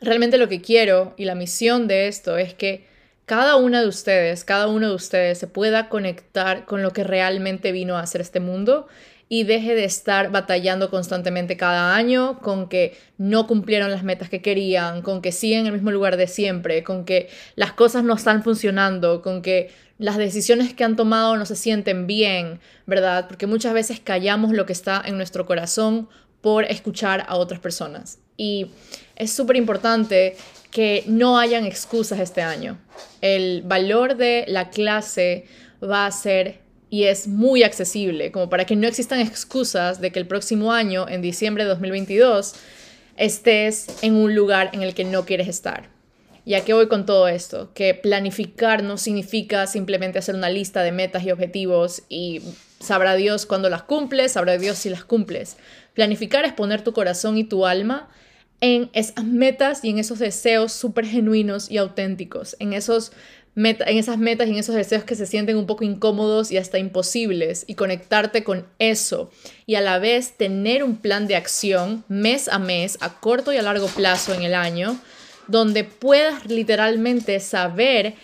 realmente 0.00 0.38
lo 0.38 0.48
que 0.48 0.60
quiero 0.60 1.14
y 1.16 1.24
la 1.24 1.34
misión 1.34 1.88
de 1.88 2.08
esto 2.08 2.36
es 2.36 2.54
que 2.54 2.84
cada 3.24 3.56
una 3.56 3.80
de 3.80 3.88
ustedes, 3.88 4.44
cada 4.44 4.66
uno 4.66 4.88
de 4.88 4.94
ustedes 4.94 5.38
se 5.38 5.46
pueda 5.46 5.88
conectar 5.88 6.64
con 6.64 6.82
lo 6.82 6.92
que 6.92 7.04
realmente 7.04 7.72
vino 7.72 7.96
a 7.96 8.00
hacer 8.00 8.20
este 8.20 8.40
mundo 8.40 8.88
y 9.32 9.44
deje 9.44 9.74
de 9.74 9.84
estar 9.84 10.30
batallando 10.30 10.90
constantemente 10.90 11.56
cada 11.56 11.96
año 11.96 12.38
con 12.40 12.68
que 12.68 12.98
no 13.16 13.46
cumplieron 13.46 13.90
las 13.90 14.02
metas 14.02 14.28
que 14.28 14.42
querían, 14.42 15.00
con 15.00 15.22
que 15.22 15.32
siguen 15.32 15.60
en 15.60 15.66
el 15.68 15.72
mismo 15.72 15.90
lugar 15.90 16.18
de 16.18 16.26
siempre, 16.26 16.84
con 16.84 17.06
que 17.06 17.30
las 17.56 17.72
cosas 17.72 18.04
no 18.04 18.12
están 18.12 18.42
funcionando, 18.42 19.22
con 19.22 19.40
que 19.40 19.70
las 19.96 20.18
decisiones 20.18 20.74
que 20.74 20.84
han 20.84 20.96
tomado 20.96 21.34
no 21.38 21.46
se 21.46 21.56
sienten 21.56 22.06
bien, 22.06 22.60
¿verdad? 22.84 23.26
Porque 23.26 23.46
muchas 23.46 23.72
veces 23.72 24.00
callamos 24.00 24.52
lo 24.52 24.66
que 24.66 24.74
está 24.74 25.02
en 25.02 25.16
nuestro 25.16 25.46
corazón 25.46 26.10
por 26.42 26.64
escuchar 26.64 27.24
a 27.26 27.36
otras 27.36 27.58
personas. 27.58 28.18
Y 28.36 28.66
es 29.16 29.32
súper 29.32 29.56
importante 29.56 30.36
que 30.70 31.04
no 31.06 31.38
hayan 31.38 31.64
excusas 31.64 32.20
este 32.20 32.42
año. 32.42 32.76
El 33.22 33.62
valor 33.62 34.14
de 34.14 34.44
la 34.46 34.68
clase 34.68 35.46
va 35.82 36.04
a 36.04 36.10
ser 36.10 36.61
y 36.92 37.04
es 37.04 37.26
muy 37.26 37.62
accesible, 37.62 38.30
como 38.32 38.50
para 38.50 38.66
que 38.66 38.76
no 38.76 38.86
existan 38.86 39.18
excusas 39.18 40.02
de 40.02 40.12
que 40.12 40.18
el 40.18 40.26
próximo 40.26 40.74
año, 40.74 41.08
en 41.08 41.22
diciembre 41.22 41.64
de 41.64 41.70
2022, 41.70 42.54
estés 43.16 43.86
en 44.02 44.14
un 44.14 44.34
lugar 44.34 44.68
en 44.74 44.82
el 44.82 44.92
que 44.92 45.04
no 45.04 45.24
quieres 45.24 45.48
estar. 45.48 45.88
¿Y 46.44 46.52
a 46.52 46.66
qué 46.66 46.74
voy 46.74 46.88
con 46.88 47.06
todo 47.06 47.28
esto? 47.28 47.72
Que 47.72 47.94
planificar 47.94 48.82
no 48.82 48.98
significa 48.98 49.66
simplemente 49.66 50.18
hacer 50.18 50.34
una 50.34 50.50
lista 50.50 50.82
de 50.82 50.92
metas 50.92 51.24
y 51.24 51.30
objetivos 51.30 52.02
y 52.10 52.42
sabrá 52.78 53.14
Dios 53.14 53.46
cuándo 53.46 53.70
las 53.70 53.84
cumples, 53.84 54.32
sabrá 54.32 54.58
Dios 54.58 54.76
si 54.76 54.90
las 54.90 55.02
cumples. 55.02 55.56
Planificar 55.94 56.44
es 56.44 56.52
poner 56.52 56.84
tu 56.84 56.92
corazón 56.92 57.38
y 57.38 57.44
tu 57.44 57.64
alma 57.64 58.10
en 58.62 58.90
esas 58.92 59.24
metas 59.24 59.82
y 59.82 59.88
en 59.90 59.98
esos 59.98 60.20
deseos 60.20 60.72
súper 60.72 61.04
genuinos 61.04 61.70
y 61.70 61.78
auténticos, 61.78 62.54
en, 62.60 62.74
esos 62.74 63.12
en 63.54 63.98
esas 63.98 64.18
metas 64.18 64.48
y 64.48 64.50
en 64.50 64.56
esos 64.56 64.74
deseos 64.74 65.04
que 65.04 65.14
se 65.14 65.26
sienten 65.26 65.56
un 65.56 65.66
poco 65.66 65.84
incómodos 65.84 66.50
y 66.50 66.56
hasta 66.56 66.78
imposibles, 66.78 67.64
y 67.66 67.74
conectarte 67.74 68.44
con 68.44 68.66
eso, 68.78 69.30
y 69.66 69.74
a 69.74 69.80
la 69.80 69.98
vez 69.98 70.36
tener 70.36 70.82
un 70.82 70.96
plan 70.96 71.26
de 71.26 71.36
acción 71.36 72.04
mes 72.08 72.48
a 72.48 72.58
mes, 72.58 72.98
a 73.00 73.20
corto 73.20 73.52
y 73.52 73.58
a 73.58 73.62
largo 73.62 73.88
plazo 73.88 74.32
en 74.34 74.42
el 74.42 74.54
año, 74.54 74.98
donde 75.48 75.84
puedas 75.84 76.46
literalmente 76.46 77.38
saber 77.40 78.14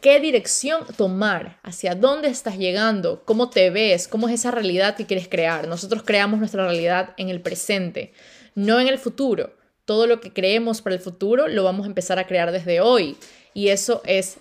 qué 0.00 0.18
dirección 0.18 0.84
tomar, 0.96 1.60
hacia 1.62 1.94
dónde 1.94 2.28
estás 2.28 2.58
llegando, 2.58 3.22
cómo 3.24 3.50
te 3.50 3.70
ves, 3.70 4.08
cómo 4.08 4.28
es 4.28 4.34
esa 4.34 4.50
realidad 4.50 4.96
que 4.96 5.06
quieres 5.06 5.28
crear. 5.28 5.68
Nosotros 5.68 6.02
creamos 6.02 6.40
nuestra 6.40 6.64
realidad 6.64 7.14
en 7.18 7.28
el 7.28 7.40
presente, 7.40 8.12
no 8.56 8.80
en 8.80 8.88
el 8.88 8.98
futuro. 8.98 9.54
Todo 9.84 10.08
lo 10.08 10.20
que 10.20 10.32
creemos 10.32 10.82
para 10.82 10.96
el 10.96 11.00
futuro 11.00 11.46
lo 11.46 11.62
vamos 11.62 11.84
a 11.84 11.88
empezar 11.88 12.18
a 12.18 12.26
crear 12.26 12.50
desde 12.50 12.80
hoy 12.80 13.16
y 13.54 13.68
eso 13.68 14.02
es 14.04 14.38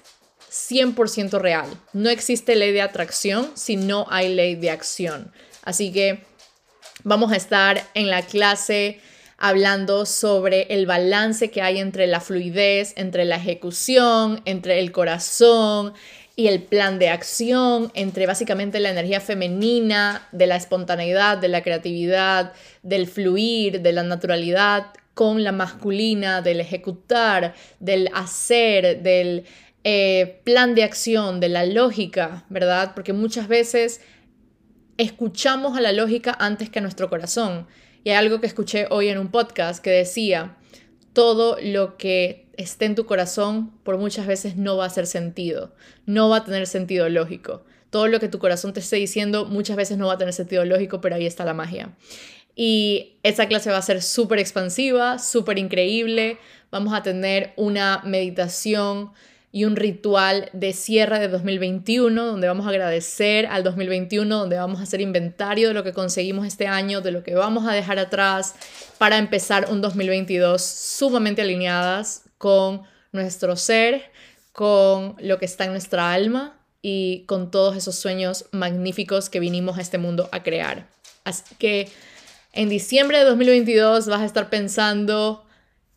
100% 0.52 1.40
real. 1.40 1.68
No 1.94 2.10
existe 2.10 2.56
ley 2.56 2.74
de 2.74 2.82
atracción 2.82 3.52
si 3.56 3.78
no 3.78 4.06
hay 4.10 4.36
ley 4.36 4.56
de 4.56 4.70
acción. 4.70 5.32
Así 5.64 5.92
que 5.92 6.24
vamos 7.04 7.32
a 7.32 7.38
estar 7.38 7.82
en 7.94 8.10
la 8.10 8.22
clase 8.22 9.00
hablando 9.38 10.06
sobre 10.06 10.68
el 10.70 10.86
balance 10.86 11.50
que 11.50 11.62
hay 11.62 11.80
entre 11.80 12.06
la 12.06 12.20
fluidez, 12.20 12.94
entre 12.98 13.26
la 13.26 13.38
ejecución, 13.38 14.42
entre 14.46 14.80
el 14.80 14.92
corazón 14.92 15.94
y 16.36 16.48
el 16.48 16.62
plan 16.62 17.00
de 17.00 17.10
acción, 17.10 17.92
entre 17.96 18.28
básicamente 18.28 18.80
la 18.80 18.92
energía 18.92 19.20
femenina, 19.20 20.28
de 20.32 20.48
la 20.48 20.58
espontaneidad, 20.58 21.38
de 21.38 21.48
la 21.48 21.64
creatividad, 21.64 22.54
del 22.84 23.08
fluir, 23.08 23.82
de 23.82 23.94
la 23.94 24.04
naturalidad, 24.04 24.88
con 25.14 25.44
la 25.44 25.52
masculina, 25.52 26.42
del 26.42 26.62
ejecutar, 26.62 27.54
del 27.80 28.10
hacer, 28.14 29.02
del 29.02 29.46
eh, 29.84 30.42
plan 30.44 30.76
de 30.76 30.84
acción, 30.84 31.40
de 31.40 31.50
la 31.50 31.66
lógica, 31.66 32.46
¿verdad? 32.50 32.94
Porque 32.94 33.14
muchas 33.14 33.48
veces 33.48 34.02
escuchamos 34.98 35.76
a 35.78 35.82
la 35.82 35.92
lógica 35.92 36.36
antes 36.40 36.70
que 36.70 36.80
a 36.80 36.82
nuestro 36.82 37.10
corazón. 37.10 37.68
Y 38.04 38.12
hay 38.12 38.16
algo 38.16 38.42
que 38.42 38.48
escuché 38.48 38.88
hoy 38.90 39.10
en 39.10 39.18
un 39.18 39.30
podcast 39.30 39.84
que 39.84 39.90
decía, 39.90 40.58
todo 41.14 41.58
lo 41.62 41.98
que 41.98 42.48
esté 42.58 42.86
en 42.86 42.96
tu 42.96 43.06
corazón 43.06 43.72
por 43.84 43.98
muchas 43.98 44.28
veces 44.28 44.56
no 44.56 44.78
va 44.78 44.86
a 44.86 44.88
hacer 44.88 45.08
sentido, 45.08 45.74
no 46.06 46.30
va 46.30 46.38
a 46.38 46.46
tener 46.46 46.68
sentido 46.68 47.10
lógico. 47.10 47.64
Todo 47.90 48.08
lo 48.08 48.20
que 48.20 48.30
tu 48.30 48.40
corazón 48.40 48.74
te 48.74 48.80
esté 48.80 48.96
diciendo 48.98 49.46
muchas 49.46 49.76
veces 49.76 49.98
no 49.98 50.08
va 50.08 50.14
a 50.14 50.18
tener 50.18 50.34
sentido 50.34 50.64
lógico, 50.64 51.02
pero 51.02 51.16
ahí 51.16 51.26
está 51.26 51.44
la 51.44 51.54
magia. 51.54 51.96
Y 52.56 53.18
esa 53.24 53.48
clase 53.48 53.72
va 53.72 53.78
a 53.78 53.82
ser 53.82 54.02
súper 54.02 54.40
expansiva, 54.40 55.20
súper 55.20 55.58
increíble. 55.58 56.38
Vamos 56.70 56.94
a 56.94 57.02
tener 57.02 57.54
una 57.58 58.02
meditación 58.06 59.12
y 59.52 59.66
un 59.66 59.76
ritual 59.76 60.50
de 60.54 60.72
cierre 60.72 61.20
de 61.20 61.28
2021, 61.28 62.26
donde 62.26 62.48
vamos 62.48 62.66
a 62.66 62.70
agradecer 62.70 63.48
al 63.48 63.64
2021, 63.64 64.38
donde 64.38 64.56
vamos 64.56 64.80
a 64.80 64.84
hacer 64.84 65.02
inventario 65.02 65.68
de 65.68 65.74
lo 65.74 65.84
que 65.84 65.92
conseguimos 65.92 66.48
este 66.48 66.68
año, 66.68 67.02
de 67.02 67.12
lo 67.12 67.22
que 67.24 67.36
vamos 67.36 67.68
a 67.68 67.74
dejar 67.74 68.00
atrás, 68.00 68.56
para 68.98 69.18
empezar 69.18 69.68
un 69.70 69.82
2022 69.82 70.62
sumamente 70.62 71.42
alineadas 71.42 72.24
con 72.38 72.84
nuestro 73.12 73.58
ser, 73.58 74.04
con 74.54 75.16
lo 75.20 75.38
que 75.38 75.46
está 75.46 75.66
en 75.66 75.72
nuestra 75.72 76.14
alma 76.14 76.58
y 76.82 77.26
con 77.26 77.52
todos 77.52 77.76
esos 77.76 77.96
sueños 77.96 78.46
magníficos 78.52 79.30
que 79.30 79.42
vinimos 79.42 79.78
a 79.78 79.82
este 79.82 79.98
mundo 79.98 80.30
a 80.32 80.44
crear. 80.44 80.88
Así 81.26 81.44
que 81.60 81.90
en 82.54 82.70
diciembre 82.70 83.20
de 83.20 83.26
2022 83.26 84.08
vas 84.08 84.22
a 84.22 84.26
estar 84.26 84.50
pensando 84.50 85.46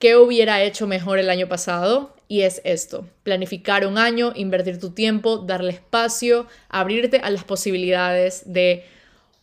qué 0.05 0.19
hubiera 0.19 0.63
hecho 0.63 0.87
mejor 0.87 1.19
el 1.19 1.31
año 1.31 1.49
pasado 1.49 2.15
y 2.29 2.43
es 2.43 2.61
esto, 2.65 3.09
planificar 3.23 3.87
un 3.87 3.97
año, 3.97 4.35
invertir 4.37 4.79
tu 4.79 4.91
tiempo, 4.91 5.39
darle 5.39 5.73
espacio, 5.73 6.47
abrirte 6.69 7.21
a 7.25 7.31
las 7.31 7.45
posibilidades 7.45 8.43
de 8.45 8.85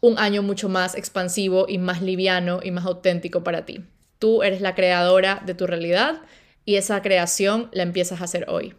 un 0.01 0.19
año 0.19 0.43
mucho 0.43 0.69
más 0.69 0.93
expansivo 0.93 1.65
y 1.67 1.79
más 1.79 2.03
liviano 2.03 2.59
y 2.61 2.69
más 2.69 2.85
auténtico 2.85 3.43
para 3.43 3.65
ti. 3.65 3.81
Tú 4.19 4.43
eres 4.43 4.61
la 4.61 4.75
creadora 4.75 5.41
de 5.43 5.55
tu 5.55 5.65
realidad 5.65 6.21
y 6.63 6.75
esa 6.75 7.01
creación 7.01 7.71
la 7.71 7.81
empiezas 7.81 8.21
a 8.21 8.25
hacer 8.25 8.45
hoy. 8.47 8.75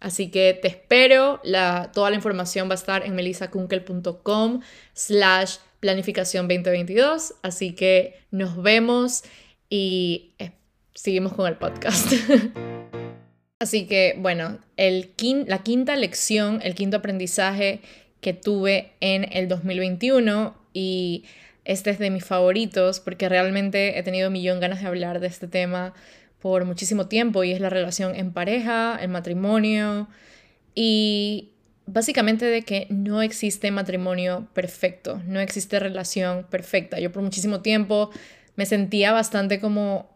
Así 0.00 0.30
que 0.30 0.58
te 0.60 0.68
espero. 0.68 1.40
La, 1.44 1.92
toda 1.94 2.10
la 2.10 2.16
información 2.16 2.68
va 2.68 2.72
a 2.72 2.74
estar 2.74 3.06
en 3.06 3.14
melisakunkel.com 3.14 4.60
slash 4.92 5.56
planificación 5.80 6.46
2022. 6.46 7.36
Así 7.40 7.74
que 7.74 8.20
nos 8.30 8.62
vemos 8.62 9.24
y 9.70 10.34
eh, 10.38 10.50
seguimos 10.94 11.32
con 11.32 11.46
el 11.46 11.56
podcast. 11.56 12.12
Así 13.58 13.86
que 13.86 14.16
bueno, 14.18 14.58
la 14.76 15.58
quinta 15.62 15.96
lección, 15.96 16.60
el 16.62 16.74
quinto 16.74 16.96
aprendizaje 16.96 17.80
que 18.20 18.32
tuve 18.32 18.92
en 19.00 19.28
el 19.32 19.48
2021 19.48 20.56
y 20.72 21.24
este 21.64 21.90
es 21.90 21.98
de 21.98 22.10
mis 22.10 22.24
favoritos 22.24 23.00
porque 23.00 23.28
realmente 23.28 23.98
he 23.98 24.02
tenido 24.02 24.28
un 24.28 24.32
millón 24.32 24.58
ganas 24.58 24.80
de 24.80 24.88
hablar 24.88 25.20
de 25.20 25.28
este 25.28 25.46
tema 25.46 25.94
por 26.40 26.64
muchísimo 26.64 27.06
tiempo 27.06 27.44
y 27.44 27.52
es 27.52 27.60
la 27.60 27.70
relación 27.70 28.16
en 28.16 28.32
pareja, 28.32 28.98
el 29.00 29.08
matrimonio 29.08 30.08
y 30.74 31.50
básicamente 31.86 32.46
de 32.46 32.62
que 32.62 32.86
no 32.90 33.22
existe 33.22 33.70
matrimonio 33.70 34.48
perfecto, 34.54 35.22
no 35.26 35.38
existe 35.38 35.78
relación 35.78 36.46
perfecta. 36.50 36.98
Yo 36.98 37.12
por 37.12 37.22
muchísimo 37.22 37.60
tiempo 37.60 38.10
me 38.56 38.66
sentía 38.66 39.12
bastante 39.12 39.60
como 39.60 40.11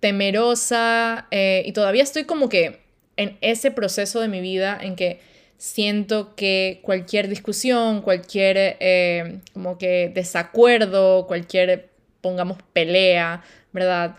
temerosa 0.00 1.26
eh, 1.30 1.62
y 1.66 1.72
todavía 1.72 2.02
estoy 2.02 2.24
como 2.24 2.48
que 2.48 2.80
en 3.16 3.36
ese 3.40 3.70
proceso 3.70 4.20
de 4.20 4.28
mi 4.28 4.40
vida 4.40 4.78
en 4.80 4.96
que 4.96 5.20
siento 5.56 6.36
que 6.36 6.80
cualquier 6.82 7.28
discusión, 7.28 8.00
cualquier 8.00 8.76
eh, 8.78 9.40
como 9.52 9.76
que 9.76 10.10
desacuerdo, 10.14 11.26
cualquier, 11.26 11.90
pongamos, 12.20 12.58
pelea, 12.72 13.42
¿verdad? 13.72 14.16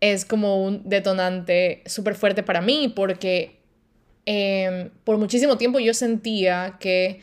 Es 0.00 0.24
como 0.24 0.62
un 0.62 0.88
detonante 0.88 1.82
súper 1.86 2.16
fuerte 2.16 2.42
para 2.42 2.60
mí 2.60 2.92
porque 2.94 3.60
em, 4.26 4.90
por 5.04 5.18
muchísimo 5.18 5.56
tiempo 5.56 5.78
yo 5.78 5.94
sentía 5.94 6.76
que 6.80 7.20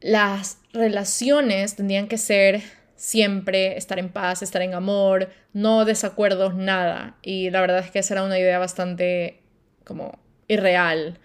las 0.00 0.58
relaciones 0.72 1.76
tendrían 1.76 2.08
que 2.08 2.16
ser 2.16 2.62
siempre 3.02 3.76
estar 3.76 3.98
en 3.98 4.10
paz, 4.10 4.42
estar 4.42 4.62
en 4.62 4.74
amor, 4.74 5.28
no 5.52 5.84
desacuerdos, 5.84 6.54
nada. 6.54 7.16
Y 7.20 7.50
la 7.50 7.60
verdad 7.60 7.80
es 7.80 7.90
que 7.90 7.98
esa 7.98 8.14
era 8.14 8.22
una 8.22 8.38
idea 8.38 8.60
bastante 8.60 9.40
como 9.82 10.20
irreal. 10.46 11.18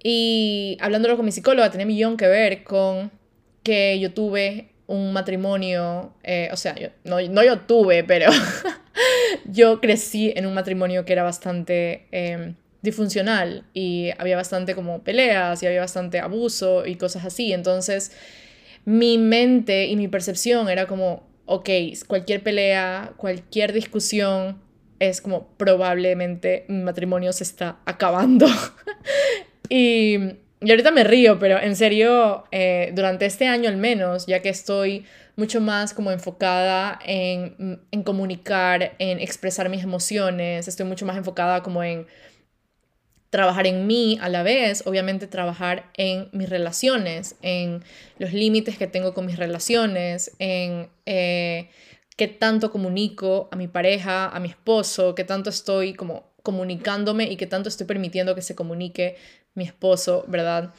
Y 0.00 0.78
hablándolo 0.80 1.16
con 1.16 1.24
mi 1.24 1.32
psicóloga, 1.32 1.72
tenía 1.72 1.86
millón 1.86 2.16
que 2.16 2.28
ver 2.28 2.62
con 2.62 3.10
que 3.64 3.98
yo 3.98 4.12
tuve 4.12 4.68
un 4.86 5.12
matrimonio, 5.12 6.14
eh, 6.22 6.50
o 6.52 6.56
sea, 6.56 6.76
no, 7.02 7.20
yo 7.20 7.58
tuve, 7.62 8.04
pero 8.04 8.30
yo 9.44 9.80
crecí 9.80 10.32
en 10.36 10.46
un 10.46 10.54
matrimonio 10.54 11.04
que 11.04 11.14
era 11.14 11.24
bastante 11.24 12.06
eh, 12.12 12.54
disfuncional 12.82 13.64
y 13.74 14.10
había 14.18 14.36
bastante 14.36 14.76
como 14.76 15.02
peleas 15.02 15.64
y 15.64 15.66
había 15.66 15.80
bastante 15.80 16.20
abuso 16.20 16.86
y 16.86 16.94
cosas 16.94 17.24
así. 17.24 17.52
Entonces, 17.52 18.12
mi 18.88 19.18
mente 19.18 19.84
y 19.84 19.96
mi 19.96 20.08
percepción 20.08 20.70
era 20.70 20.86
como, 20.86 21.28
ok, 21.44 21.68
cualquier 22.06 22.42
pelea, 22.42 23.12
cualquier 23.18 23.74
discusión 23.74 24.62
es 24.98 25.20
como 25.20 25.48
probablemente 25.58 26.64
mi 26.68 26.82
matrimonio 26.82 27.34
se 27.34 27.44
está 27.44 27.76
acabando. 27.84 28.46
y, 29.68 30.16
y, 30.62 30.70
ahorita 30.70 30.90
me 30.90 31.04
río, 31.04 31.38
pero 31.38 31.60
en 31.60 31.76
serio, 31.76 32.44
eh, 32.50 32.92
durante 32.94 33.26
este 33.26 33.46
año 33.46 33.68
al 33.68 33.76
menos, 33.76 34.24
ya 34.26 34.40
que 34.40 34.48
estoy 34.48 35.04
mucho 35.36 35.60
más 35.60 35.92
como 35.92 36.10
enfocada 36.10 36.98
en, 37.04 37.82
en 37.90 38.02
comunicar, 38.02 38.94
en 38.98 39.20
expresar 39.20 39.68
mis 39.68 39.82
emociones, 39.82 40.66
estoy 40.66 40.86
mucho 40.86 41.04
más 41.04 41.18
enfocada 41.18 41.62
como 41.62 41.84
en 41.84 42.06
trabajar 43.30 43.66
en 43.66 43.86
mí 43.86 44.18
a 44.20 44.28
la 44.28 44.42
vez, 44.42 44.82
obviamente 44.86 45.26
trabajar 45.26 45.90
en 45.96 46.28
mis 46.32 46.48
relaciones, 46.48 47.36
en 47.42 47.84
los 48.18 48.32
límites 48.32 48.78
que 48.78 48.86
tengo 48.86 49.12
con 49.14 49.26
mis 49.26 49.36
relaciones, 49.36 50.32
en 50.38 50.88
eh, 51.06 51.68
qué 52.16 52.28
tanto 52.28 52.70
comunico 52.70 53.48
a 53.52 53.56
mi 53.56 53.68
pareja, 53.68 54.28
a 54.28 54.40
mi 54.40 54.48
esposo, 54.48 55.14
qué 55.14 55.24
tanto 55.24 55.50
estoy 55.50 55.94
como 55.94 56.32
comunicándome 56.42 57.24
y 57.24 57.36
qué 57.36 57.46
tanto 57.46 57.68
estoy 57.68 57.86
permitiendo 57.86 58.34
que 58.34 58.42
se 58.42 58.54
comunique 58.54 59.16
mi 59.54 59.64
esposo, 59.64 60.24
¿verdad? 60.28 60.72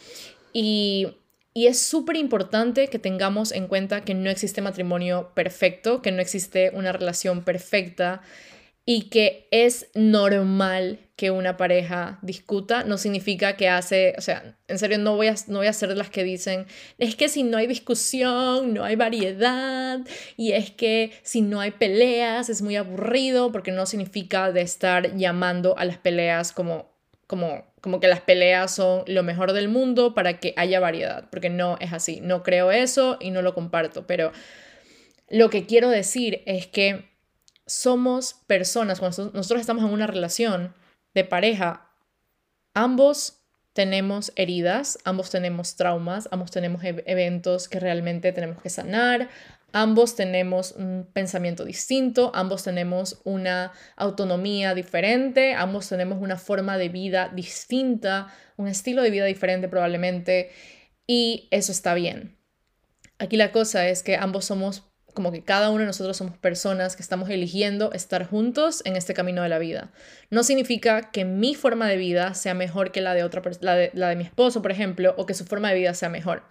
Y, 0.51 1.07
y 1.53 1.67
es 1.67 1.79
súper 1.79 2.15
importante 2.15 2.87
que 2.87 2.97
tengamos 2.97 3.51
en 3.51 3.67
cuenta 3.67 4.01
que 4.01 4.15
no 4.15 4.31
existe 4.31 4.61
matrimonio 4.61 5.31
perfecto, 5.35 6.01
que 6.01 6.11
no 6.11 6.21
existe 6.21 6.71
una 6.73 6.91
relación 6.91 7.43
perfecta 7.43 8.21
y 8.91 9.03
que 9.03 9.47
es 9.51 9.85
normal 9.93 10.97
que 11.15 11.29
una 11.29 11.57
pareja 11.57 12.17
discuta, 12.23 12.83
no 12.83 12.97
significa 12.97 13.55
que 13.55 13.69
hace, 13.69 14.15
o 14.17 14.21
sea, 14.21 14.57
en 14.67 14.79
serio 14.79 14.97
no 14.97 15.15
voy 15.15 15.27
a, 15.27 15.35
no 15.45 15.59
voy 15.59 15.67
a 15.67 15.73
ser 15.73 15.95
las 15.95 16.09
que 16.09 16.23
dicen, 16.23 16.65
es 16.97 17.15
que 17.15 17.29
si 17.29 17.43
no 17.43 17.59
hay 17.59 17.67
discusión, 17.67 18.73
no 18.73 18.83
hay 18.83 18.95
variedad, 18.95 19.99
y 20.37 20.53
es 20.53 20.71
que 20.71 21.11
si 21.21 21.41
no 21.41 21.61
hay 21.61 21.69
peleas 21.69 22.49
es 22.49 22.63
muy 22.63 22.77
aburrido, 22.77 23.51
porque 23.51 23.71
no 23.71 23.85
significa 23.85 24.51
de 24.51 24.61
estar 24.61 25.15
llamando 25.15 25.77
a 25.77 25.85
las 25.85 25.99
peleas 25.99 26.51
como, 26.51 26.89
como, 27.27 27.65
como 27.81 27.99
que 27.99 28.07
las 28.07 28.21
peleas 28.21 28.73
son 28.73 29.03
lo 29.05 29.21
mejor 29.21 29.53
del 29.53 29.69
mundo 29.69 30.15
para 30.15 30.39
que 30.39 30.55
haya 30.57 30.79
variedad, 30.79 31.29
porque 31.29 31.51
no 31.51 31.77
es 31.79 31.93
así, 31.93 32.21
no 32.21 32.41
creo 32.41 32.71
eso 32.71 33.17
y 33.19 33.29
no 33.29 33.43
lo 33.43 33.53
comparto, 33.53 34.07
pero 34.07 34.31
lo 35.29 35.51
que 35.51 35.67
quiero 35.67 35.91
decir 35.91 36.41
es 36.47 36.65
que 36.65 37.07
somos 37.69 38.33
personas, 38.47 38.99
cuando 38.99 39.31
nosotros 39.33 39.61
estamos 39.61 39.83
en 39.83 39.91
una 39.91 40.07
relación 40.07 40.73
de 41.13 41.23
pareja, 41.23 41.91
ambos 42.73 43.43
tenemos 43.73 44.33
heridas, 44.35 44.97
ambos 45.05 45.29
tenemos 45.29 45.75
traumas, 45.75 46.27
ambos 46.31 46.51
tenemos 46.51 46.83
eventos 46.83 47.69
que 47.69 47.79
realmente 47.79 48.33
tenemos 48.33 48.61
que 48.61 48.69
sanar, 48.69 49.29
ambos 49.71 50.15
tenemos 50.15 50.71
un 50.71 51.07
pensamiento 51.13 51.63
distinto, 51.63 52.31
ambos 52.33 52.63
tenemos 52.63 53.21
una 53.23 53.71
autonomía 53.95 54.73
diferente, 54.73 55.53
ambos 55.53 55.87
tenemos 55.87 56.21
una 56.21 56.37
forma 56.37 56.77
de 56.77 56.89
vida 56.89 57.29
distinta, 57.29 58.33
un 58.57 58.67
estilo 58.67 59.03
de 59.03 59.11
vida 59.11 59.25
diferente 59.25 59.69
probablemente, 59.69 60.51
y 61.05 61.47
eso 61.51 61.71
está 61.71 61.93
bien. 61.93 62.37
Aquí 63.19 63.37
la 63.37 63.51
cosa 63.51 63.87
es 63.87 64.01
que 64.01 64.15
ambos 64.15 64.45
somos 64.45 64.88
como 65.19 65.33
que 65.33 65.43
cada 65.43 65.69
uno 65.69 65.79
de 65.81 65.85
nosotros 65.85 66.15
somos 66.15 66.37
personas 66.37 66.95
que 66.95 67.01
estamos 67.01 67.29
eligiendo 67.29 67.91
estar 67.91 68.25
juntos 68.25 68.81
en 68.85 68.95
este 68.95 69.13
camino 69.13 69.43
de 69.43 69.49
la 69.49 69.59
vida. 69.59 69.91
No 70.29 70.43
significa 70.43 71.11
que 71.11 71.25
mi 71.25 71.55
forma 71.55 71.89
de 71.89 71.97
vida 71.97 72.33
sea 72.35 72.53
mejor 72.53 72.93
que 72.93 73.01
la 73.01 73.13
de 73.13 73.25
otra 73.25 73.41
la 73.59 73.75
de, 73.75 74.15
mi 74.15 74.23
esposo, 74.23 74.61
por 74.61 74.71
ejemplo, 74.71 75.13
o 75.17 75.25
que 75.25 75.33
su 75.33 75.43
forma 75.43 75.71
de 75.71 75.75
vida 75.75 75.93
sea 75.93 76.07
mejor. 76.07 76.43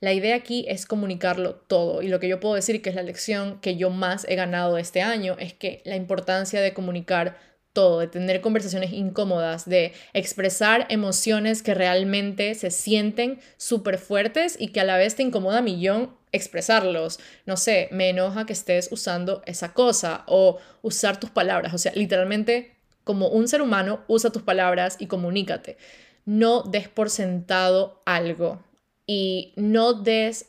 La 0.00 0.14
idea 0.14 0.34
aquí 0.34 0.64
es 0.66 0.86
comunicarlo 0.86 1.56
todo 1.56 2.00
y 2.00 2.08
lo 2.08 2.18
que 2.18 2.28
yo 2.28 2.40
puedo 2.40 2.54
decir 2.54 2.80
que 2.80 2.88
es 2.88 2.96
la 2.96 3.02
lección 3.02 3.60
que 3.60 3.76
yo 3.76 3.90
más 3.90 4.24
he 4.26 4.34
ganado 4.34 4.78
este 4.78 5.02
año 5.02 5.36
es 5.38 5.52
que 5.52 5.82
la 5.84 5.96
importancia 5.96 6.62
de 6.62 6.72
comunicar 6.72 7.36
todo, 7.74 7.98
de 7.98 8.06
tener 8.06 8.40
conversaciones 8.40 8.94
incómodas, 8.94 9.68
de 9.68 9.92
expresar 10.14 10.86
emociones 10.88 11.62
que 11.62 11.74
realmente 11.74 12.54
se 12.54 12.70
sienten 12.70 13.40
súper 13.58 13.98
fuertes 13.98 14.56
y 14.58 14.68
que 14.68 14.80
a 14.80 14.84
la 14.84 14.96
vez 14.96 15.16
te 15.16 15.22
incomoda 15.22 15.58
a 15.58 15.62
millón 15.62 16.16
expresarlos. 16.36 17.18
No 17.46 17.56
sé, 17.56 17.88
me 17.90 18.10
enoja 18.10 18.46
que 18.46 18.52
estés 18.52 18.88
usando 18.90 19.42
esa 19.46 19.72
cosa 19.72 20.24
o 20.26 20.58
usar 20.82 21.18
tus 21.18 21.30
palabras. 21.30 21.74
O 21.74 21.78
sea, 21.78 21.92
literalmente, 21.94 22.76
como 23.04 23.28
un 23.28 23.48
ser 23.48 23.62
humano, 23.62 24.04
usa 24.08 24.30
tus 24.30 24.42
palabras 24.42 24.96
y 24.98 25.06
comunícate. 25.06 25.76
No 26.24 26.62
des 26.62 26.88
por 26.88 27.10
sentado 27.10 28.02
algo 28.04 28.62
y 29.06 29.52
no 29.56 29.92
des 29.94 30.46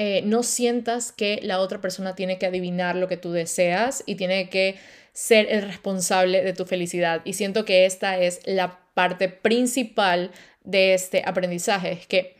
eh, 0.00 0.22
no 0.22 0.44
sientas 0.44 1.10
que 1.10 1.40
la 1.42 1.58
otra 1.58 1.80
persona 1.80 2.14
tiene 2.14 2.38
que 2.38 2.46
adivinar 2.46 2.94
lo 2.94 3.08
que 3.08 3.16
tú 3.16 3.32
deseas 3.32 4.04
y 4.06 4.14
tiene 4.14 4.48
que 4.48 4.76
ser 5.12 5.48
el 5.50 5.62
responsable 5.62 6.44
de 6.44 6.52
tu 6.52 6.66
felicidad. 6.66 7.20
Y 7.24 7.32
siento 7.32 7.64
que 7.64 7.84
esta 7.84 8.16
es 8.16 8.40
la 8.44 8.78
parte 8.94 9.28
principal 9.28 10.30
de 10.62 10.94
este 10.94 11.24
aprendizaje, 11.26 11.90
es 11.90 12.06
que 12.06 12.37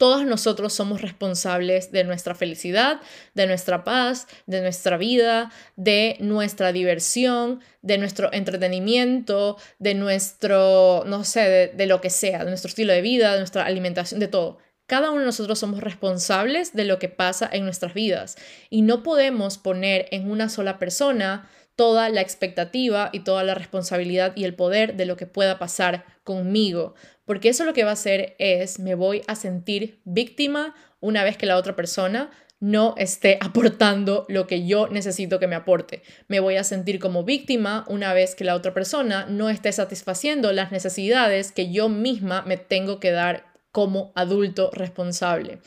todos 0.00 0.24
nosotros 0.24 0.72
somos 0.72 1.02
responsables 1.02 1.92
de 1.92 2.04
nuestra 2.04 2.34
felicidad, 2.34 3.02
de 3.34 3.46
nuestra 3.46 3.84
paz, 3.84 4.28
de 4.46 4.62
nuestra 4.62 4.96
vida, 4.96 5.52
de 5.76 6.16
nuestra 6.20 6.72
diversión, 6.72 7.60
de 7.82 7.98
nuestro 7.98 8.32
entretenimiento, 8.32 9.58
de 9.78 9.92
nuestro, 9.92 11.04
no 11.04 11.22
sé, 11.22 11.70
de, 11.74 11.86
lo 11.86 12.00
que 12.00 12.08
sea, 12.08 12.44
de 12.44 12.50
nuestro 12.50 12.70
estilo 12.70 12.94
de 12.94 13.02
vida, 13.02 13.32
de 13.32 13.40
nuestra 13.40 13.66
alimentación, 13.66 14.20
de 14.20 14.28
todo. 14.28 14.56
Cada 14.86 15.10
uno 15.10 15.20
de 15.20 15.26
nosotros 15.26 15.58
somos 15.58 15.80
responsables 15.80 16.72
de 16.72 16.86
lo 16.86 16.98
que 16.98 17.10
pasa 17.10 17.50
en 17.52 17.64
nuestras 17.64 17.92
vidas 17.92 18.38
y 18.70 18.80
no 18.80 19.02
podemos 19.02 19.58
poner 19.58 20.06
en 20.12 20.30
una 20.30 20.48
sola 20.48 20.78
persona 20.78 21.50
toda 21.76 22.08
la 22.08 22.22
expectativa 22.22 23.10
y 23.12 23.20
toda 23.20 23.44
la 23.44 23.52
responsabilidad 23.54 24.32
y 24.34 24.44
el 24.44 24.54
poder 24.54 24.96
de 24.96 25.04
lo 25.04 25.18
que 25.18 25.26
pueda 25.26 25.58
pasar 25.58 26.06
conmigo, 26.30 26.94
porque 27.24 27.48
eso 27.48 27.64
lo 27.64 27.72
que 27.72 27.82
va 27.82 27.90
a 27.90 27.94
hacer 27.94 28.36
es 28.38 28.78
me 28.78 28.94
voy 28.94 29.22
a 29.26 29.34
sentir 29.34 30.00
víctima 30.04 30.76
una 31.00 31.24
vez 31.24 31.36
que 31.36 31.46
la 31.46 31.56
otra 31.56 31.74
persona 31.74 32.30
no 32.60 32.94
esté 32.98 33.36
aportando 33.40 34.26
lo 34.28 34.46
que 34.46 34.64
yo 34.64 34.86
necesito 34.86 35.40
que 35.40 35.48
me 35.48 35.56
aporte. 35.56 36.02
Me 36.28 36.38
voy 36.38 36.54
a 36.54 36.62
sentir 36.62 37.00
como 37.00 37.24
víctima 37.24 37.84
una 37.88 38.14
vez 38.14 38.36
que 38.36 38.44
la 38.44 38.54
otra 38.54 38.72
persona 38.72 39.26
no 39.26 39.48
esté 39.48 39.72
satisfaciendo 39.72 40.52
las 40.52 40.70
necesidades 40.70 41.50
que 41.50 41.72
yo 41.72 41.88
misma 41.88 42.42
me 42.42 42.56
tengo 42.58 43.00
que 43.00 43.10
dar 43.10 43.46
como 43.72 44.12
adulto 44.14 44.70
responsable. 44.72 45.58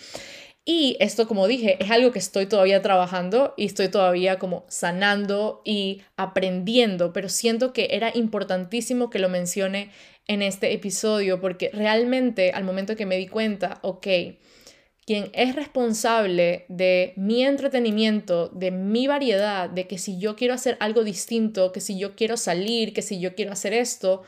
Y 0.66 0.96
esto, 1.02 1.28
como 1.28 1.48
dije, 1.48 1.76
es 1.84 1.92
algo 1.92 2.14
que 2.14 2.20
estoy 2.20 2.46
todavía 2.46 2.82
trabajando 2.82 3.54
y 3.58 3.66
estoy 3.66 3.90
todavía 3.90 4.40
como 4.40 4.64
sanando 4.70 5.62
y 5.66 6.04
aprendiendo, 6.16 7.12
pero 7.12 7.28
siento 7.28 7.74
que 7.74 7.90
era 7.92 8.12
importantísimo 8.16 9.10
que 9.10 9.20
lo 9.20 9.28
mencione 9.28 9.92
en 10.28 10.42
este 10.42 10.74
episodio 10.74 11.42
porque 11.42 11.70
realmente 11.74 12.52
al 12.52 12.64
momento 12.64 12.96
que 12.96 13.06
me 13.06 13.18
di 13.18 13.28
cuenta, 13.28 13.80
ok, 13.82 14.08
quien 15.06 15.30
es 15.34 15.56
responsable 15.56 16.66
de 16.70 17.14
mi 17.18 17.44
entretenimiento, 17.44 18.50
de 18.50 18.72
mi 18.72 19.08
variedad, 19.08 19.70
de 19.70 19.88
que 19.88 19.98
si 19.98 20.18
yo 20.18 20.36
quiero 20.36 20.54
hacer 20.54 20.78
algo 20.80 21.04
distinto, 21.04 21.72
que 21.72 21.82
si 21.82 22.00
yo 22.00 22.16
quiero 22.16 22.38
salir, 22.38 22.94
que 22.94 23.02
si 23.02 23.20
yo 23.20 23.36
quiero 23.36 23.52
hacer 23.52 23.74
esto, 23.74 24.24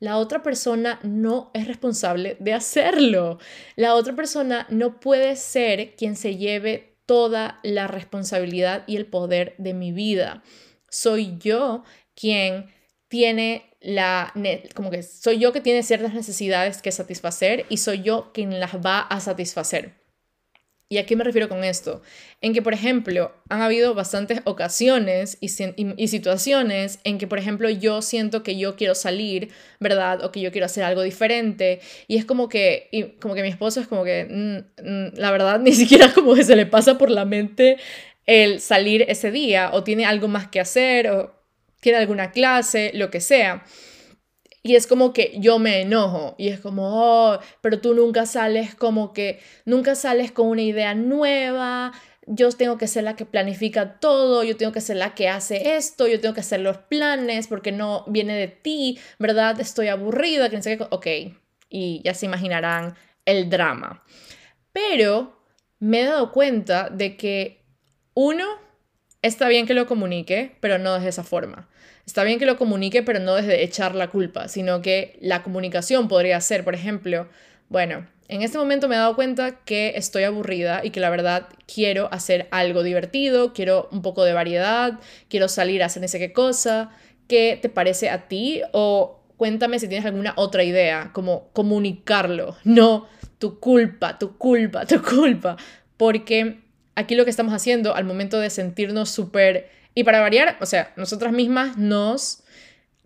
la 0.00 0.18
otra 0.18 0.42
persona 0.42 1.00
no 1.02 1.50
es 1.54 1.66
responsable 1.66 2.36
de 2.40 2.52
hacerlo. 2.52 3.38
La 3.74 3.94
otra 3.94 4.14
persona 4.14 4.66
no 4.70 5.00
puede 5.00 5.34
ser 5.34 5.96
quien 5.96 6.14
se 6.14 6.36
lleve 6.36 6.94
toda 7.06 7.58
la 7.62 7.88
responsabilidad 7.88 8.84
y 8.86 8.96
el 8.96 9.06
poder 9.06 9.54
de 9.58 9.72
mi 9.72 9.92
vida. 9.92 10.42
Soy 10.90 11.36
yo 11.38 11.84
quien 12.14 12.66
tiene 13.08 13.67
la, 13.80 14.32
como 14.74 14.90
que 14.90 15.02
soy 15.02 15.38
yo 15.38 15.52
que 15.52 15.60
tiene 15.60 15.82
ciertas 15.82 16.14
necesidades 16.14 16.82
que 16.82 16.92
satisfacer 16.92 17.66
y 17.68 17.78
soy 17.78 18.02
yo 18.02 18.30
quien 18.32 18.58
las 18.60 18.74
va 18.76 19.00
a 19.00 19.20
satisfacer. 19.20 19.98
¿Y 20.90 20.96
a 20.96 21.04
qué 21.04 21.16
me 21.16 21.24
refiero 21.24 21.50
con 21.50 21.64
esto? 21.64 22.00
En 22.40 22.54
que, 22.54 22.62
por 22.62 22.72
ejemplo, 22.72 23.30
han 23.50 23.60
habido 23.60 23.92
bastantes 23.92 24.40
ocasiones 24.44 25.36
y, 25.42 25.48
situaciones 25.48 26.98
en 27.04 27.18
que, 27.18 27.26
por 27.26 27.38
ejemplo, 27.38 27.68
yo 27.68 28.00
siento 28.00 28.42
que 28.42 28.56
yo 28.56 28.74
quiero 28.74 28.94
salir, 28.94 29.50
¿verdad? 29.80 30.24
O 30.24 30.32
que 30.32 30.40
yo 30.40 30.50
quiero 30.50 30.64
hacer 30.64 30.84
algo 30.84 31.02
diferente. 31.02 31.80
Y 32.06 32.16
es 32.16 32.24
como 32.24 32.48
que, 32.48 32.88
y 32.90 33.02
como 33.20 33.34
que 33.34 33.42
mi 33.42 33.48
esposo 33.48 33.80
es 33.80 33.86
como 33.86 34.02
que, 34.02 34.24
mm, 34.30 34.82
mm, 34.82 35.12
la 35.16 35.30
verdad, 35.30 35.60
ni 35.60 35.72
siquiera 35.74 36.10
como 36.14 36.34
que 36.34 36.44
se 36.44 36.56
le 36.56 36.64
pasa 36.64 36.96
por 36.96 37.10
la 37.10 37.26
mente 37.26 37.76
el 38.24 38.60
salir 38.60 39.04
ese 39.08 39.30
día, 39.30 39.70
o 39.74 39.84
tiene 39.84 40.06
algo 40.06 40.28
más 40.28 40.48
que 40.48 40.60
hacer, 40.60 41.10
o 41.10 41.37
tiene 41.80 41.98
alguna 41.98 42.30
clase, 42.30 42.90
lo 42.94 43.10
que 43.10 43.20
sea. 43.20 43.64
Y 44.62 44.76
es 44.76 44.86
como 44.86 45.12
que 45.12 45.36
yo 45.38 45.58
me 45.58 45.80
enojo 45.80 46.34
y 46.36 46.48
es 46.48 46.60
como, 46.60 46.82
oh, 46.92 47.38
pero 47.60 47.80
tú 47.80 47.94
nunca 47.94 48.26
sales 48.26 48.74
como 48.74 49.12
que, 49.12 49.40
nunca 49.64 49.94
sales 49.94 50.32
con 50.32 50.48
una 50.48 50.62
idea 50.62 50.94
nueva, 50.94 51.92
yo 52.26 52.50
tengo 52.50 52.76
que 52.76 52.86
ser 52.86 53.04
la 53.04 53.16
que 53.16 53.24
planifica 53.24 53.98
todo, 53.98 54.44
yo 54.44 54.56
tengo 54.56 54.72
que 54.72 54.80
ser 54.80 54.96
la 54.96 55.14
que 55.14 55.28
hace 55.28 55.76
esto, 55.76 56.06
yo 56.06 56.20
tengo 56.20 56.34
que 56.34 56.40
hacer 56.40 56.60
los 56.60 56.76
planes 56.76 57.46
porque 57.48 57.72
no 57.72 58.04
viene 58.08 58.34
de 58.34 58.48
ti, 58.48 58.98
¿verdad? 59.18 59.58
Estoy 59.60 59.88
aburrida, 59.88 60.50
que 60.50 60.56
no 60.56 60.62
sé 60.62 60.78
ok, 60.90 61.06
y 61.70 62.02
ya 62.04 62.14
se 62.14 62.26
imaginarán 62.26 62.94
el 63.24 63.48
drama. 63.48 64.04
Pero 64.72 65.40
me 65.78 66.02
he 66.02 66.04
dado 66.04 66.32
cuenta 66.32 66.90
de 66.90 67.16
que 67.16 67.64
uno, 68.14 68.44
está 69.22 69.48
bien 69.48 69.66
que 69.66 69.74
lo 69.74 69.86
comunique, 69.86 70.56
pero 70.60 70.78
no 70.78 70.98
de 70.98 71.08
esa 71.08 71.24
forma. 71.24 71.68
Está 72.06 72.24
bien 72.24 72.38
que 72.38 72.46
lo 72.46 72.56
comunique, 72.56 73.02
pero 73.02 73.18
no 73.18 73.34
desde 73.34 73.62
echar 73.62 73.94
la 73.94 74.08
culpa, 74.08 74.48
sino 74.48 74.80
que 74.80 75.18
la 75.20 75.42
comunicación 75.42 76.08
podría 76.08 76.40
ser, 76.40 76.64
por 76.64 76.74
ejemplo, 76.74 77.28
bueno, 77.68 78.06
en 78.28 78.42
este 78.42 78.58
momento 78.58 78.88
me 78.88 78.94
he 78.94 78.98
dado 78.98 79.14
cuenta 79.14 79.60
que 79.64 79.92
estoy 79.96 80.24
aburrida 80.24 80.84
y 80.84 80.90
que 80.90 81.00
la 81.00 81.10
verdad 81.10 81.48
quiero 81.72 82.08
hacer 82.12 82.46
algo 82.50 82.82
divertido, 82.82 83.52
quiero 83.52 83.88
un 83.90 84.02
poco 84.02 84.24
de 84.24 84.34
variedad, 84.34 85.00
quiero 85.28 85.48
salir 85.48 85.82
a 85.82 85.86
hacer 85.86 86.04
ese 86.04 86.18
qué 86.18 86.32
cosa. 86.32 86.90
¿Qué 87.26 87.58
te 87.60 87.68
parece 87.68 88.08
a 88.08 88.26
ti? 88.26 88.62
O 88.72 89.20
cuéntame 89.36 89.78
si 89.78 89.88
tienes 89.88 90.06
alguna 90.06 90.32
otra 90.36 90.64
idea, 90.64 91.10
como 91.12 91.50
comunicarlo, 91.52 92.56
no 92.64 93.06
tu 93.38 93.60
culpa, 93.60 94.18
tu 94.18 94.36
culpa, 94.36 94.86
tu 94.86 95.02
culpa, 95.02 95.56
porque 95.96 96.58
aquí 96.98 97.14
lo 97.14 97.24
que 97.24 97.30
estamos 97.30 97.54
haciendo 97.54 97.94
al 97.94 98.04
momento 98.04 98.40
de 98.40 98.50
sentirnos 98.50 99.10
súper 99.10 99.70
y 99.94 100.02
para 100.04 100.20
variar, 100.20 100.56
o 100.60 100.66
sea, 100.66 100.92
nosotras 100.96 101.32
mismas 101.32 101.76
nos 101.76 102.42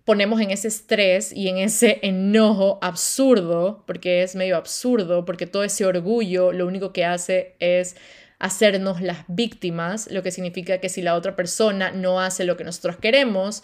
ponemos 0.04 0.40
en 0.40 0.50
ese 0.50 0.68
estrés 0.68 1.32
y 1.32 1.48
en 1.48 1.58
ese 1.58 2.00
enojo 2.02 2.78
absurdo, 2.82 3.84
porque 3.86 4.22
es 4.22 4.34
medio 4.34 4.56
absurdo, 4.56 5.24
porque 5.24 5.46
todo 5.46 5.62
ese 5.62 5.84
orgullo 5.84 6.52
lo 6.52 6.66
único 6.66 6.92
que 6.92 7.04
hace 7.04 7.54
es 7.60 7.96
hacernos 8.38 9.02
las 9.02 9.24
víctimas, 9.28 10.10
lo 10.10 10.22
que 10.22 10.32
significa 10.32 10.78
que 10.78 10.88
si 10.88 11.02
la 11.02 11.14
otra 11.14 11.36
persona 11.36 11.92
no 11.92 12.18
hace 12.18 12.44
lo 12.44 12.56
que 12.56 12.64
nosotros 12.64 12.96
queremos, 12.96 13.62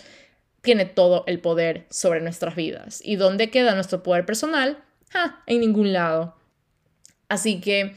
tiene 0.61 0.85
todo 0.85 1.25
el 1.27 1.41
poder 1.41 1.87
sobre 1.91 2.21
nuestras 2.21 2.55
vidas. 2.55 3.01
¿Y 3.03 3.17
dónde 3.17 3.51
queda 3.51 3.75
nuestro 3.75 4.03
poder 4.03 4.27
personal? 4.27 4.79
En 5.47 5.61
ningún 5.61 5.93
lado. 5.93 6.37
Así 7.29 7.61
que 7.61 7.95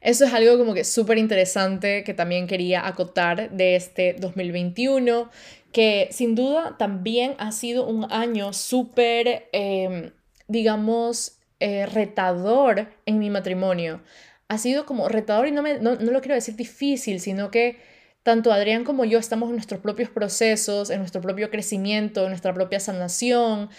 eso 0.00 0.24
es 0.24 0.32
algo 0.32 0.56
como 0.58 0.72
que 0.72 0.84
súper 0.84 1.18
interesante 1.18 2.04
que 2.04 2.14
también 2.14 2.46
quería 2.46 2.86
acotar 2.86 3.50
de 3.50 3.76
este 3.76 4.14
2021, 4.14 5.30
que 5.72 6.08
sin 6.10 6.34
duda 6.34 6.76
también 6.78 7.34
ha 7.38 7.52
sido 7.52 7.86
un 7.86 8.10
año 8.10 8.52
súper, 8.52 9.48
em, 9.52 10.12
digamos, 10.48 11.38
eh, 11.60 11.86
retador 11.86 12.88
en 13.04 13.18
mi 13.18 13.28
matrimonio. 13.28 14.00
Ha 14.48 14.58
sido 14.58 14.86
como 14.86 15.08
retador 15.08 15.46
y 15.46 15.52
no, 15.52 15.62
me, 15.62 15.78
no, 15.78 15.96
no 15.96 16.10
lo 16.10 16.20
quiero 16.20 16.34
decir 16.34 16.56
difícil, 16.56 17.20
sino 17.20 17.50
que 17.50 17.78
tanto 18.22 18.52
Adrián 18.52 18.84
como 18.84 19.04
yo 19.04 19.18
estamos 19.18 19.50
en 19.50 19.56
nuestros 19.56 19.80
propios 19.80 20.10
procesos, 20.10 20.90
en 20.90 20.98
nuestro 21.00 21.20
propio 21.20 21.50
crecimiento, 21.50 22.22
en 22.22 22.30
nuestra 22.30 22.54
propia 22.54 22.80
sanación 22.80 23.70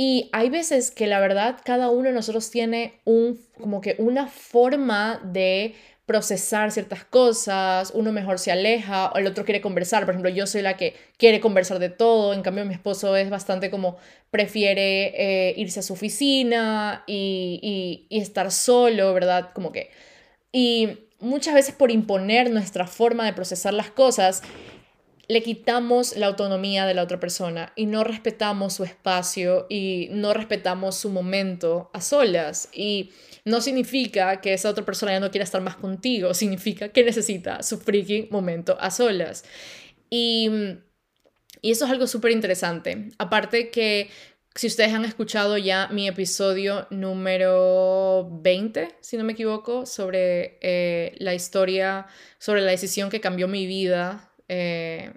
y 0.00 0.30
hay 0.32 0.48
veces 0.48 0.92
que 0.92 1.08
la 1.08 1.18
verdad 1.18 1.56
cada 1.64 1.90
uno 1.90 2.08
de 2.08 2.14
nosotros 2.14 2.50
tiene 2.50 3.00
un, 3.04 3.44
como 3.60 3.80
que 3.80 3.96
una 3.98 4.28
forma 4.28 5.20
de 5.24 5.74
procesar 6.06 6.70
ciertas 6.70 7.04
cosas, 7.04 7.90
uno 7.94 8.12
mejor 8.12 8.38
se 8.38 8.52
aleja, 8.52 9.10
o 9.10 9.18
el 9.18 9.26
otro 9.26 9.44
quiere 9.44 9.60
conversar. 9.60 10.04
Por 10.04 10.14
ejemplo, 10.14 10.30
yo 10.30 10.46
soy 10.46 10.62
la 10.62 10.76
que 10.76 10.94
quiere 11.18 11.40
conversar 11.40 11.80
de 11.80 11.90
todo, 11.90 12.32
en 12.32 12.42
cambio 12.42 12.64
mi 12.64 12.74
esposo 12.74 13.16
es 13.16 13.28
bastante 13.28 13.70
como 13.70 13.98
prefiere 14.30 15.48
eh, 15.50 15.54
irse 15.58 15.80
a 15.80 15.82
su 15.82 15.94
oficina 15.94 17.02
y, 17.06 17.60
y, 17.62 18.16
y 18.16 18.20
estar 18.20 18.50
solo, 18.52 19.12
¿verdad? 19.12 19.50
Como 19.52 19.72
que... 19.72 19.90
Y 20.52 21.10
muchas 21.18 21.54
veces 21.54 21.74
por 21.74 21.90
imponer 21.90 22.50
nuestra 22.50 22.86
forma 22.86 23.26
de 23.26 23.32
procesar 23.32 23.74
las 23.74 23.90
cosas, 23.90 24.42
le 25.28 25.42
quitamos 25.42 26.16
la 26.16 26.26
autonomía 26.26 26.86
de 26.86 26.94
la 26.94 27.02
otra 27.02 27.20
persona 27.20 27.72
y 27.76 27.84
no 27.84 28.02
respetamos 28.02 28.72
su 28.72 28.84
espacio 28.84 29.66
y 29.68 30.08
no 30.10 30.32
respetamos 30.32 30.96
su 30.96 31.10
momento 31.10 31.90
a 31.92 32.00
solas. 32.00 32.70
Y 32.72 33.10
no 33.44 33.60
significa 33.60 34.40
que 34.40 34.54
esa 34.54 34.70
otra 34.70 34.86
persona 34.86 35.12
ya 35.12 35.20
no 35.20 35.30
quiera 35.30 35.44
estar 35.44 35.60
más 35.60 35.76
contigo, 35.76 36.32
significa 36.32 36.88
que 36.88 37.04
necesita 37.04 37.62
su 37.62 37.78
freaking 37.78 38.28
momento 38.30 38.78
a 38.80 38.90
solas. 38.90 39.44
Y, 40.08 40.50
y 41.60 41.72
eso 41.72 41.84
es 41.84 41.90
algo 41.90 42.06
súper 42.06 42.32
interesante. 42.32 43.10
Aparte 43.18 43.68
que 43.68 44.08
si 44.54 44.66
ustedes 44.66 44.94
han 44.94 45.04
escuchado 45.04 45.58
ya 45.58 45.88
mi 45.88 46.08
episodio 46.08 46.86
número 46.88 48.30
20, 48.42 48.96
si 49.02 49.18
no 49.18 49.24
me 49.24 49.34
equivoco, 49.34 49.84
sobre 49.84 50.58
eh, 50.62 51.14
la 51.18 51.34
historia, 51.34 52.06
sobre 52.38 52.62
la 52.62 52.70
decisión 52.70 53.10
que 53.10 53.20
cambió 53.20 53.46
mi 53.46 53.66
vida 53.66 54.28
eh, 54.48 55.12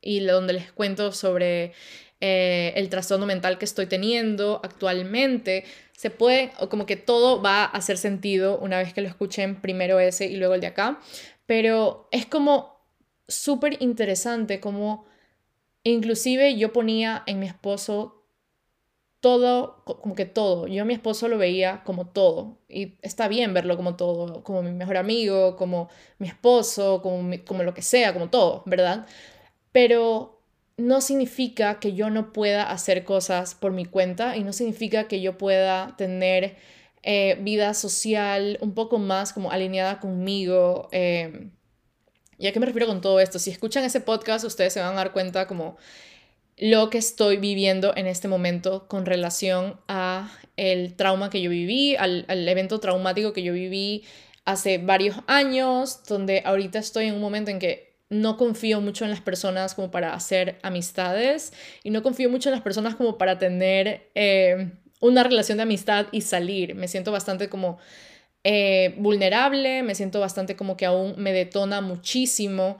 y 0.00 0.20
donde 0.20 0.52
les 0.52 0.72
cuento 0.72 1.12
sobre 1.12 1.72
eh, 2.20 2.72
el 2.76 2.88
trastorno 2.88 3.26
mental 3.26 3.58
que 3.58 3.64
estoy 3.64 3.86
teniendo 3.86 4.60
actualmente, 4.64 5.64
se 5.92 6.10
puede, 6.10 6.52
o 6.58 6.68
como 6.68 6.86
que 6.86 6.96
todo 6.96 7.42
va 7.42 7.64
a 7.64 7.66
hacer 7.66 7.98
sentido 7.98 8.58
una 8.58 8.78
vez 8.78 8.94
que 8.94 9.02
lo 9.02 9.08
escuchen 9.08 9.60
primero 9.60 10.00
ese 10.00 10.26
y 10.26 10.36
luego 10.36 10.54
el 10.54 10.60
de 10.60 10.68
acá, 10.68 11.00
pero 11.46 12.08
es 12.12 12.26
como 12.26 12.76
súper 13.28 13.82
interesante 13.82 14.60
como 14.60 15.06
inclusive 15.82 16.56
yo 16.56 16.72
ponía 16.72 17.22
en 17.26 17.38
mi 17.38 17.46
esposo 17.46 18.15
todo, 19.26 19.82
como 19.84 20.14
que 20.14 20.24
todo. 20.24 20.68
Yo 20.68 20.82
a 20.82 20.84
mi 20.84 20.94
esposo 20.94 21.26
lo 21.26 21.36
veía 21.36 21.82
como 21.82 22.06
todo. 22.06 22.58
Y 22.68 22.94
está 23.02 23.26
bien 23.26 23.54
verlo 23.54 23.76
como 23.76 23.96
todo, 23.96 24.44
como 24.44 24.62
mi 24.62 24.70
mejor 24.70 24.96
amigo, 24.96 25.56
como 25.56 25.88
mi 26.20 26.28
esposo, 26.28 27.02
como, 27.02 27.34
como 27.44 27.64
lo 27.64 27.74
que 27.74 27.82
sea, 27.82 28.12
como 28.12 28.30
todo, 28.30 28.62
¿verdad? 28.66 29.04
Pero 29.72 30.40
no 30.76 31.00
significa 31.00 31.80
que 31.80 31.92
yo 31.94 32.08
no 32.08 32.32
pueda 32.32 32.70
hacer 32.70 33.02
cosas 33.02 33.56
por 33.56 33.72
mi 33.72 33.84
cuenta 33.84 34.36
y 34.36 34.44
no 34.44 34.52
significa 34.52 35.08
que 35.08 35.20
yo 35.20 35.36
pueda 35.36 35.96
tener 35.96 36.56
eh, 37.02 37.36
vida 37.40 37.74
social 37.74 38.58
un 38.60 38.74
poco 38.74 39.00
más 39.00 39.32
como 39.32 39.50
alineada 39.50 39.98
conmigo. 39.98 40.88
Eh, 40.92 41.50
¿Y 42.38 42.46
a 42.46 42.52
qué 42.52 42.60
me 42.60 42.66
refiero 42.66 42.86
con 42.86 43.00
todo 43.00 43.18
esto? 43.18 43.40
Si 43.40 43.50
escuchan 43.50 43.82
ese 43.82 44.00
podcast, 44.00 44.44
ustedes 44.44 44.72
se 44.72 44.78
van 44.80 44.92
a 44.92 44.96
dar 44.96 45.12
cuenta 45.12 45.48
como 45.48 45.78
lo 46.56 46.90
que 46.90 46.98
estoy 46.98 47.36
viviendo 47.36 47.92
en 47.96 48.06
este 48.06 48.28
momento 48.28 48.88
con 48.88 49.06
relación 49.06 49.78
a 49.88 50.32
el 50.56 50.94
trauma 50.94 51.28
que 51.30 51.42
yo 51.42 51.50
viví, 51.50 51.96
al, 51.96 52.24
al, 52.28 52.48
evento 52.48 52.80
traumático 52.80 53.32
que 53.32 53.42
yo 53.42 53.52
viví 53.52 54.04
hace 54.44 54.78
varios 54.78 55.16
años, 55.26 56.02
donde 56.08 56.42
ahorita 56.44 56.78
estoy 56.78 57.06
en 57.06 57.14
un 57.14 57.20
momento 57.20 57.50
en 57.50 57.58
que 57.58 57.96
no 58.08 58.36
confío 58.36 58.80
mucho 58.80 59.04
en 59.04 59.10
las 59.10 59.20
personas 59.20 59.74
como 59.74 59.90
para 59.90 60.14
hacer 60.14 60.58
amistades 60.62 61.52
y 61.82 61.90
no 61.90 62.02
confío 62.02 62.30
mucho 62.30 62.48
en 62.48 62.54
las 62.54 62.62
personas 62.62 62.94
como 62.94 63.18
para 63.18 63.38
tener 63.38 64.10
eh, 64.14 64.70
una 65.00 65.24
relación 65.24 65.58
de 65.58 65.64
amistad 65.64 66.06
y 66.12 66.20
salir. 66.20 66.74
Me 66.74 66.88
siento 66.88 67.12
bastante 67.12 67.48
como 67.48 67.78
eh, 68.44 68.94
vulnerable, 68.98 69.82
me 69.82 69.96
siento 69.96 70.20
bastante 70.20 70.54
como 70.54 70.76
que 70.76 70.86
aún 70.86 71.14
me 71.18 71.32
detona 71.32 71.80
muchísimo 71.80 72.78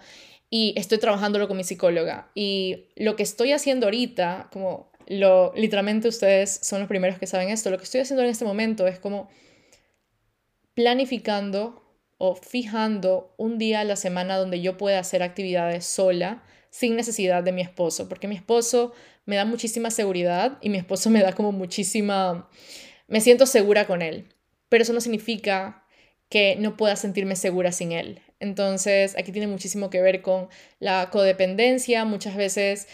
y 0.50 0.74
estoy 0.76 0.98
trabajándolo 0.98 1.48
con 1.48 1.56
mi 1.56 1.64
psicóloga. 1.64 2.30
Y 2.34 2.88
lo 2.96 3.16
que 3.16 3.22
estoy 3.22 3.52
haciendo 3.52 3.86
ahorita, 3.86 4.48
como 4.52 4.92
lo 5.06 5.52
literalmente 5.54 6.08
ustedes 6.08 6.58
son 6.62 6.80
los 6.80 6.88
primeros 6.88 7.18
que 7.18 7.26
saben 7.26 7.48
esto, 7.48 7.70
lo 7.70 7.78
que 7.78 7.84
estoy 7.84 8.00
haciendo 8.00 8.22
en 8.22 8.30
este 8.30 8.44
momento 8.44 8.86
es 8.86 8.98
como 8.98 9.28
planificando 10.74 11.82
o 12.18 12.34
fijando 12.34 13.34
un 13.36 13.58
día 13.58 13.80
a 13.80 13.84
la 13.84 13.96
semana 13.96 14.36
donde 14.36 14.60
yo 14.60 14.76
pueda 14.76 14.98
hacer 14.98 15.22
actividades 15.22 15.86
sola 15.86 16.42
sin 16.70 16.96
necesidad 16.96 17.42
de 17.42 17.52
mi 17.52 17.62
esposo, 17.62 18.08
porque 18.08 18.28
mi 18.28 18.36
esposo 18.36 18.92
me 19.24 19.36
da 19.36 19.44
muchísima 19.44 19.90
seguridad 19.90 20.58
y 20.60 20.68
mi 20.68 20.78
esposo 20.78 21.10
me 21.10 21.22
da 21.22 21.32
como 21.32 21.52
muchísima, 21.52 22.50
me 23.08 23.20
siento 23.20 23.46
segura 23.46 23.86
con 23.86 24.02
él, 24.02 24.28
pero 24.68 24.82
eso 24.82 24.92
no 24.92 25.00
significa 25.00 25.85
que 26.28 26.56
no 26.58 26.76
pueda 26.76 26.96
sentirme 26.96 27.36
segura 27.36 27.72
sin 27.72 27.92
él. 27.92 28.20
Entonces, 28.40 29.16
aquí 29.16 29.32
tiene 29.32 29.46
muchísimo 29.46 29.90
que 29.90 30.00
ver 30.00 30.22
con 30.22 30.48
la 30.80 31.10
codependencia. 31.10 32.04
Muchas 32.04 32.36
veces 32.36 32.88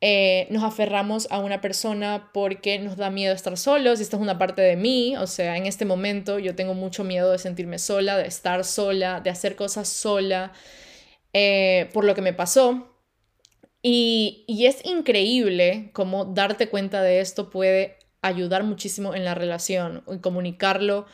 eh, 0.00 0.46
nos 0.50 0.62
aferramos 0.62 1.26
a 1.30 1.38
una 1.38 1.60
persona 1.60 2.30
porque 2.32 2.78
nos 2.78 2.96
da 2.96 3.10
miedo 3.10 3.34
estar 3.34 3.56
solos 3.56 3.98
y 3.98 4.02
esta 4.02 4.16
es 4.16 4.22
una 4.22 4.38
parte 4.38 4.62
de 4.62 4.76
mí. 4.76 5.16
O 5.16 5.26
sea, 5.26 5.56
en 5.56 5.66
este 5.66 5.84
momento 5.84 6.38
yo 6.38 6.54
tengo 6.54 6.74
mucho 6.74 7.04
miedo 7.04 7.32
de 7.32 7.38
sentirme 7.38 7.78
sola, 7.78 8.16
de 8.16 8.26
estar 8.26 8.64
sola, 8.64 9.20
de 9.20 9.30
hacer 9.30 9.56
cosas 9.56 9.88
sola 9.88 10.52
eh, 11.32 11.90
por 11.92 12.04
lo 12.04 12.14
que 12.14 12.22
me 12.22 12.32
pasó. 12.32 12.92
Y, 13.82 14.44
y 14.48 14.66
es 14.66 14.84
increíble 14.84 15.90
cómo 15.92 16.24
darte 16.24 16.68
cuenta 16.68 17.02
de 17.02 17.20
esto 17.20 17.50
puede 17.50 17.98
ayudar 18.22 18.64
muchísimo 18.64 19.14
en 19.14 19.24
la 19.24 19.34
relación 19.34 20.02
y 20.12 20.18
comunicarlo 20.18 21.06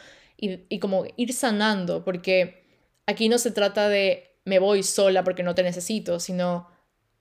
y, 0.43 0.79
como 0.81 1.05
ir 1.17 1.33
sanando, 1.33 2.05
porque 2.05 2.63
Aquí 3.07 3.29
no 3.29 3.39
se 3.39 3.51
trata 3.51 3.89
de 3.89 4.39
me 4.45 4.59
voy 4.59 4.83
sola 4.83 5.25
porque 5.25 5.43
no 5.43 5.55
te 5.55 5.63
necesito, 5.63 6.21
sino 6.21 6.69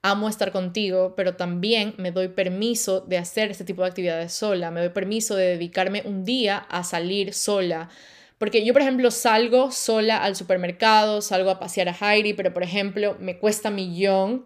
amo 0.04 0.30
estar 0.30 0.52
contigo, 0.52 1.16
pero 1.16 1.36
también 1.36 1.96
me 1.98 2.12
doy 2.12 2.30
permiso 2.30 3.02
de 3.02 3.18
hacer 3.18 3.52
este 3.52 3.66
tipo 3.66 3.82
de 3.82 3.90
actividades 3.90 4.34
sola, 4.34 4.72
me 4.72 4.80
doy 4.80 4.90
permiso 4.90 5.36
de 5.36 5.48
dedicarme 5.48 6.04
un 6.06 6.24
día 6.24 6.58
a 6.58 6.84
salir 6.84 7.34
sola. 7.34 7.90
Porque 8.38 8.66
yo, 8.66 8.74
por 8.74 8.82
ejemplo, 8.82 9.12
salgo 9.12 9.72
sola 9.72 10.24
al 10.24 10.36
supermercado, 10.36 11.22
salgo 11.22 11.50
a 11.52 11.60
pasear 11.60 11.90
a 11.90 11.98
Heidi, 12.00 12.34
pero, 12.34 12.54
por 12.54 12.64
ejemplo, 12.64 13.16
me 13.20 13.38
cuesta 13.38 13.70
millón 13.70 14.46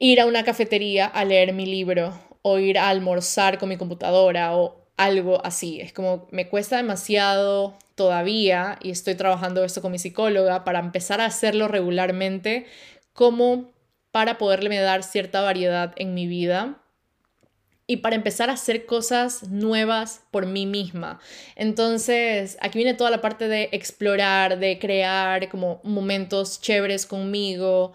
ir 0.00 0.20
a 0.20 0.26
una 0.26 0.44
cafetería 0.44 1.06
a 1.06 1.24
leer 1.24 1.52
mi 1.52 1.66
libro 1.66 2.18
o 2.42 2.58
ir 2.58 2.78
a 2.78 2.88
almorzar 2.88 3.58
con 3.58 3.68
mi 3.68 3.76
computadora 3.76 4.56
o 4.56 4.77
algo 4.98 5.44
así. 5.44 5.80
Es 5.80 5.94
como 5.94 6.28
me 6.30 6.48
cuesta 6.48 6.76
demasiado 6.76 7.78
todavía 7.94 8.78
y 8.82 8.90
estoy 8.90 9.14
trabajando 9.14 9.64
esto 9.64 9.80
con 9.80 9.92
mi 9.92 9.98
psicóloga 9.98 10.64
para 10.64 10.80
empezar 10.80 11.22
a 11.22 11.26
hacerlo 11.26 11.68
regularmente 11.68 12.66
como 13.14 13.72
para 14.12 14.36
poderle 14.36 14.78
dar 14.78 15.02
cierta 15.02 15.40
variedad 15.40 15.94
en 15.96 16.14
mi 16.14 16.26
vida 16.26 16.82
y 17.86 17.98
para 17.98 18.16
empezar 18.16 18.50
a 18.50 18.54
hacer 18.54 18.84
cosas 18.84 19.48
nuevas 19.48 20.22
por 20.30 20.46
mí 20.46 20.66
misma. 20.66 21.20
Entonces, 21.56 22.58
aquí 22.60 22.78
viene 22.78 22.94
toda 22.94 23.10
la 23.10 23.22
parte 23.22 23.48
de 23.48 23.70
explorar, 23.72 24.58
de 24.58 24.78
crear 24.78 25.48
como 25.48 25.80
momentos 25.84 26.60
chéveres 26.60 27.06
conmigo, 27.06 27.94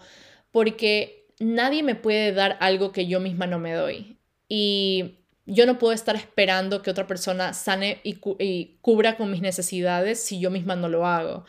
porque 0.50 1.28
nadie 1.38 1.82
me 1.84 1.94
puede 1.94 2.32
dar 2.32 2.56
algo 2.60 2.90
que 2.90 3.06
yo 3.06 3.20
misma 3.20 3.46
no 3.46 3.60
me 3.60 3.72
doy. 3.74 4.18
Y 4.48 5.23
yo 5.46 5.66
no 5.66 5.78
puedo 5.78 5.92
estar 5.92 6.16
esperando 6.16 6.82
que 6.82 6.90
otra 6.90 7.06
persona 7.06 7.52
sane 7.52 8.00
y, 8.02 8.14
cubra 8.80 9.16
con 9.16 9.30
mis 9.30 9.42
necesidades 9.42 10.20
si 10.20 10.40
yo 10.40 10.50
misma 10.50 10.76
no 10.76 10.88
lo 10.88 11.06
hago. 11.06 11.44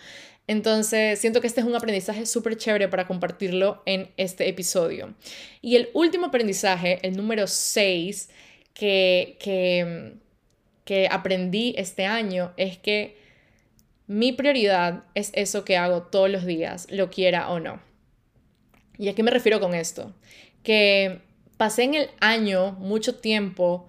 Entonces, 0.48 1.20
siento 1.20 1.42
que 1.42 1.48
este 1.48 1.62
es 1.62 1.68
un 1.68 1.76
aprendizaje 1.76 2.26
súper 2.26 2.58
chévere 2.58 2.88
para 2.88 3.08
compartirlo 3.08 3.82
en 3.86 4.12
este 4.18 4.48
episodio. 4.48 5.16
Y 5.62 5.76
el 5.76 5.90
último 5.94 6.28
aprendizaje, 6.28 7.00
el 7.02 7.18
número 7.18 7.48
6, 7.48 8.30
que, 8.74 9.38
que, 9.40 10.14
que 10.84 11.08
aprendí 11.10 11.74
este 11.78 12.06
año 12.06 12.54
es 12.58 12.78
que 12.78 13.18
mi 14.08 14.34
prioridad 14.34 15.06
es 15.16 15.32
eso 15.34 15.66
que 15.66 15.78
hago 15.78 16.04
todos 16.04 16.30
los 16.30 16.46
días, 16.46 16.86
lo 16.92 17.10
quiera 17.10 17.50
o 17.50 17.60
no. 17.60 17.82
¿Y 18.98 19.10
a 19.10 19.16
qué 19.16 19.24
me 19.24 19.32
refiero 19.32 19.60
con 19.60 19.74
esto? 19.74 20.14
Que 20.64 21.22
pasé 21.58 21.84
en 21.84 21.96
el 21.96 22.10
año 22.20 22.74
mucho 22.74 23.16
tiempo 23.16 23.88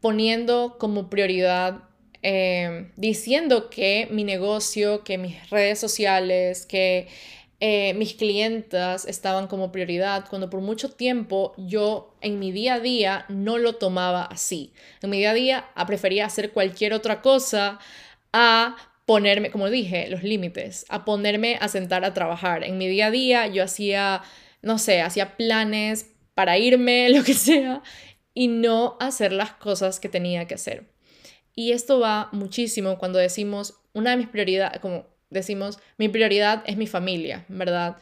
poniendo 0.00 0.76
como 0.78 1.10
prioridad, 1.10 1.84
eh, 2.22 2.90
diciendo 2.96 3.70
que 3.70 4.08
mi 4.10 4.24
negocio, 4.24 5.04
que 5.04 5.18
mis 5.18 5.50
redes 5.50 5.78
sociales, 5.78 6.66
que 6.66 7.08
eh, 7.58 7.94
mis 7.94 8.14
clientas 8.14 9.06
estaban 9.06 9.46
como 9.46 9.72
prioridad, 9.72 10.26
cuando 10.28 10.50
por 10.50 10.60
mucho 10.60 10.90
tiempo 10.90 11.54
yo 11.56 12.14
en 12.20 12.38
mi 12.38 12.52
día 12.52 12.74
a 12.74 12.80
día 12.80 13.24
no 13.28 13.58
lo 13.58 13.76
tomaba 13.76 14.24
así. 14.24 14.72
En 15.02 15.10
mi 15.10 15.18
día 15.18 15.30
a 15.30 15.34
día 15.34 15.64
prefería 15.86 16.26
hacer 16.26 16.52
cualquier 16.52 16.92
otra 16.92 17.22
cosa 17.22 17.78
a 18.32 18.76
ponerme, 19.06 19.50
como 19.50 19.70
dije, 19.70 20.08
los 20.08 20.22
límites, 20.22 20.84
a 20.88 21.04
ponerme 21.04 21.56
a 21.60 21.68
sentar 21.68 22.04
a 22.04 22.12
trabajar. 22.12 22.64
En 22.64 22.76
mi 22.76 22.88
día 22.88 23.06
a 23.06 23.10
día 23.10 23.46
yo 23.46 23.64
hacía, 23.64 24.22
no 24.62 24.78
sé, 24.78 25.00
hacía 25.00 25.36
planes 25.36 26.10
para 26.36 26.58
irme, 26.58 27.08
lo 27.16 27.24
que 27.24 27.34
sea, 27.34 27.82
y 28.34 28.46
no 28.48 28.96
hacer 29.00 29.32
las 29.32 29.52
cosas 29.54 29.98
que 29.98 30.10
tenía 30.10 30.46
que 30.46 30.54
hacer. 30.54 30.92
Y 31.54 31.72
esto 31.72 31.98
va 31.98 32.28
muchísimo 32.32 32.98
cuando 32.98 33.18
decimos, 33.18 33.80
una 33.94 34.10
de 34.10 34.18
mis 34.18 34.28
prioridades, 34.28 34.78
como 34.80 35.06
decimos, 35.30 35.78
mi 35.96 36.10
prioridad 36.10 36.62
es 36.66 36.76
mi 36.76 36.86
familia, 36.86 37.46
¿verdad? 37.48 37.96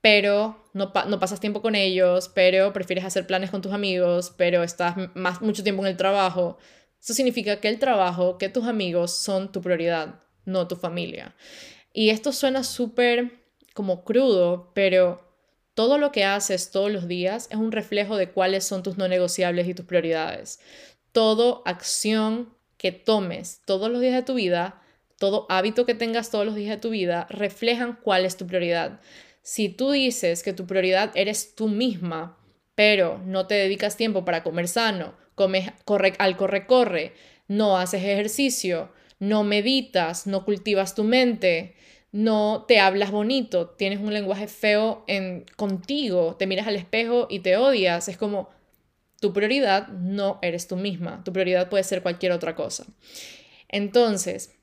Pero 0.00 0.64
no, 0.72 0.92
no 1.06 1.20
pasas 1.20 1.38
tiempo 1.38 1.62
con 1.62 1.76
ellos, 1.76 2.28
pero 2.34 2.72
prefieres 2.72 3.04
hacer 3.04 3.28
planes 3.28 3.52
con 3.52 3.62
tus 3.62 3.72
amigos, 3.72 4.34
pero 4.36 4.64
estás 4.64 4.96
más, 5.14 5.40
mucho 5.40 5.62
tiempo 5.62 5.82
en 5.82 5.88
el 5.88 5.96
trabajo. 5.96 6.58
Eso 7.00 7.14
significa 7.14 7.60
que 7.60 7.68
el 7.68 7.78
trabajo, 7.78 8.38
que 8.38 8.48
tus 8.48 8.64
amigos 8.64 9.16
son 9.16 9.52
tu 9.52 9.62
prioridad, 9.62 10.22
no 10.44 10.66
tu 10.66 10.74
familia. 10.74 11.36
Y 11.92 12.10
esto 12.10 12.32
suena 12.32 12.64
súper 12.64 13.44
como 13.72 14.02
crudo, 14.02 14.72
pero 14.74 15.25
todo 15.76 15.98
lo 15.98 16.10
que 16.10 16.24
haces 16.24 16.70
todos 16.70 16.90
los 16.90 17.06
días 17.06 17.48
es 17.50 17.58
un 17.58 17.70
reflejo 17.70 18.16
de 18.16 18.30
cuáles 18.30 18.64
son 18.64 18.82
tus 18.82 18.96
no 18.96 19.08
negociables 19.08 19.68
y 19.68 19.74
tus 19.74 19.84
prioridades. 19.84 20.58
Todo 21.12 21.62
acción 21.66 22.48
que 22.78 22.92
tomes 22.92 23.60
todos 23.66 23.90
los 23.90 24.00
días 24.00 24.14
de 24.14 24.22
tu 24.22 24.32
vida, 24.32 24.80
todo 25.18 25.44
hábito 25.50 25.84
que 25.84 25.94
tengas 25.94 26.30
todos 26.30 26.46
los 26.46 26.54
días 26.54 26.70
de 26.70 26.80
tu 26.80 26.88
vida, 26.88 27.26
reflejan 27.28 27.98
cuál 28.02 28.24
es 28.24 28.38
tu 28.38 28.46
prioridad. 28.46 29.00
Si 29.42 29.68
tú 29.68 29.90
dices 29.90 30.42
que 30.42 30.54
tu 30.54 30.66
prioridad 30.66 31.12
eres 31.14 31.54
tú 31.54 31.68
misma, 31.68 32.38
pero 32.74 33.20
no 33.26 33.46
te 33.46 33.54
dedicas 33.54 33.98
tiempo 33.98 34.24
para 34.24 34.42
comer 34.42 34.68
sano, 34.68 35.12
comes 35.34 35.72
al 36.18 36.36
corre-corre, 36.38 37.12
no 37.48 37.76
haces 37.76 38.02
ejercicio, 38.02 38.90
no 39.18 39.44
meditas, 39.44 40.26
no 40.26 40.46
cultivas 40.46 40.94
tu 40.94 41.04
mente, 41.04 41.75
no 42.16 42.64
te 42.66 42.80
hablas 42.80 43.10
bonito, 43.10 43.68
tienes 43.68 44.00
un 44.00 44.14
lenguaje 44.14 44.48
feo 44.48 45.04
en 45.06 45.44
contigo, 45.56 46.34
te 46.38 46.46
miras 46.46 46.66
al 46.66 46.76
espejo 46.76 47.26
y 47.28 47.40
te 47.40 47.58
odias, 47.58 48.08
es 48.08 48.16
como 48.16 48.48
tu 49.20 49.34
prioridad 49.34 49.88
no 49.88 50.38
eres 50.40 50.66
tú 50.66 50.76
misma, 50.76 51.22
tu 51.24 51.32
prioridad 51.34 51.68
puede 51.68 51.84
ser 51.84 52.00
cualquier 52.00 52.32
otra 52.32 52.54
cosa. 52.54 52.86
Entonces, 53.68 54.55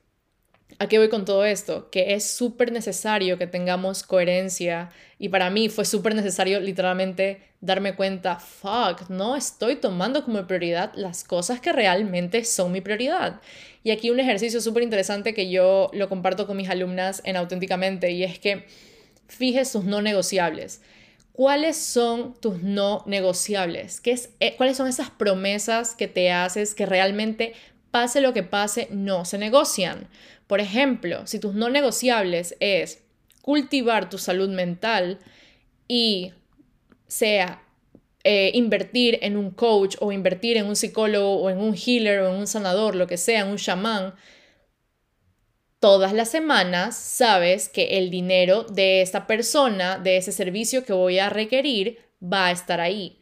¿A 0.80 0.88
qué 0.88 0.98
voy 0.98 1.10
con 1.10 1.26
todo 1.26 1.46
esto? 1.46 1.90
Que 1.90 2.14
es 2.14 2.26
súper 2.26 2.72
necesario 2.72 3.38
que 3.38 3.48
tengamos 3.48 4.04
coherencia 4.04 4.90
y 5.20 5.30
para 5.30 5.50
mí 5.50 5.70
fue 5.70 5.86
súper 5.86 6.16
necesario 6.16 6.60
literalmente 6.60 7.42
darme 7.62 7.96
cuenta, 7.96 8.40
fuck, 8.40 9.10
no 9.10 9.36
estoy 9.36 9.78
tomando 9.78 10.24
como 10.26 10.46
prioridad 10.46 10.92
las 10.96 11.24
cosas 11.24 11.62
que 11.62 11.72
realmente 11.72 12.44
son 12.44 12.72
mi 12.72 12.82
prioridad. 12.82 13.40
Y 13.84 13.92
aquí 13.92 14.10
un 14.10 14.20
ejercicio 14.20 14.62
súper 14.62 14.84
interesante 14.84 15.34
que 15.34 15.50
yo 15.50 15.90
lo 15.94 16.10
comparto 16.10 16.48
con 16.48 16.58
mis 16.58 16.70
alumnas 16.70 17.22
en 17.26 17.38
Auténticamente 17.38 18.12
y 18.12 18.24
es 18.24 18.40
que 18.40 18.66
fijes 19.28 19.70
sus 19.70 19.86
no 19.86 20.02
negociables. 20.02 20.82
¿Cuáles 21.34 21.78
son 21.78 22.36
tus 22.40 22.62
no 22.62 23.04
negociables? 23.08 24.00
¿Qué 24.02 24.12
es, 24.12 24.30
eh, 24.40 24.56
¿Cuáles 24.56 24.78
son 24.78 24.88
esas 24.88 25.10
promesas 25.10 25.96
que 25.96 26.08
te 26.08 26.32
haces 26.32 26.76
que 26.76 26.86
realmente 26.86 27.54
pase 27.94 28.22
lo 28.22 28.34
que 28.34 28.41
pase, 28.41 28.88
no 28.89 29.24
se 29.24 29.38
negocian? 29.38 30.10
Por 30.48 30.60
ejemplo, 30.60 31.28
si 31.28 31.38
tus 31.38 31.54
no 31.54 31.70
negociables 31.70 32.56
es 32.60 33.04
cultivar 33.44 34.10
tu 34.10 34.18
salud 34.18 34.50
mental 34.50 35.20
y 35.88 36.34
sea 37.08 37.62
eh, 38.24 38.50
invertir 38.56 39.20
en 39.22 39.38
un 39.38 39.52
coach 39.52 39.96
o 40.00 40.12
invertir 40.12 40.58
en 40.58 40.66
un 40.66 40.76
psicólogo 40.76 41.36
o 41.36 41.52
en 41.52 41.60
un 41.60 41.76
healer 41.76 42.22
o 42.22 42.30
en 42.30 42.39
un 42.39 42.48
sanador, 42.48 42.96
lo 42.96 43.06
que 43.06 43.18
sea, 43.18 43.41
en 43.41 43.50
un 43.50 43.58
chamán, 43.58 44.16
todas 45.80 46.14
las 46.14 46.30
semanas 46.30 46.96
sabes 46.98 47.70
que 47.70 48.00
el 48.00 48.10
dinero 48.10 48.64
de 48.64 49.04
esta 49.04 49.28
persona, 49.28 50.00
de 50.00 50.18
ese 50.18 50.32
servicio 50.32 50.84
que 50.84 50.94
voy 50.94 51.20
a 51.20 51.30
requerir, 51.30 52.00
va 52.24 52.48
a 52.48 52.52
estar 52.52 52.82
ahí. 52.82 53.20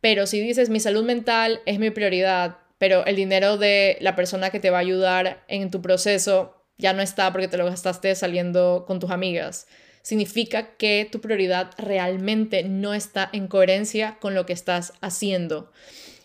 Pero 0.00 0.26
si 0.26 0.40
dices 0.40 0.70
mi 0.70 0.80
salud 0.80 1.04
mental 1.04 1.60
es 1.66 1.78
mi 1.78 1.90
prioridad, 1.90 2.58
pero 2.78 3.04
el 3.06 3.16
dinero 3.16 3.58
de 3.58 3.98
la 4.00 4.16
persona 4.16 4.50
que 4.50 4.60
te 4.60 4.70
va 4.70 4.78
a 4.78 4.80
ayudar 4.80 5.44
en 5.48 5.70
tu 5.70 5.82
proceso 5.82 6.54
ya 6.78 6.92
no 6.92 7.02
está 7.02 7.32
porque 7.32 7.48
te 7.48 7.56
lo 7.56 7.66
gastaste 7.66 8.14
saliendo 8.14 8.84
con 8.86 9.00
tus 9.00 9.10
amigas, 9.10 9.66
significa 10.02 10.76
que 10.76 11.08
tu 11.10 11.20
prioridad 11.20 11.72
realmente 11.76 12.62
no 12.62 12.94
está 12.94 13.28
en 13.32 13.48
coherencia 13.48 14.16
con 14.20 14.34
lo 14.34 14.46
que 14.46 14.52
estás 14.52 14.92
haciendo. 15.00 15.72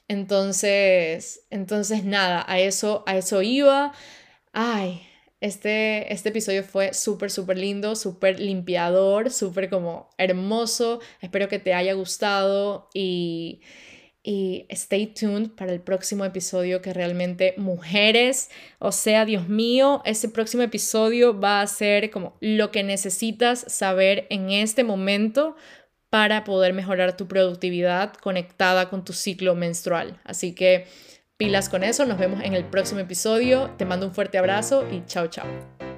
Entonces, 0.07 1.41
entonces 1.49 2.03
nada, 2.03 2.45
a 2.47 2.59
eso, 2.59 3.03
a 3.07 3.17
eso 3.17 3.41
iba. 3.41 3.93
Ay, 4.51 5.01
este, 5.41 6.13
este 6.13 6.29
episodio 6.29 6.63
fue 6.63 6.93
súper, 6.93 7.31
súper 7.31 7.57
lindo, 7.57 7.95
súper 7.95 8.39
limpiador, 8.39 9.31
súper 9.31 9.69
como 9.69 10.09
hermoso. 10.17 10.99
Espero 11.21 11.49
que 11.49 11.59
te 11.59 11.73
haya 11.73 11.93
gustado 11.93 12.89
y, 12.93 13.61
y 14.23 14.65
stay 14.69 15.07
tuned 15.07 15.49
para 15.49 15.73
el 15.73 15.81
próximo 15.81 16.23
episodio 16.23 16.81
que 16.81 16.93
realmente 16.93 17.53
mujeres, 17.57 18.49
o 18.79 18.93
sea, 18.93 19.25
Dios 19.25 19.49
mío, 19.49 20.01
ese 20.05 20.29
próximo 20.29 20.63
episodio 20.63 21.37
va 21.37 21.61
a 21.61 21.67
ser 21.67 22.09
como 22.09 22.37
lo 22.39 22.71
que 22.71 22.83
necesitas 22.83 23.65
saber 23.67 24.25
en 24.29 24.49
este 24.49 24.85
momento 24.85 25.57
para 26.09 26.45
poder 26.45 26.73
mejorar 26.73 27.17
tu 27.17 27.27
productividad 27.27 28.13
conectada 28.13 28.89
con 28.89 29.03
tu 29.03 29.11
ciclo 29.13 29.55
menstrual. 29.55 30.21
Así 30.23 30.53
que 30.53 30.85
pilas 31.37 31.67
con 31.67 31.83
eso, 31.83 32.05
nos 32.05 32.17
vemos 32.17 32.41
en 32.43 32.53
el 32.53 32.63
próximo 32.63 33.01
episodio, 33.01 33.71
te 33.77 33.85
mando 33.85 34.07
un 34.07 34.13
fuerte 34.13 34.37
abrazo 34.37 34.87
y 34.89 35.03
chao 35.05 35.27
chao. 35.27 35.92